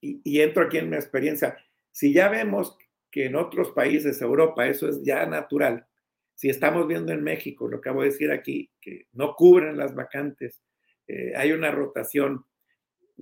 y, 0.00 0.40
entro 0.40 0.64
aquí 0.64 0.78
en 0.78 0.90
mi 0.90 0.96
experiencia, 0.96 1.56
si 1.90 2.12
ya 2.12 2.28
vemos 2.28 2.76
que 3.10 3.26
en 3.26 3.36
otros 3.36 3.72
países, 3.72 4.20
Europa, 4.20 4.66
eso 4.66 4.88
es 4.88 5.02
ya 5.02 5.26
natural, 5.26 5.86
si 6.34 6.50
estamos 6.50 6.86
viendo 6.86 7.12
en 7.12 7.22
México, 7.24 7.66
lo 7.66 7.78
acabo 7.78 8.02
de 8.02 8.10
decir 8.10 8.30
aquí, 8.30 8.70
que 8.80 9.06
no 9.12 9.34
cubren 9.34 9.76
las 9.76 9.94
vacantes, 9.94 10.62
eh, 11.08 11.32
hay 11.34 11.52
una 11.52 11.70
rotación, 11.70 12.44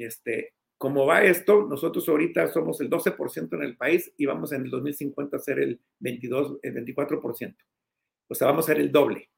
este, 0.02 0.54
como 0.78 1.06
va 1.06 1.22
esto, 1.22 1.66
nosotros 1.68 2.08
ahorita 2.08 2.48
somos 2.48 2.80
el 2.80 2.90
12% 2.90 3.56
en 3.56 3.62
el 3.62 3.76
país 3.76 4.12
y 4.16 4.26
vamos 4.26 4.52
en 4.52 4.64
el 4.64 4.70
2050 4.70 5.36
a 5.36 5.40
ser 5.40 5.58
el 5.60 5.80
22, 6.00 6.58
el 6.62 6.74
24%. 6.74 7.56
O 8.28 8.34
sea, 8.34 8.48
vamos 8.48 8.64
a 8.64 8.72
ser 8.72 8.80
el 8.80 8.90
doble. 8.90 9.30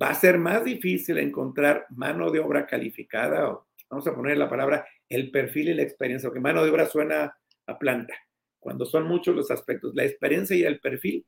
Va 0.00 0.10
a 0.10 0.14
ser 0.14 0.38
más 0.38 0.64
difícil 0.64 1.18
encontrar 1.18 1.86
mano 1.90 2.30
de 2.30 2.40
obra 2.40 2.66
calificada, 2.66 3.50
o 3.50 3.66
vamos 3.90 4.06
a 4.06 4.14
poner 4.14 4.38
la 4.38 4.48
palabra 4.48 4.86
el 5.08 5.30
perfil 5.30 5.70
y 5.70 5.74
la 5.74 5.82
experiencia, 5.82 6.28
porque 6.28 6.40
mano 6.40 6.64
de 6.64 6.70
obra 6.70 6.86
suena 6.86 7.36
a 7.66 7.78
planta, 7.78 8.14
cuando 8.58 8.86
son 8.86 9.06
muchos 9.06 9.34
los 9.34 9.50
aspectos, 9.50 9.94
la 9.94 10.04
experiencia 10.04 10.56
y 10.56 10.62
el 10.62 10.80
perfil 10.80 11.26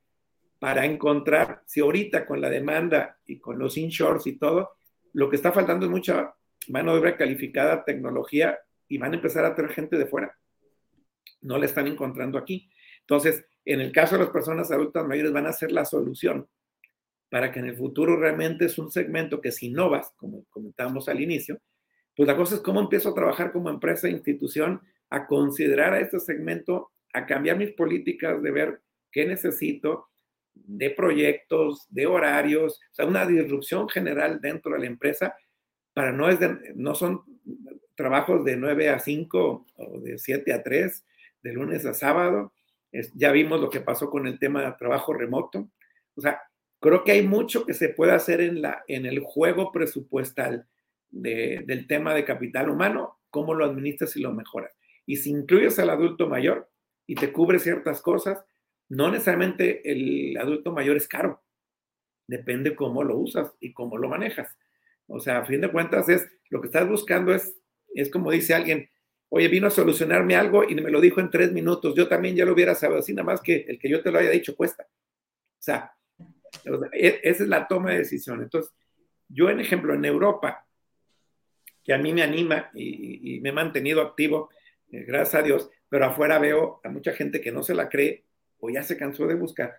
para 0.59 0.85
encontrar, 0.85 1.63
si 1.65 1.79
ahorita 1.79 2.25
con 2.25 2.39
la 2.39 2.49
demanda 2.49 3.17
y 3.25 3.39
con 3.39 3.57
los 3.57 3.77
inshores 3.77 4.27
y 4.27 4.37
todo, 4.37 4.71
lo 5.13 5.29
que 5.29 5.35
está 5.35 5.51
faltando 5.51 5.85
es 5.85 5.91
mucha 5.91 6.35
mano 6.67 6.93
de 6.93 6.99
obra 6.99 7.17
calificada, 7.17 7.83
tecnología, 7.83 8.59
y 8.91 8.97
van 8.97 9.13
a 9.13 9.15
empezar 9.15 9.45
a 9.45 9.55
tener 9.55 9.71
gente 9.71 9.97
de 9.97 10.05
fuera. 10.05 10.37
No 11.41 11.57
la 11.57 11.65
están 11.65 11.87
encontrando 11.87 12.37
aquí. 12.37 12.69
Entonces, 12.99 13.45
en 13.63 13.79
el 13.79 13.93
caso 13.93 14.15
de 14.15 14.23
las 14.23 14.31
personas 14.31 14.69
adultas 14.69 15.07
mayores 15.07 15.31
van 15.31 15.47
a 15.47 15.53
ser 15.53 15.71
la 15.71 15.85
solución 15.85 16.47
para 17.29 17.53
que 17.53 17.59
en 17.59 17.67
el 17.67 17.77
futuro 17.77 18.17
realmente 18.17 18.65
es 18.65 18.77
un 18.77 18.91
segmento 18.91 19.39
que 19.39 19.53
si 19.53 19.67
innovas, 19.67 20.11
como 20.17 20.43
comentábamos 20.49 21.07
al 21.07 21.21
inicio, 21.21 21.61
pues 22.17 22.27
la 22.27 22.35
cosa 22.35 22.55
es 22.55 22.61
cómo 22.61 22.81
empiezo 22.81 23.09
a 23.09 23.13
trabajar 23.13 23.53
como 23.53 23.69
empresa 23.69 24.09
institución, 24.09 24.81
a 25.09 25.25
considerar 25.25 25.93
a 25.93 26.01
este 26.01 26.19
segmento, 26.19 26.91
a 27.13 27.25
cambiar 27.25 27.57
mis 27.57 27.71
políticas 27.71 28.41
de 28.41 28.51
ver 28.51 28.81
qué 29.09 29.25
necesito 29.25 30.09
de 30.53 30.89
proyectos, 30.89 31.87
de 31.89 32.07
horarios, 32.07 32.81
o 32.91 32.93
sea, 32.93 33.05
una 33.05 33.25
disrupción 33.25 33.87
general 33.87 34.41
dentro 34.41 34.73
de 34.73 34.79
la 34.79 34.87
empresa 34.87 35.33
para 35.93 36.11
no 36.11 36.27
es 36.29 36.39
no 36.75 36.93
son 36.93 37.21
trabajos 38.01 38.43
de 38.43 38.57
9 38.57 38.89
a 38.89 38.97
5 38.97 39.67
o 39.75 39.99
de 39.99 40.17
7 40.17 40.53
a 40.53 40.63
3, 40.63 41.05
de 41.43 41.53
lunes 41.53 41.85
a 41.85 41.93
sábado. 41.93 42.51
ya 43.13 43.31
vimos 43.31 43.61
lo 43.61 43.69
que 43.69 43.79
pasó 43.79 44.09
con 44.09 44.25
el 44.25 44.39
tema 44.39 44.63
de 44.63 44.71
trabajo 44.73 45.13
remoto. 45.13 45.69
O 46.15 46.21
sea, 46.21 46.41
creo 46.79 47.03
que 47.03 47.11
hay 47.11 47.27
mucho 47.27 47.63
que 47.63 47.75
se 47.75 47.89
puede 47.89 48.13
hacer 48.13 48.41
en, 48.41 48.63
la, 48.63 48.83
en 48.87 49.05
el 49.05 49.19
juego 49.19 49.71
presupuestal 49.71 50.67
del 51.11 51.85
tema 51.87 52.15
de 52.15 52.25
capital 52.25 52.71
humano, 52.71 53.19
cómo 53.29 53.53
lo 53.53 53.65
administras 53.65 54.15
y 54.17 54.21
lo 54.21 54.33
mejoras. 54.33 54.75
Y 55.05 55.17
si 55.17 55.29
incluyes 55.29 55.77
al 55.77 55.91
adulto 55.91 56.27
mayor 56.27 56.71
y 57.05 57.13
te 57.13 57.31
cubre 57.31 57.59
ciertas 57.59 58.01
cosas, 58.01 58.43
no 58.89 59.11
necesariamente 59.11 59.91
el 59.91 60.35
adulto 60.37 60.71
mayor 60.71 60.97
es 60.97 61.07
caro. 61.07 61.43
Depende 62.25 62.75
cómo 62.75 63.03
lo 63.03 63.17
usas 63.17 63.53
y 63.59 63.73
cómo 63.73 63.97
lo 63.97 64.09
manejas. 64.09 64.57
O 65.05 65.19
sea, 65.19 65.39
a 65.39 65.45
fin 65.45 65.61
de 65.61 65.71
cuentas 65.71 66.09
es 66.09 66.27
lo 66.49 66.61
que 66.61 66.67
estás 66.67 66.87
buscando 66.87 67.33
es, 67.33 67.60
es 67.95 68.09
como 68.09 68.31
dice 68.31 68.53
alguien, 68.53 68.89
oye, 69.29 69.47
vino 69.47 69.67
a 69.67 69.71
solucionarme 69.71 70.35
algo 70.35 70.63
y 70.67 70.75
me 70.75 70.89
lo 70.91 71.01
dijo 71.01 71.19
en 71.19 71.29
tres 71.29 71.51
minutos. 71.51 71.95
Yo 71.95 72.07
también 72.07 72.35
ya 72.35 72.45
lo 72.45 72.53
hubiera 72.53 72.75
sabido, 72.75 72.99
así 72.99 73.13
nada 73.13 73.25
más 73.25 73.41
que 73.41 73.65
el 73.67 73.79
que 73.79 73.89
yo 73.89 74.01
te 74.01 74.11
lo 74.11 74.19
haya 74.19 74.29
dicho 74.29 74.55
cuesta. 74.55 74.83
O 74.83 75.63
sea, 75.63 75.93
e, 76.91 77.19
esa 77.23 77.43
es 77.43 77.49
la 77.49 77.67
toma 77.67 77.91
de 77.91 77.99
decisión. 77.99 78.41
Entonces, 78.41 78.71
yo 79.29 79.49
en 79.49 79.59
ejemplo, 79.59 79.93
en 79.93 80.05
Europa, 80.05 80.65
que 81.83 81.93
a 81.93 81.97
mí 81.97 82.13
me 82.13 82.23
anima 82.23 82.69
y, 82.73 83.39
me 83.41 83.49
he 83.49 83.53
mantenido 83.53 84.01
activo, 84.01 84.49
eh, 84.91 85.05
gracias 85.07 85.35
a 85.35 85.43
Dios, 85.43 85.69
pero 85.89 86.05
afuera 86.05 86.39
veo 86.39 86.81
a 86.83 86.89
mucha 86.89 87.13
gente 87.13 87.41
que 87.41 87.51
no 87.51 87.63
se 87.63 87.73
la 87.73 87.89
cree 87.89 88.25
o 88.59 88.69
ya 88.69 88.83
se 88.83 88.97
cansó 88.97 89.27
de 89.27 89.35
buscar. 89.35 89.75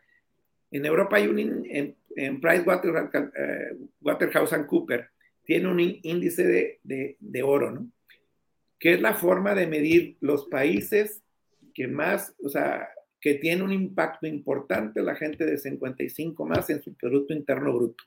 En 0.71 0.87
Europa 0.87 1.17
hay 1.17 1.27
un, 1.27 1.39
en, 1.39 1.97
en 2.17 2.41
Price 2.41 2.65
eh, 2.65 3.77
Waterhouse 4.01 4.53
and 4.53 4.67
Cooper, 4.67 5.11
tiene 5.45 5.69
un 5.69 5.81
índice 5.81 6.45
de, 6.83 7.17
de, 7.19 7.43
oro, 7.43 7.71
¿no? 7.71 7.91
Que 8.83 8.95
es 8.95 9.01
la 9.01 9.14
forma 9.14 9.55
de 9.55 9.68
medir 9.68 10.16
los 10.18 10.47
países 10.47 11.22
que 11.72 11.87
más, 11.87 12.35
o 12.43 12.49
sea, 12.49 12.89
que 13.20 13.35
tiene 13.35 13.62
un 13.62 13.72
impacto 13.72 14.26
importante 14.26 15.01
la 15.05 15.14
gente 15.14 15.47
de 15.47 15.57
55 15.57 16.45
más 16.45 16.68
en 16.68 16.83
su 16.83 16.93
Producto 16.95 17.33
Interno 17.33 17.72
Bruto. 17.72 18.03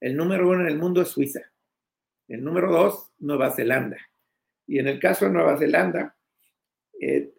El 0.00 0.16
número 0.16 0.48
uno 0.48 0.62
en 0.62 0.66
el 0.66 0.78
mundo 0.78 1.00
es 1.00 1.10
Suiza. 1.10 1.42
El 2.26 2.42
número 2.42 2.72
dos, 2.72 3.12
Nueva 3.20 3.52
Zelanda. 3.52 3.98
Y 4.66 4.80
en 4.80 4.88
el 4.88 4.98
caso 4.98 5.26
de 5.26 5.30
Nueva 5.30 5.56
Zelanda, 5.56 6.16
eh, 7.00 7.30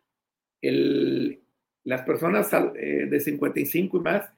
las 1.84 2.04
personas 2.04 2.50
eh, 2.54 3.08
de 3.10 3.20
55 3.20 3.98
y 3.98 4.00
más 4.00 4.32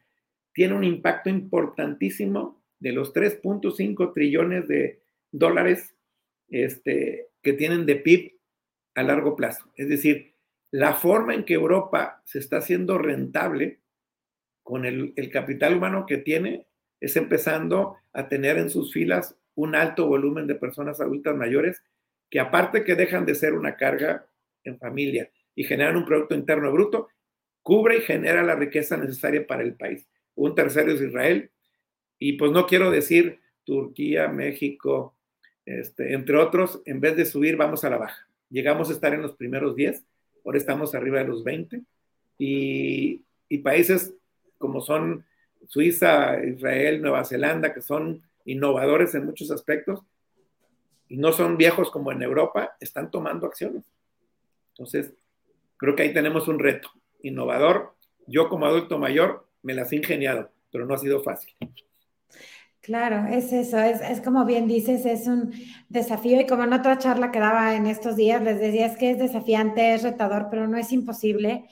tienen 0.54 0.78
un 0.78 0.84
impacto 0.84 1.30
importantísimo 1.30 2.64
de 2.80 2.94
los 2.94 3.14
3.5 3.14 4.12
trillones 4.12 4.68
de 4.68 5.04
dólares 5.32 5.96
este, 6.50 7.28
que 7.44 7.54
tienen 7.54 7.86
de 7.86 7.98
PIB 7.98 8.40
a 8.96 9.04
largo 9.04 9.36
plazo. 9.36 9.72
Es 9.76 9.90
decir, 9.90 10.34
la 10.72 10.94
forma 10.94 11.36
en 11.36 11.44
que 11.44 11.54
Europa 11.54 12.22
se 12.26 12.40
está 12.40 12.58
haciendo 12.58 12.98
rentable 12.98 13.82
con 14.64 14.86
el, 14.86 15.14
el 15.16 15.30
capital 15.30 15.76
humano 15.78 16.06
que 16.08 16.18
tiene 16.18 16.68
es 17.00 17.16
empezando 17.16 17.98
a 18.14 18.28
tener 18.28 18.58
en 18.58 18.70
sus 18.70 18.94
filas 18.94 19.38
un 19.56 19.76
alto 19.76 20.08
volumen 20.08 20.48
de 20.48 20.56
personas 20.56 21.00
adultas 21.00 21.36
mayores 21.36 21.84
que 22.30 22.40
aparte 22.40 22.84
que 22.84 22.96
dejan 22.96 23.26
de 23.26 23.36
ser 23.36 23.54
una 23.54 23.76
carga 23.76 24.28
en 24.64 24.80
familia 24.80 25.30
y 25.54 25.66
generan 25.66 25.98
un 25.98 26.06
Producto 26.06 26.34
Interno 26.34 26.72
Bruto, 26.72 27.10
cubre 27.62 27.98
y 27.98 28.02
genera 28.02 28.42
la 28.42 28.56
riqueza 28.56 28.98
necesaria 28.98 29.46
para 29.46 29.64
el 29.64 29.76
país. 29.76 30.08
Un 30.34 30.56
tercero 30.56 30.92
es 30.92 31.02
Israel, 31.02 31.52
y 32.18 32.34
pues 32.34 32.52
no 32.52 32.66
quiero 32.66 32.90
decir 32.90 33.40
Turquía, 33.64 34.30
México, 34.30 35.16
este, 35.66 36.14
entre 36.14 36.38
otros, 36.38 36.82
en 36.86 37.00
vez 37.00 37.16
de 37.16 37.26
subir, 37.26 37.56
vamos 37.56 37.84
a 37.84 37.90
la 37.90 37.98
baja. 37.98 38.28
Llegamos 38.50 38.90
a 38.90 38.94
estar 38.94 39.14
en 39.14 39.22
los 39.22 39.36
primeros 39.36 39.76
10, 39.76 40.04
ahora 40.46 40.58
estamos 40.58 40.94
arriba 40.94 41.20
de 41.20 41.28
los 41.28 41.44
20, 41.44 41.82
y, 42.38 43.24
y 43.50 43.58
países 43.60 44.14
como 44.58 44.82
son 44.82 45.26
Suiza, 45.68 46.44
Israel, 46.44 47.02
Nueva 47.02 47.26
Zelanda, 47.26 47.74
que 47.74 47.82
son 47.82 48.22
innovadores 48.46 49.16
en 49.16 49.26
muchos 49.26 49.52
aspectos 49.52 50.02
y 51.08 51.18
no 51.18 51.32
son 51.32 51.58
viejos 51.58 51.92
como 51.92 52.12
en 52.12 52.22
Europa, 52.22 52.76
están 52.80 53.12
tomando 53.12 53.46
acciones. 53.46 53.84
Entonces, 54.70 55.14
creo 55.78 55.96
que 55.96 56.04
ahí 56.04 56.14
tenemos 56.14 56.48
un 56.48 56.60
reto 56.60 56.90
innovador. 57.22 57.94
Yo 58.26 58.50
como 58.50 58.66
adulto 58.66 58.98
mayor 58.98 59.48
me 59.62 59.74
las 59.74 59.92
he 59.92 59.98
ingeniado, 59.98 60.50
pero 60.72 60.86
no 60.86 60.94
ha 60.94 60.98
sido 60.98 61.22
fácil. 61.22 61.54
Claro, 62.84 63.28
es 63.34 63.52
eso, 63.54 63.80
es, 63.80 64.02
es, 64.02 64.22
como 64.22 64.46
bien 64.46 64.68
dices, 64.68 65.06
es 65.06 65.26
un 65.26 65.52
desafío 65.90 66.40
y 66.40 66.46
como 66.46 66.66
en 66.66 66.74
otra 66.74 66.98
charla 66.98 67.32
que 67.32 67.40
daba 67.40 67.76
en 67.76 67.88
estos 67.88 68.16
días, 68.18 68.42
les 68.44 68.60
decía, 68.60 68.86
es 68.86 68.98
que 68.98 69.10
es 69.12 69.18
desafiante, 69.18 69.94
es 69.96 70.04
retador, 70.04 70.48
pero 70.52 70.68
no 70.68 70.78
es 70.78 70.92
imposible 70.92 71.66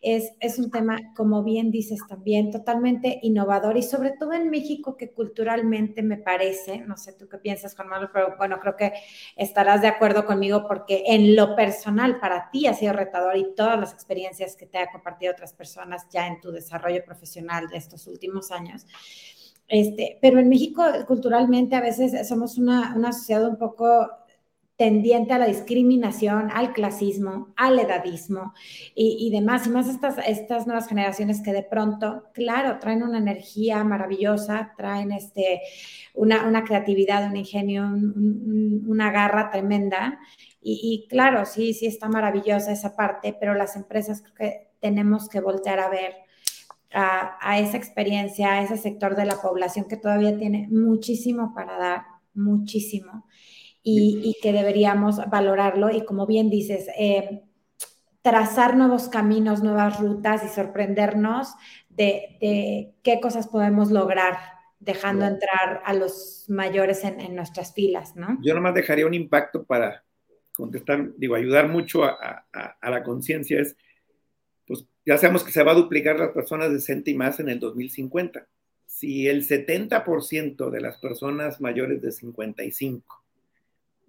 es, 0.00 0.58
un 0.58 0.70
tema, 0.70 0.98
como 1.16 1.42
bien 1.42 1.70
dices 1.70 2.00
también, 2.08 2.50
totalmente 2.50 3.18
innovador 3.22 3.76
y 3.76 3.82
sobre 3.82 4.12
todo 4.12 4.32
en 4.32 4.50
México 4.50 4.96
que 4.96 5.12
culturalmente 5.12 6.02
me 6.02 6.16
parece, 6.16 6.78
no 6.80 6.96
sé 6.96 7.12
tú 7.14 7.28
qué 7.28 7.38
piensas, 7.38 7.74
Juan 7.74 7.88
Manuel, 7.88 8.10
pero 8.12 8.36
bueno, 8.36 8.60
creo 8.60 8.76
que 8.76 8.92
estarás 9.36 9.82
de 9.82 9.88
acuerdo 9.88 10.24
conmigo 10.24 10.66
porque 10.68 11.04
en 11.06 11.34
lo 11.34 11.56
personal 11.56 12.20
para 12.20 12.50
ti 12.50 12.66
ha 12.66 12.74
sido 12.74 12.92
retador 12.92 13.36
y 13.36 13.54
todas 13.54 13.78
las 13.78 13.92
experiencias 13.92 14.56
que 14.56 14.66
te 14.66 14.78
ha 14.78 14.90
compartido 14.90 15.32
otras 15.32 15.52
personas 15.52 16.06
ya 16.10 16.26
en 16.26 16.40
tu 16.40 16.52
desarrollo 16.52 17.04
profesional 17.04 17.68
de 17.68 17.78
estos 17.78 18.06
últimos 18.06 18.50
años. 18.52 18.86
Este, 19.68 20.18
pero 20.22 20.38
en 20.38 20.48
México 20.48 20.82
culturalmente 21.06 21.76
a 21.76 21.80
veces 21.80 22.26
somos 22.26 22.56
una, 22.56 22.94
una 22.96 23.12
sociedad 23.12 23.46
un 23.46 23.58
poco 23.58 24.08
tendiente 24.78 25.34
a 25.34 25.38
la 25.38 25.46
discriminación, 25.46 26.52
al 26.54 26.72
clasismo, 26.72 27.52
al 27.56 27.80
edadismo 27.80 28.54
y, 28.94 29.28
demás, 29.32 29.66
y 29.66 29.70
más 29.70 29.88
estas, 29.88 30.18
estas 30.24 30.68
nuevas 30.68 30.86
generaciones 30.86 31.42
que 31.42 31.52
de 31.52 31.64
pronto, 31.64 32.22
claro, 32.32 32.78
traen 32.78 33.02
una 33.02 33.18
energía 33.18 33.82
maravillosa, 33.82 34.72
traen 34.76 35.10
este, 35.10 35.62
una, 36.14 36.62
creatividad, 36.62 37.28
un 37.28 37.36
ingenio, 37.36 37.88
una 37.88 39.10
garra 39.10 39.50
tremenda. 39.50 40.20
Y, 40.62 40.80
y, 40.80 41.08
claro, 41.08 41.44
sí, 41.44 41.74
sí 41.74 41.86
está 41.86 42.08
maravillosa 42.08 42.70
esa 42.70 42.94
parte, 42.94 43.36
pero 43.38 43.54
las 43.54 43.74
empresas 43.74 44.22
creo 44.22 44.34
que 44.36 44.68
tenemos 44.78 45.28
que 45.28 45.40
voltear 45.40 45.80
a 45.80 45.88
ver 45.88 46.27
a, 46.92 47.36
a 47.40 47.58
esa 47.58 47.76
experiencia, 47.76 48.52
a 48.52 48.62
ese 48.62 48.76
sector 48.76 49.16
de 49.16 49.26
la 49.26 49.40
población 49.40 49.86
que 49.88 49.96
todavía 49.96 50.36
tiene 50.36 50.68
muchísimo 50.70 51.54
para 51.54 51.76
dar, 51.76 52.02
muchísimo 52.38 53.26
y, 53.82 54.36
que 54.42 54.52
deberíamos 54.52 55.18
valorarlo 55.30 55.90
y 55.90 56.04
como 56.04 56.26
bien 56.26 56.50
dices, 56.50 56.88
eh, 56.98 57.42
trazar 58.22 58.76
nuevos 58.76 59.08
caminos, 59.08 59.62
nuevas 59.62 59.98
rutas 60.00 60.44
y 60.44 60.48
sorprendernos 60.48 61.54
de, 61.88 62.94
qué 63.02 63.20
cosas 63.20 63.48
podemos 63.48 63.90
lograr 63.90 64.36
dejando 64.78 65.26
entrar 65.26 65.82
a 65.84 65.92
los 65.94 66.44
mayores 66.48 67.02
en, 67.04 67.34
nuestras 67.34 67.74
filas, 67.74 68.14
¿no? 68.14 68.38
Yo 68.42 68.54
nomás 68.54 68.74
dejaría 68.74 69.06
un 69.06 69.14
impacto 69.14 69.64
para 69.64 70.04
contestar, 70.52 71.12
digo, 71.16 71.34
ayudar 71.34 71.68
mucho 71.68 72.04
a, 72.04 72.46
a 72.52 72.90
la 72.90 73.02
conciencia 73.02 73.60
es, 73.60 73.76
ya 75.08 75.16
sabemos 75.16 75.42
que 75.42 75.52
se 75.52 75.62
va 75.62 75.72
a 75.72 75.74
duplicar 75.74 76.18
las 76.18 76.32
personas 76.32 76.70
de 76.70 76.80
60 76.80 77.08
y 77.08 77.14
más 77.14 77.40
en 77.40 77.48
el 77.48 77.58
2050. 77.60 78.46
Si 78.84 79.26
el 79.26 79.42
70% 79.42 80.68
de 80.68 80.80
las 80.82 80.98
personas 80.98 81.62
mayores 81.62 82.02
de 82.02 82.12
55 82.12 83.24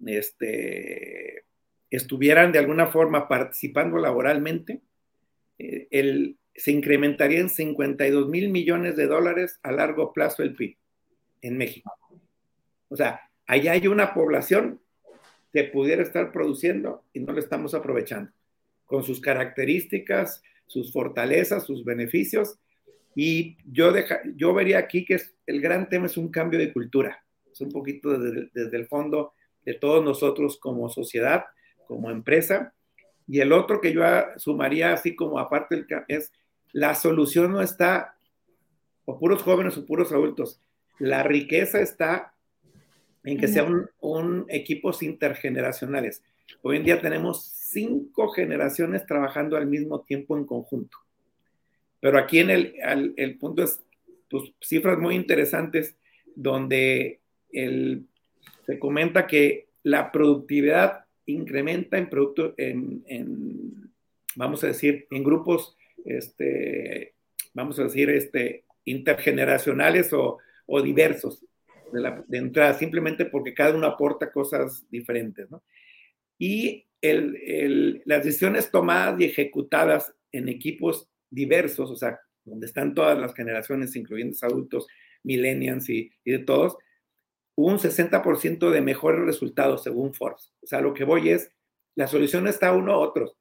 este, 0.04 1.44
estuvieran 1.88 2.52
de 2.52 2.58
alguna 2.58 2.88
forma 2.88 3.28
participando 3.28 3.96
laboralmente, 3.96 4.82
eh, 5.58 5.88
el, 5.90 6.36
se 6.54 6.70
incrementaría 6.70 7.40
en 7.40 7.48
52 7.48 8.28
mil 8.28 8.50
millones 8.50 8.94
de 8.94 9.06
dólares 9.06 9.58
a 9.62 9.72
largo 9.72 10.12
plazo 10.12 10.42
el 10.42 10.54
PIB 10.54 10.76
en 11.40 11.56
México. 11.56 11.96
O 12.90 12.96
sea, 12.96 13.22
allá 13.46 13.72
hay 13.72 13.86
una 13.86 14.12
población 14.12 14.82
que 15.50 15.64
pudiera 15.64 16.02
estar 16.02 16.30
produciendo 16.30 17.04
y 17.14 17.20
no 17.20 17.32
lo 17.32 17.40
estamos 17.40 17.72
aprovechando, 17.72 18.32
con 18.84 19.02
sus 19.02 19.22
características, 19.22 20.42
sus 20.70 20.92
fortalezas, 20.92 21.66
sus 21.66 21.84
beneficios. 21.84 22.54
Y 23.16 23.56
yo, 23.64 23.90
deja, 23.90 24.20
yo 24.36 24.54
vería 24.54 24.78
aquí 24.78 25.04
que 25.04 25.14
es, 25.14 25.34
el 25.46 25.60
gran 25.60 25.88
tema 25.88 26.06
es 26.06 26.16
un 26.16 26.30
cambio 26.30 26.60
de 26.60 26.72
cultura, 26.72 27.24
es 27.50 27.60
un 27.60 27.72
poquito 27.72 28.16
desde, 28.16 28.50
desde 28.54 28.76
el 28.76 28.86
fondo 28.86 29.32
de 29.64 29.74
todos 29.74 30.04
nosotros 30.04 30.58
como 30.60 30.88
sociedad, 30.88 31.46
como 31.88 32.08
empresa, 32.08 32.72
Y 33.26 33.40
el 33.40 33.52
otro 33.52 33.80
que 33.80 33.92
yo 33.92 34.02
sumaría 34.36 34.92
así 34.92 35.16
como 35.16 35.40
aparte 35.40 35.84
es 36.06 36.32
la 36.72 36.94
solución 36.94 37.50
no 37.50 37.62
está 37.62 38.14
o 39.04 39.18
puros 39.18 39.42
jóvenes 39.42 39.76
o 39.76 39.84
puros 39.84 40.12
adultos. 40.12 40.60
La 41.00 41.24
riqueza 41.24 41.80
está 41.80 42.32
en 43.24 43.38
que 43.38 43.48
sean 43.48 43.90
un, 44.00 44.46
equipos 44.48 45.02
intergeneracionales. 45.02 46.22
Hoy 46.62 46.76
en 46.76 46.84
día 46.84 47.00
tenemos 47.00 47.44
cinco 47.44 48.28
generaciones 48.30 49.06
trabajando 49.06 49.56
al 49.56 49.66
mismo 49.66 50.00
tiempo 50.02 50.36
en 50.36 50.44
conjunto. 50.44 50.98
Pero 52.00 52.18
aquí 52.18 52.38
en 52.38 52.50
el, 52.50 53.14
el 53.16 53.38
punto 53.38 53.62
es 53.62 53.82
tus 54.28 54.54
cifras 54.60 54.98
muy 54.98 55.16
interesantes 55.16 55.96
donde 56.34 57.20
el, 57.52 58.06
se 58.64 58.78
comenta 58.78 59.26
que 59.26 59.68
la 59.82 60.12
productividad 60.12 61.04
incrementa 61.26 61.98
en 61.98 62.08
producto 62.08 62.54
en, 62.56 63.92
vamos 64.36 64.62
a 64.64 64.68
decir, 64.68 65.06
en 65.10 65.24
grupos, 65.24 65.76
este, 66.04 67.14
vamos 67.54 67.78
a 67.78 67.84
decir, 67.84 68.10
este, 68.10 68.64
intergeneracionales 68.84 70.12
o, 70.12 70.38
o 70.66 70.82
diversos 70.82 71.44
de, 71.92 72.22
de, 72.26 72.38
entrada, 72.38 72.74
simplemente 72.74 73.24
porque 73.26 73.54
cada 73.54 73.74
uno 73.74 73.86
aporta 73.86 74.30
cosas 74.32 74.84
diferentes, 74.90 75.50
¿no? 75.50 75.62
Y 76.40 76.86
el, 77.02 77.36
el, 77.36 78.02
las 78.06 78.24
decisiones 78.24 78.70
tomadas 78.70 79.20
y 79.20 79.26
ejecutadas 79.26 80.14
en 80.32 80.48
equipos 80.48 81.10
diversos, 81.28 81.90
o 81.90 81.96
sea, 81.96 82.18
donde 82.44 82.66
están 82.66 82.94
todas 82.94 83.18
las 83.18 83.34
generaciones, 83.34 83.94
incluyendo 83.94 84.34
adultos, 84.40 84.86
millennials 85.22 85.90
y, 85.90 86.10
y 86.24 86.32
de 86.32 86.38
todos, 86.38 86.78
un 87.56 87.78
60% 87.78 88.70
de 88.70 88.80
mejores 88.80 89.20
resultados 89.20 89.82
según 89.82 90.14
Forbes. 90.14 90.50
O 90.62 90.66
sea, 90.66 90.80
lo 90.80 90.94
que 90.94 91.04
voy 91.04 91.28
es, 91.28 91.52
la 91.94 92.06
solución 92.06 92.44
no 92.44 92.50
está 92.50 92.72
uno 92.72 92.94
a 92.94 92.98
otros, 92.98 93.36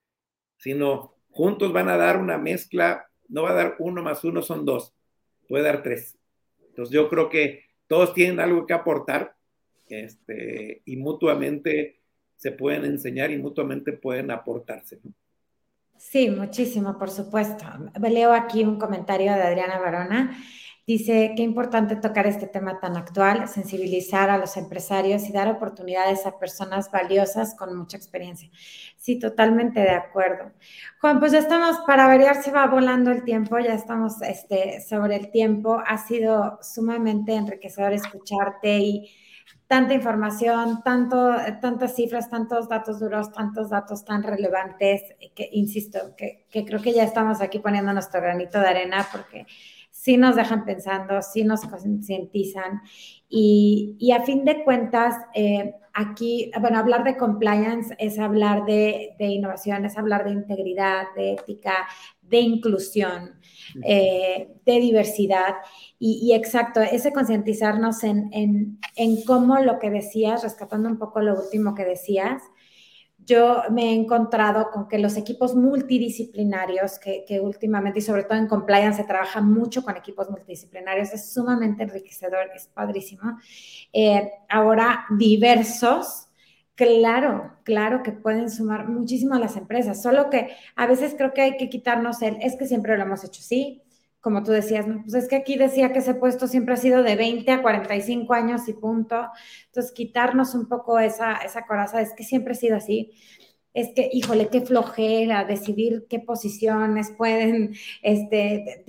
sino 0.58 1.16
juntos 1.30 1.72
van 1.72 1.88
a 1.88 1.96
dar 1.96 2.18
una 2.18 2.38
mezcla, 2.38 3.10
no 3.30 3.44
va 3.44 3.52
a 3.52 3.56
dar 3.56 3.76
uno 3.80 4.04
más 4.04 4.26
uno, 4.26 4.42
son 4.42 4.66
dos, 4.66 4.94
puede 5.48 5.64
dar 5.64 5.84
tres. 5.84 6.18
Entonces 6.68 6.94
yo 6.94 7.08
creo 7.08 7.30
que 7.30 7.64
todos 7.88 8.14
tienen 8.14 8.42
algo 8.42 8.66
que 8.66 8.74
aportar 8.74 9.38
este, 9.88 10.82
y 10.84 10.98
mutuamente 10.98 11.99
se 12.40 12.54
pueden 12.54 12.86
enseñar 12.86 13.32
y 13.32 13.38
mutuamente 13.38 13.92
pueden 13.92 14.32
aportarse. 14.32 14.98
Sí, 15.98 16.30
muchísimo, 16.30 16.98
por 16.98 17.10
supuesto. 17.10 17.66
Leo 18.02 18.32
aquí 18.32 18.64
un 18.64 18.80
comentario 18.80 19.34
de 19.34 19.42
Adriana 19.42 19.78
Barona. 19.78 20.38
Dice, 20.88 21.34
qué 21.36 21.44
importante 21.44 21.98
tocar 21.98 22.28
este 22.28 22.48
tema 22.48 22.80
tan 22.80 22.96
actual, 22.96 23.50
sensibilizar 23.50 24.30
a 24.30 24.38
los 24.38 24.56
empresarios 24.56 25.28
y 25.30 25.34
dar 25.34 25.50
oportunidades 25.50 26.26
a 26.26 26.40
personas 26.40 26.90
valiosas 26.90 27.56
con 27.56 27.78
mucha 27.78 27.98
experiencia. 27.98 28.50
Sí, 28.96 29.20
totalmente 29.20 29.82
de 29.82 29.92
acuerdo. 29.92 30.54
Juan, 31.02 31.20
pues 31.20 31.34
ya 31.34 31.40
estamos, 31.40 31.80
para 31.86 32.08
variar, 32.08 32.42
se 32.42 32.52
va 32.52 32.66
volando 32.68 33.12
el 33.12 33.26
tiempo, 33.26 33.60
ya 33.60 33.74
estamos 33.74 34.22
este, 34.22 34.80
sobre 34.80 35.18
el 35.18 35.30
tiempo. 35.30 35.84
Ha 35.86 35.98
sido 35.98 36.58
sumamente 36.62 37.34
enriquecedor 37.34 37.92
escucharte 37.92 38.80
y 38.80 39.12
tanta 39.70 39.94
información, 39.94 40.82
tanto, 40.84 41.32
tantas 41.62 41.96
cifras, 41.96 42.28
tantos 42.28 42.68
datos 42.68 43.00
duros, 43.00 43.32
tantos 43.32 43.70
datos 43.70 44.04
tan 44.04 44.24
relevantes, 44.24 45.04
que 45.36 45.48
insisto, 45.52 46.16
que, 46.18 46.48
que 46.50 46.66
creo 46.66 46.82
que 46.82 46.92
ya 46.92 47.04
estamos 47.04 47.40
aquí 47.40 47.60
poniendo 47.60 47.94
nuestro 47.94 48.20
granito 48.20 48.60
de 48.60 48.68
arena 48.68 49.08
porque 49.12 49.46
sí 50.00 50.16
nos 50.16 50.38
dejan 50.38 50.64
pensando, 50.64 51.22
sí 51.22 51.44
nos 51.44 51.62
concientizan. 51.62 52.82
Y, 53.28 53.98
y, 54.00 54.12
a 54.12 54.22
fin 54.22 54.46
de 54.46 54.64
cuentas, 54.64 55.16
eh, 55.34 55.76
aquí, 55.94 56.52
bueno, 56.62 56.80
hablar 56.80 57.04
de 57.04 57.18
compliance 57.18 57.94
es 58.00 58.18
hablar 58.18 58.66
de, 58.66 59.16
de, 59.20 59.26
innovación, 59.26 59.84
es 59.84 59.98
hablar 59.98 60.24
de 60.24 60.32
integridad, 60.32 61.08
de 61.18 61.34
ética, 61.34 61.74
de 62.22 62.40
inclusión, 62.40 63.42
eh, 63.84 64.48
de 64.66 64.80
diversidad. 64.80 65.56
Y, 66.00 66.20
y, 66.24 66.34
exacto, 66.34 66.80
ese 66.80 67.12
concientizarnos 67.12 68.04
en, 68.06 68.30
en, 68.32 68.80
en 68.96 69.22
cómo 69.26 69.60
lo 69.60 69.80
que 69.80 69.90
decías, 69.90 70.44
rescatando 70.44 70.88
un 70.88 70.98
poco 70.98 71.20
lo 71.20 71.38
último 71.38 71.76
que 71.76 71.84
decías, 71.84 72.42
yo 73.30 73.62
me 73.70 73.92
he 73.92 73.94
encontrado 73.94 74.72
con 74.72 74.88
que 74.88 74.98
los 74.98 75.16
equipos 75.16 75.56
multidisciplinarios, 75.56 76.98
que, 76.98 77.40
últimamente 77.40 78.00
y 78.00 78.02
sobre 78.02 78.24
todo 78.24 78.40
en 78.40 78.48
compliance 78.48 78.98
se 78.98 79.08
trabaja 79.08 79.40
mucho 79.40 79.84
con 79.84 79.96
equipos 79.96 80.30
multidisciplinarios, 80.32 81.14
es 81.14 81.32
sumamente 81.32 81.84
enriquecedor, 81.84 82.50
es 82.56 82.66
padrísimo. 82.68 83.40
Eh, 83.94 84.32
ahora, 84.50 85.06
diversos, 85.12 86.28
claro, 86.74 87.54
claro 87.64 88.02
que 88.02 88.12
pueden 88.12 88.50
sumar 88.50 88.90
muchísimo 88.90 89.36
a 89.36 89.40
las 89.40 89.56
empresas, 89.56 90.02
solo 90.02 90.32
que 90.32 90.50
a 90.76 90.88
veces 90.88 91.14
creo 91.16 91.32
que 91.32 91.42
hay 91.42 91.58
que 91.58 91.70
quitarnos 91.70 92.24
el, 92.24 92.38
es 92.42 92.56
que 92.56 92.66
siempre 92.66 92.98
lo 92.98 93.04
hemos 93.04 93.24
hecho 93.24 93.42
así, 93.42 93.84
como 94.22 94.44
tú 94.44 94.52
decías, 94.52 94.86
pues 95.04 95.14
es 95.14 95.30
que 95.30 95.38
aquí 95.38 95.58
decía 95.58 95.94
que 95.94 96.00
ese 96.00 96.14
puesto 96.14 96.48
siempre 96.48 96.74
ha 96.74 96.78
sido 96.78 97.04
de 97.04 97.16
20 97.16 97.50
a 97.52 97.62
45 97.62 98.34
años 98.34 98.68
y 98.68 98.74
punto. 98.74 99.30
Entonces, 99.68 99.92
quitarnos 99.94 100.56
un 100.56 100.68
poco 100.68 101.00
esa, 101.00 101.36
esa 101.38 101.66
coraza, 101.66 102.02
es 102.02 102.14
que 102.14 102.24
siempre 102.24 102.54
ha 102.54 102.56
sido 102.56 102.78
así 102.78 103.14
es 103.74 103.90
que, 103.96 104.10
híjole, 104.12 104.50
qué 104.50 104.62
flojera 104.62 105.46
decidir 105.46 106.06
qué 106.10 106.20
posiciones 106.20 107.12
pueden 107.16 107.76
este, 108.02 108.84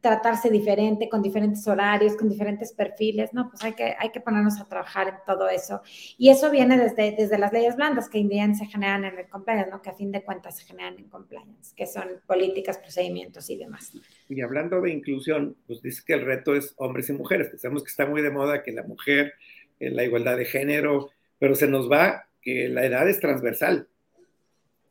tratarse 0.00 0.50
diferente, 0.50 1.08
con 1.08 1.22
diferentes 1.22 1.66
horarios, 1.68 2.16
con 2.16 2.30
diferentes 2.30 2.72
perfiles, 2.72 3.34
¿no? 3.34 3.50
Pues 3.50 3.62
hay 3.62 3.74
que, 3.74 3.94
hay 3.98 4.10
que 4.10 4.20
ponernos 4.20 4.58
a 4.60 4.68
trabajar 4.68 5.08
en 5.08 5.14
todo 5.26 5.48
eso. 5.48 5.82
Y 6.16 6.30
eso 6.30 6.50
viene 6.50 6.78
desde, 6.78 7.12
desde 7.12 7.38
las 7.38 7.52
leyes 7.52 7.76
blandas 7.76 8.08
que 8.08 8.18
en 8.18 8.54
se 8.54 8.66
generan 8.66 9.04
en 9.04 9.18
el 9.18 9.28
compliance, 9.28 9.70
¿no? 9.70 9.82
Que 9.82 9.90
a 9.90 9.94
fin 9.94 10.10
de 10.10 10.22
cuentas 10.22 10.56
se 10.56 10.64
generan 10.64 10.98
en 10.98 11.08
compliance, 11.08 11.74
que 11.76 11.86
son 11.86 12.08
políticas, 12.26 12.78
procedimientos 12.78 13.50
y 13.50 13.56
demás. 13.56 13.92
Y 14.28 14.40
hablando 14.40 14.80
de 14.80 14.90
inclusión, 14.90 15.56
pues 15.66 15.82
dice 15.82 16.02
que 16.04 16.14
el 16.14 16.24
reto 16.24 16.54
es 16.54 16.74
hombres 16.78 17.10
y 17.10 17.12
mujeres, 17.12 17.60
sabemos 17.60 17.84
que 17.84 17.90
está 17.90 18.06
muy 18.06 18.22
de 18.22 18.30
moda 18.30 18.62
que 18.62 18.72
la 18.72 18.82
mujer, 18.82 19.34
la 19.78 20.02
igualdad 20.02 20.36
de 20.36 20.46
género, 20.46 21.10
pero 21.38 21.54
se 21.54 21.68
nos 21.68 21.90
va 21.90 22.26
que 22.40 22.68
la 22.68 22.84
edad 22.84 23.08
es 23.08 23.20
transversal 23.20 23.88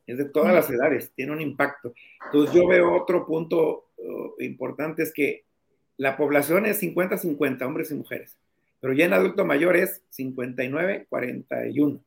es 0.06 0.18
de 0.18 0.26
todas 0.26 0.52
las 0.54 0.70
edades, 0.70 1.12
tiene 1.14 1.32
un 1.32 1.40
impacto. 1.40 1.94
Entonces 2.26 2.54
yo 2.54 2.66
veo 2.66 2.94
otro 2.94 3.26
punto 3.26 3.86
uh, 3.96 4.42
importante, 4.42 5.02
es 5.02 5.12
que 5.12 5.44
la 5.96 6.16
población 6.16 6.66
es 6.66 6.82
50-50, 6.82 7.62
hombres 7.64 7.90
y 7.90 7.94
mujeres, 7.94 8.36
pero 8.80 8.92
ya 8.92 9.06
en 9.06 9.12
adulto 9.12 9.44
mayor 9.44 9.76
es 9.76 10.02
59-41. 10.16 12.00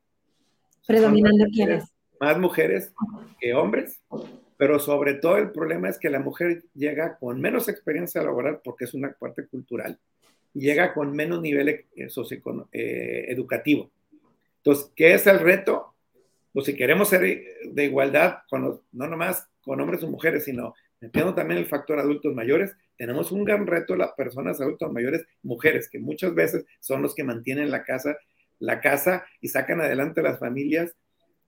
Predominando 0.86 1.46
quiénes? 1.54 1.86
Más 2.20 2.40
mujeres 2.40 2.94
que 3.40 3.54
hombres, 3.54 4.02
pero 4.58 4.80
sobre 4.80 5.14
todo 5.14 5.38
el 5.38 5.52
problema 5.52 5.90
es 5.90 6.00
que 6.00 6.10
la 6.10 6.20
mujer 6.20 6.64
llega 6.74 7.18
con 7.18 7.40
menos 7.40 7.70
experiencia 7.70 8.24
laboral 8.24 8.60
porque 8.64 8.86
es 8.86 8.94
una 8.94 9.12
parte 9.12 9.46
cultural, 9.46 10.00
llega 10.54 10.94
con 10.94 11.16
menos 11.16 11.42
nivel 11.42 11.70
eh, 11.70 11.86
eh, 11.96 13.26
educativo. 13.30 13.92
Entonces, 14.58 14.92
¿qué 14.96 15.14
es 15.14 15.28
el 15.28 15.40
reto? 15.40 15.94
Pues 16.58 16.66
si 16.66 16.76
queremos 16.76 17.10
ser 17.10 17.22
de 17.66 17.84
igualdad, 17.86 18.40
con 18.50 18.82
no 18.92 19.08
nomás 19.08 19.48
con 19.62 19.80
hombres 19.80 20.02
o 20.02 20.10
mujeres, 20.10 20.46
sino 20.46 20.74
metiendo 21.00 21.36
también 21.36 21.60
el 21.60 21.68
factor 21.68 22.00
adultos 22.00 22.34
mayores, 22.34 22.76
tenemos 22.98 23.32
un 23.32 23.44
gran 23.44 23.68
reto 23.68 23.96
las 23.96 24.14
personas 24.14 24.60
adultos 24.60 24.92
mayores, 24.92 25.24
mujeres, 25.44 25.88
que 25.88 26.00
muchas 26.00 26.34
veces 26.34 26.66
son 26.80 27.04
los 27.04 27.14
que 27.14 27.24
mantienen 27.24 27.70
la 27.70 27.84
casa, 27.84 28.18
la 28.58 28.82
casa 28.82 29.24
y 29.40 29.50
sacan 29.50 29.82
adelante 29.82 30.24
las 30.24 30.40
familias 30.40 30.96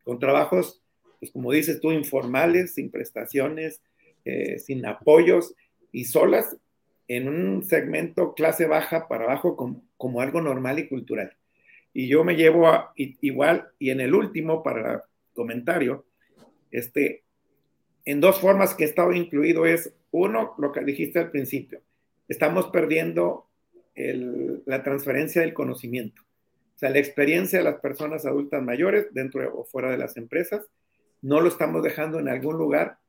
con 0.03 0.20
trabajos, 0.20 0.84
pues 1.20 1.32
como 1.32 1.53
dices 1.53 1.82
tú, 1.82 1.91
informales, 1.91 2.76
sin 2.76 2.91
prestaciones, 2.91 3.82
eh, 4.26 4.60
sin 4.60 4.86
apoyos 4.86 5.55
y 5.91 6.05
solas 6.05 6.55
en 7.07 7.30
un 7.30 7.64
segmento 7.64 8.36
clase 8.36 8.68
baja 8.68 9.07
para 9.07 9.24
abajo 9.24 9.57
como 9.97 10.22
algo 10.22 10.39
normal 10.39 10.78
y 10.78 10.88
cultural 10.88 11.36
y 11.99 12.07
yo 12.07 12.23
me 12.23 12.37
llevo 12.37 12.69
a, 12.69 12.93
igual, 12.95 13.71
y 13.77 13.89
en 13.89 13.99
el 13.99 14.15
último, 14.15 14.63
para 14.63 15.03
comentario, 15.33 16.05
este, 16.71 17.25
en 18.05 18.21
dos 18.21 18.39
formas 18.39 18.73
que 18.73 18.85
he 18.85 18.87
estado 18.87 19.11
incluido 19.11 19.65
es, 19.65 19.93
uno, 20.11 20.55
lo 20.59 20.71
que 20.71 20.79
dijiste 20.85 21.19
al 21.19 21.29
principio, 21.29 21.81
estamos 22.29 22.67
perdiendo 22.67 23.47
la 23.95 24.81
transferencia 24.81 25.41
del 25.41 25.53
conocimiento, 25.53 26.21
o 26.21 26.79
sea, 26.79 26.89
la 26.89 26.99
experiencia 26.99 27.59
de 27.59 27.65
las 27.65 27.81
personas 27.81 28.25
adultas 28.25 28.63
mayores 28.63 29.07
dentro 29.11 29.53
o 29.53 29.65
fuera 29.65 29.91
de 29.91 29.97
las 29.97 30.15
empresas, 30.15 30.65
no 31.21 31.41
lo 31.41 31.49
estamos 31.49 31.83
dejando 31.83 32.17
en 32.17 32.29
algún 32.29 32.55
lugar. 32.55 32.99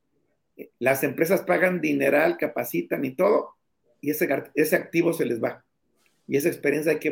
Las 0.81 1.05
empresas 1.05 1.43
pagan 1.43 1.81
dineral, 1.81 2.39
capacitan 2.39 3.05
y 3.05 3.13
todo, 3.13 3.51
y 4.01 4.11
ese, 4.11 4.29
ese 4.57 4.75
activo 4.75 5.13
se 5.13 5.27
les 5.27 5.41
va. 5.41 5.65
Y 6.27 6.37
esa 6.37 6.49
experiencia 6.49 6.91
hay 6.91 6.99
que 6.99 7.11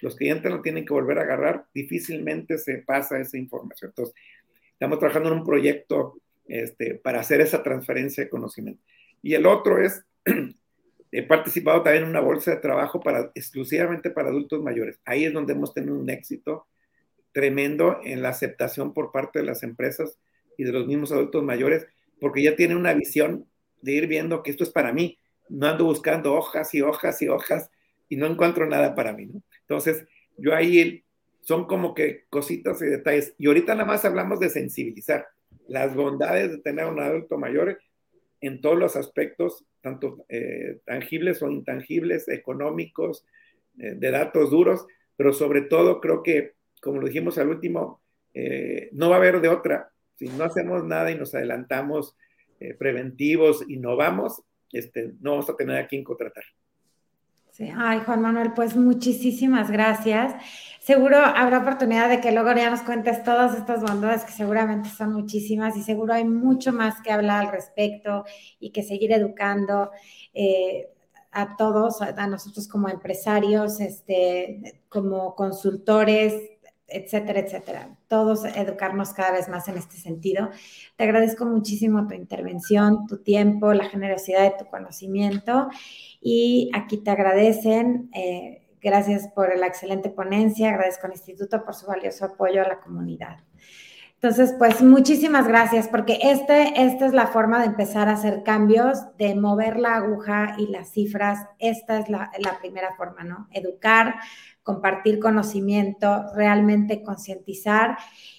los 0.00 0.16
clientes 0.16 0.50
no 0.50 0.62
tienen 0.62 0.84
que 0.84 0.92
volver 0.92 1.18
a 1.18 1.22
agarrar, 1.22 1.66
difícilmente 1.74 2.58
se 2.58 2.78
pasa 2.78 3.18
esa 3.18 3.36
información. 3.36 3.90
Entonces, 3.90 4.14
estamos 4.72 4.98
trabajando 4.98 5.30
en 5.30 5.38
un 5.38 5.44
proyecto 5.44 6.20
este, 6.46 6.94
para 6.94 7.20
hacer 7.20 7.40
esa 7.40 7.62
transferencia 7.62 8.24
de 8.24 8.30
conocimiento. 8.30 8.82
Y 9.22 9.34
el 9.34 9.46
otro 9.46 9.82
es, 9.82 10.04
he 11.12 11.22
participado 11.22 11.82
también 11.82 12.04
en 12.04 12.10
una 12.10 12.20
bolsa 12.20 12.52
de 12.52 12.58
trabajo 12.58 13.00
para, 13.00 13.30
exclusivamente 13.34 14.10
para 14.10 14.28
adultos 14.28 14.62
mayores. 14.62 15.00
Ahí 15.04 15.24
es 15.24 15.32
donde 15.32 15.52
hemos 15.54 15.74
tenido 15.74 15.94
un 15.94 16.08
éxito 16.10 16.66
tremendo 17.32 18.00
en 18.04 18.22
la 18.22 18.30
aceptación 18.30 18.94
por 18.94 19.12
parte 19.12 19.40
de 19.40 19.44
las 19.44 19.62
empresas 19.62 20.18
y 20.56 20.64
de 20.64 20.72
los 20.72 20.86
mismos 20.86 21.12
adultos 21.12 21.42
mayores, 21.44 21.86
porque 22.20 22.42
ya 22.42 22.56
tienen 22.56 22.78
una 22.78 22.94
visión 22.94 23.46
de 23.80 23.92
ir 23.92 24.06
viendo 24.06 24.42
que 24.42 24.50
esto 24.50 24.64
es 24.64 24.70
para 24.70 24.92
mí. 24.92 25.18
No 25.48 25.66
ando 25.66 25.84
buscando 25.84 26.34
hojas 26.34 26.74
y 26.74 26.82
hojas 26.82 27.22
y 27.22 27.28
hojas 27.28 27.70
y 28.08 28.16
no 28.16 28.26
encuentro 28.26 28.66
nada 28.66 28.94
para 28.94 29.12
mí, 29.12 29.26
¿no? 29.26 29.42
Entonces, 29.68 30.06
yo 30.38 30.54
ahí 30.54 31.04
son 31.40 31.66
como 31.66 31.94
que 31.94 32.24
cositas 32.30 32.80
y 32.82 32.86
detalles. 32.86 33.34
Y 33.38 33.46
ahorita 33.46 33.74
nada 33.74 33.86
más 33.86 34.04
hablamos 34.04 34.40
de 34.40 34.48
sensibilizar 34.48 35.26
las 35.66 35.94
bondades 35.94 36.50
de 36.50 36.58
tener 36.58 36.86
un 36.86 37.00
adulto 37.00 37.36
mayor 37.38 37.78
en 38.40 38.60
todos 38.60 38.78
los 38.78 38.96
aspectos, 38.96 39.64
tanto 39.80 40.24
eh, 40.28 40.80
tangibles 40.84 41.42
o 41.42 41.50
intangibles, 41.50 42.28
económicos, 42.28 43.26
eh, 43.78 43.94
de 43.96 44.10
datos 44.10 44.50
duros, 44.50 44.86
pero 45.16 45.32
sobre 45.32 45.62
todo 45.62 46.00
creo 46.00 46.22
que, 46.22 46.54
como 46.80 47.00
lo 47.00 47.06
dijimos 47.06 47.36
al 47.38 47.48
último, 47.48 48.00
eh, 48.34 48.88
no 48.92 49.10
va 49.10 49.16
a 49.16 49.18
haber 49.18 49.40
de 49.40 49.48
otra. 49.48 49.90
Si 50.14 50.28
no 50.28 50.44
hacemos 50.44 50.84
nada 50.84 51.10
y 51.10 51.16
nos 51.16 51.34
adelantamos 51.34 52.16
preventivos, 52.76 53.64
innovamos, 53.68 54.42
este, 54.72 55.12
no 55.20 55.30
vamos 55.30 55.48
a 55.48 55.56
tener 55.56 55.76
a 55.76 55.86
quién 55.86 56.02
contratar. 56.02 56.42
Ay, 57.58 58.00
Juan 58.06 58.22
Manuel, 58.22 58.52
pues 58.52 58.76
muchísimas 58.76 59.68
gracias. 59.70 60.32
Seguro 60.80 61.16
habrá 61.18 61.58
oportunidad 61.58 62.08
de 62.08 62.20
que 62.20 62.30
luego 62.30 62.52
ya 62.54 62.70
nos 62.70 62.82
cuentes 62.82 63.24
todas 63.24 63.56
estas 63.56 63.82
bondades 63.82 64.24
que 64.24 64.30
seguramente 64.30 64.88
son 64.88 65.12
muchísimas 65.12 65.76
y 65.76 65.82
seguro 65.82 66.14
hay 66.14 66.24
mucho 66.24 66.72
más 66.72 67.00
que 67.02 67.10
hablar 67.10 67.46
al 67.46 67.52
respecto 67.52 68.24
y 68.60 68.70
que 68.70 68.84
seguir 68.84 69.12
educando 69.12 69.90
eh, 70.34 70.88
a 71.32 71.56
todos, 71.56 72.00
a 72.00 72.26
nosotros 72.28 72.68
como 72.68 72.88
empresarios, 72.88 73.80
este, 73.80 74.80
como 74.88 75.34
consultores, 75.34 76.34
etcétera, 76.88 77.40
etcétera. 77.40 77.96
Todos 78.08 78.44
educarnos 78.44 79.12
cada 79.12 79.32
vez 79.32 79.48
más 79.48 79.68
en 79.68 79.76
este 79.76 79.96
sentido. 79.96 80.50
Te 80.96 81.04
agradezco 81.04 81.44
muchísimo 81.44 82.06
tu 82.06 82.14
intervención, 82.14 83.06
tu 83.06 83.18
tiempo, 83.18 83.72
la 83.74 83.88
generosidad 83.88 84.42
de 84.42 84.54
tu 84.58 84.66
conocimiento 84.70 85.68
y 86.20 86.70
aquí 86.74 86.98
te 86.98 87.10
agradecen. 87.10 88.10
Eh, 88.14 88.66
gracias 88.80 89.28
por 89.28 89.56
la 89.56 89.66
excelente 89.66 90.08
ponencia, 90.08 90.70
agradezco 90.70 91.06
al 91.06 91.12
instituto 91.12 91.64
por 91.64 91.74
su 91.74 91.86
valioso 91.86 92.24
apoyo 92.24 92.62
a 92.62 92.68
la 92.68 92.80
comunidad. 92.80 93.38
Entonces, 94.20 94.52
pues 94.58 94.82
muchísimas 94.82 95.46
gracias, 95.46 95.86
porque 95.86 96.18
este, 96.20 96.82
esta 96.82 97.06
es 97.06 97.12
la 97.12 97.28
forma 97.28 97.60
de 97.60 97.66
empezar 97.66 98.08
a 98.08 98.14
hacer 98.14 98.42
cambios, 98.42 99.16
de 99.16 99.36
mover 99.36 99.78
la 99.78 99.94
aguja 99.94 100.56
y 100.58 100.66
las 100.66 100.90
cifras. 100.90 101.46
Esta 101.60 102.00
es 102.00 102.08
la, 102.08 102.32
la 102.40 102.58
primera 102.58 102.96
forma, 102.96 103.22
¿no? 103.22 103.46
Educar, 103.52 104.16
compartir 104.68 105.18
conocimiento, 105.18 106.26
realmente 106.34 107.02
concientizar 107.02 107.96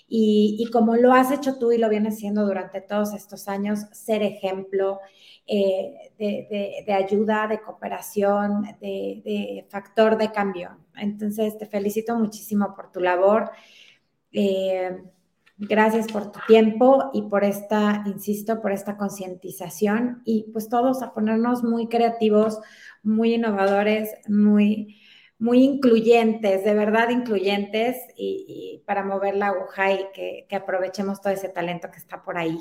y, 0.07 0.69
como 0.71 0.95
lo 0.95 1.11
has 1.11 1.31
hecho 1.31 1.57
tú 1.57 1.71
y 1.71 1.79
lo 1.79 1.89
vienes 1.89 2.17
haciendo 2.17 2.45
durante 2.45 2.81
todos 2.81 3.15
estos 3.15 3.47
años, 3.47 3.79
ser 3.93 4.21
ejemplo, 4.21 4.99
eh, 5.47 6.13
de, 6.19 6.93
ayuda, 6.93 7.47
de 7.47 7.61
cooperación, 7.61 8.61
de, 8.79 9.65
factor 9.71 10.19
de 10.19 10.31
cambio. 10.31 10.77
Entonces, 10.97 11.57
te 11.57 11.65
felicito 11.65 12.15
muchísimo 12.15 12.75
por 12.75 12.91
tu 12.91 12.99
labor. 12.99 13.49
Eh, 14.31 15.01
gracias 15.57 16.11
por 16.11 16.31
tu 16.31 16.39
tiempo 16.47 17.09
y 17.11 17.23
por 17.23 17.43
esta, 17.43 18.03
insisto, 18.05 18.61
por 18.61 18.71
esta 18.71 18.97
concientización 18.97 20.21
y 20.25 20.45
pues 20.53 20.69
todos 20.69 21.01
a 21.01 21.11
ponernos 21.11 21.63
muy 21.63 21.87
creativos, 21.87 22.59
muy 23.01 23.33
innovadores, 23.33 24.11
muy, 24.27 24.99
muy 25.39 25.63
incluyentes, 25.63 26.65
de 26.65 26.73
verdad 26.73 27.09
incluyentes 27.09 27.95
y, 28.15 28.83
para 28.85 29.03
mover 29.03 29.35
la 29.35 29.47
aguja 29.47 29.93
y 29.93 30.05
que, 30.13 30.45
que, 30.49 30.55
aprovechemos 30.55 31.21
todo 31.21 31.31
ese 31.31 31.47
talento 31.47 31.89
que 31.89 31.97
está 31.97 32.21
por 32.21 32.37
ahí. 32.37 32.59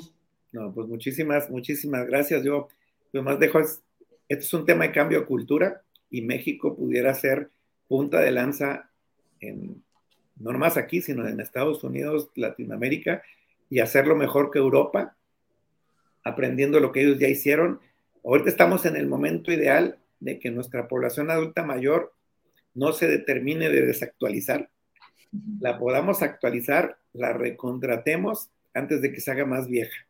No, 0.51 0.73
pues 0.73 0.87
muchísimas, 0.87 1.49
muchísimas 1.49 2.07
gracias. 2.07 2.43
Yo 2.43 2.69
lo 3.11 3.21
más 3.21 3.37
dejo 3.37 3.59
es, 3.59 3.83
esto 4.29 4.45
es 4.45 4.53
un 4.53 4.65
tema 4.65 4.85
de 4.85 4.93
cambio 4.93 5.19
de 5.19 5.25
cultura 5.25 5.83
y 6.09 6.21
México 6.21 6.75
pudiera 6.75 7.13
ser 7.13 7.51
punta 7.87 8.21
de 8.21 8.31
lanza 8.31 8.89
en, 9.41 9.83
no 10.37 10.53
nomás 10.53 10.77
aquí, 10.77 11.01
sino 11.01 11.27
en 11.27 11.39
Estados 11.39 11.83
Unidos, 11.83 12.29
Latinoamérica, 12.35 13.21
y 13.69 13.79
hacerlo 13.79 14.15
mejor 14.15 14.51
que 14.51 14.59
Europa, 14.59 15.15
aprendiendo 16.23 16.79
lo 16.79 16.91
que 16.91 17.01
ellos 17.01 17.19
ya 17.19 17.27
hicieron. 17.27 17.79
Ahorita 18.23 18.49
estamos 18.49 18.85
en 18.85 18.95
el 18.95 19.07
momento 19.07 19.51
ideal 19.51 19.99
de 20.19 20.39
que 20.39 20.49
nuestra 20.49 20.87
población 20.87 21.29
adulta 21.29 21.63
mayor 21.63 22.13
no 22.79 22.93
se 22.93 23.07
determine 23.07 23.69
de 23.69 23.85
desactualizar, 23.85 24.69
la 25.59 25.77
podamos 25.77 26.21
actualizar, 26.21 26.97
la 27.13 27.33
recontratemos 27.33 28.49
antes 28.73 29.01
de 29.01 29.11
que 29.11 29.21
se 29.21 29.31
haga 29.31 29.45
más 29.45 29.67
vieja. 29.67 30.07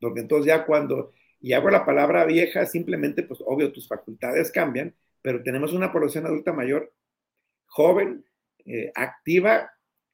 Porque 0.00 0.20
entonces 0.20 0.46
ya 0.46 0.66
cuando 0.66 1.12
y 1.40 1.54
hago 1.54 1.70
la 1.70 1.86
palabra 1.86 2.26
vieja, 2.26 2.66
simplemente, 2.66 3.22
pues 3.22 3.40
obvio, 3.44 3.72
tus 3.72 3.88
facultades 3.88 4.52
cambian, 4.52 4.94
pero 5.22 5.42
tenemos 5.42 5.72
una 5.72 5.90
población 5.90 6.26
adulta 6.26 6.52
mayor, 6.52 6.92
joven, 7.66 8.24
eh, 8.66 8.92
activa, 8.94 9.70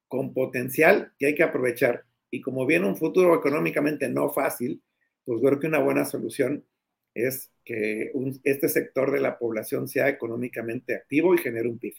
con 0.09 0.33
potencial 0.33 1.13
que 1.19 1.27
hay 1.27 1.35
que 1.35 1.43
aprovechar. 1.43 2.05
Y 2.31 2.41
como 2.41 2.65
viene 2.65 2.87
un 2.87 2.97
futuro 2.97 3.35
económicamente 3.35 4.09
no 4.09 4.31
fácil, 4.31 4.83
pues 5.25 5.41
creo 5.43 5.59
que 5.59 5.67
una 5.67 5.81
buena 5.81 6.05
solución 6.05 6.65
es 7.13 7.51
que 7.67 8.13
este 8.45 8.69
sector 8.69 9.11
de 9.11 9.21
la 9.21 9.39
población 9.39 9.89
sea 9.89 10.09
económicamente 10.09 10.95
activo 10.95 11.35
y 11.35 11.39
genere 11.39 11.69
un 11.69 11.79
PIB. 11.79 11.95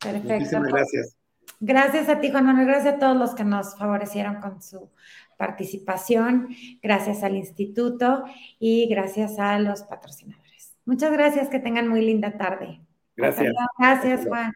Perfecto. 0.00 0.32
Muchísimas 0.32 0.72
gracias. 0.72 1.16
Gracias 1.60 2.08
a 2.08 2.20
ti, 2.20 2.30
Juan 2.30 2.46
Manuel. 2.46 2.66
Gracias 2.66 2.94
a 2.94 2.98
todos 2.98 3.16
los 3.18 3.34
que 3.34 3.44
nos 3.44 3.76
favorecieron 3.76 4.40
con 4.40 4.62
su 4.62 4.90
participación, 5.36 6.48
gracias 6.82 7.22
al 7.22 7.36
instituto 7.36 8.24
y 8.58 8.88
gracias 8.88 9.38
a 9.38 9.58
los 9.58 9.82
patrocinadores. 9.82 10.74
Muchas 10.84 11.12
gracias, 11.12 11.48
que 11.48 11.58
tengan 11.58 11.88
muy 11.88 12.02
linda 12.02 12.36
tarde. 12.36 12.80
Gracias. 13.16 13.52
Gracias, 13.78 14.26
Juan. 14.26 14.52